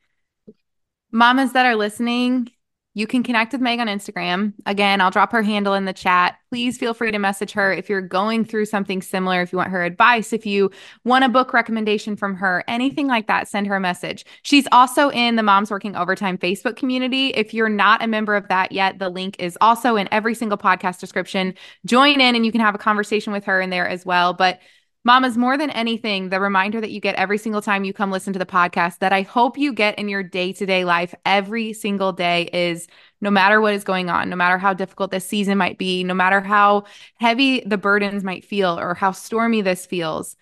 Mamas 1.12 1.54
that 1.54 1.66
are 1.66 1.76
listening, 1.76 2.52
you 2.94 3.08
can 3.08 3.24
connect 3.24 3.54
with 3.54 3.62
Meg 3.62 3.80
on 3.80 3.88
Instagram. 3.88 4.54
Again, 4.66 5.00
I'll 5.00 5.12
drop 5.12 5.32
her 5.32 5.42
handle 5.42 5.74
in 5.74 5.86
the 5.86 5.94
chat. 5.94 6.36
Please 6.50 6.78
feel 6.78 6.94
free 6.94 7.12
to 7.12 7.20
message 7.20 7.54
her 7.54 7.72
if 7.72 7.89
you're 7.89 8.02
going 8.02 8.44
through 8.44 8.66
something 8.66 9.02
similar, 9.02 9.42
if 9.42 9.54
you 9.54 9.58
want 9.58 9.72
her 9.72 9.84
advice, 9.84 10.34
if 10.34 10.46
you 10.46 10.70
want 11.06 11.24
a 11.24 11.30
book 11.30 11.54
recommendation 11.54 12.18
from 12.18 12.36
her, 12.36 12.66
anything 12.68 13.08
like 13.08 13.28
that, 13.28 13.48
send 13.48 13.68
her 13.68 13.78
a 13.78 13.80
message. 13.80 14.26
She's 14.44 14.68
also 14.74 15.10
in 15.10 15.38
the 15.38 15.44
Moms 15.44 15.72
Working 15.72 15.96
Overtime 15.96 16.38
Facebook 16.38 16.76
community. 16.76 17.28
If 17.30 17.54
you're 17.54 17.70
not 17.70 18.04
a 18.04 18.08
member 18.08 18.36
of 18.36 18.50
that 18.50 18.74
yet, 18.74 19.00
the 19.00 19.10
link 19.10 19.38
is 19.39 19.58
also 19.62 19.96
in 19.96 20.10
every 20.12 20.36
single 20.36 20.58
podcast 20.58 21.00
description. 21.00 21.54
Join 21.86 22.20
in 22.20 22.36
and 22.36 22.46
you 22.46 22.52
can 22.52 22.62
have 22.62 22.76
a 22.76 22.80
conversation 22.80 23.32
with 23.32 23.46
her 23.46 23.62
in 23.62 23.70
there 23.70 23.88
as 23.88 24.06
well. 24.06 24.34
But 24.34 24.60
Mamas, 25.04 25.36
more 25.36 25.58
than 25.58 25.72
anything, 25.72 26.30
the 26.30 26.39
reminder 26.39 26.80
that 26.80 26.91
you 26.91 26.99
get 26.99 27.16
every 27.16 27.39
single 27.39 27.62
time 27.62 27.84
you 27.84 27.91
come 27.91 28.12
listen 28.12 28.34
to 28.34 28.39
the 28.39 28.45
podcast 28.45 28.99
that 28.99 29.12
I 29.12 29.24
hope 29.24 29.58
you 29.58 29.74
get 29.74 29.97
in 29.97 30.08
your 30.10 30.22
day 30.22 30.54
to 30.54 30.66
day 30.66 30.86
life 30.86 31.16
every 31.26 31.74
single 31.74 32.14
day 32.14 32.49
is 32.54 32.88
no 33.20 33.32
matter 33.32 33.60
what 33.60 33.74
is 33.74 33.84
going 33.84 34.12
on, 34.12 34.30
no 34.30 34.36
matter 34.36 34.60
how 34.60 34.76
difficult 34.76 35.10
this 35.10 35.26
season 35.26 35.58
might 35.58 35.80
be, 35.80 36.04
no 36.04 36.14
matter 36.14 36.39
how 36.39 36.84
heavy 37.16 37.62
the 37.62 37.80
burdens 37.80 38.24
might 38.24 38.45
feel 38.45 38.80
or 38.80 38.93
how 38.93 39.12
stormy 39.12 39.64
this 39.64 39.88
feels, 39.88 40.36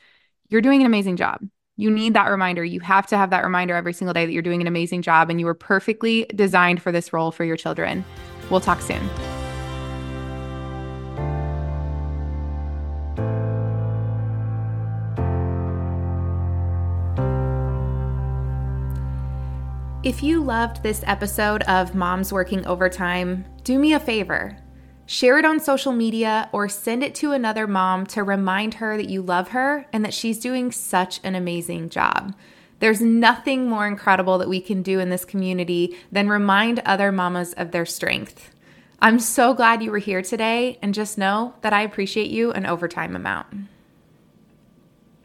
you're 0.50 0.62
doing 0.62 0.82
an 0.82 0.88
amazing 0.88 1.16
job. 1.16 1.40
You 1.78 1.90
need 1.90 2.14
that 2.16 2.28
reminder. 2.28 2.66
You 2.66 2.82
have 2.82 3.08
to 3.08 3.18
have 3.18 3.30
that 3.30 3.46
reminder 3.46 3.76
every 3.76 3.94
single 3.94 4.14
day 4.14 4.26
that 4.26 4.34
you're 4.34 4.42
doing 4.42 4.60
an 4.60 4.68
amazing 4.68 5.04
job 5.04 5.30
and 5.30 5.40
you 5.40 5.46
were 5.46 5.54
perfectly 5.54 6.26
designed 6.36 6.82
for 6.82 6.92
this 6.92 7.14
role 7.14 7.32
for 7.32 7.46
your 7.46 7.56
children. 7.56 8.04
We'll 8.50 8.60
talk 8.60 8.82
soon. 8.82 9.10
If 20.02 20.24
you 20.24 20.42
loved 20.42 20.82
this 20.82 21.04
episode 21.08 21.62
of 21.64 21.94
Moms 21.94 22.32
Working 22.32 22.66
Overtime, 22.66 23.44
do 23.66 23.78
me 23.78 23.92
a 23.92 24.00
favor. 24.00 24.56
Share 25.06 25.38
it 25.38 25.44
on 25.44 25.60
social 25.60 25.92
media 25.92 26.48
or 26.54 26.70
send 26.70 27.04
it 27.04 27.14
to 27.16 27.34
another 27.34 27.68
mom 27.68 28.06
to 28.08 28.24
remind 28.24 28.76
her 28.76 28.96
that 28.96 29.10
you 29.10 29.22
love 29.22 29.50
her 29.50 29.88
and 29.92 30.06
that 30.06 30.14
she's 30.14 30.40
doing 30.40 30.72
such 30.72 31.20
an 31.26 31.36
amazing 31.36 31.90
job. 31.90 32.34
There's 32.80 33.02
nothing 33.02 33.68
more 33.68 33.86
incredible 33.86 34.38
that 34.38 34.48
we 34.48 34.62
can 34.62 34.84
do 34.84 35.00
in 35.00 35.10
this 35.10 35.26
community 35.26 35.98
than 36.10 36.30
remind 36.30 36.80
other 36.86 37.12
mamas 37.12 37.52
of 37.56 37.72
their 37.72 37.86
strength. 37.86 38.52
I'm 39.02 39.20
so 39.20 39.54
glad 39.54 39.84
you 39.84 39.92
were 39.92 39.98
here 39.98 40.22
today, 40.22 40.80
and 40.82 40.94
just 40.94 41.18
know 41.18 41.56
that 41.60 41.74
I 41.74 41.82
appreciate 41.82 42.30
you 42.30 42.54
an 42.54 42.66
overtime 42.66 43.18
amount. 43.18 43.48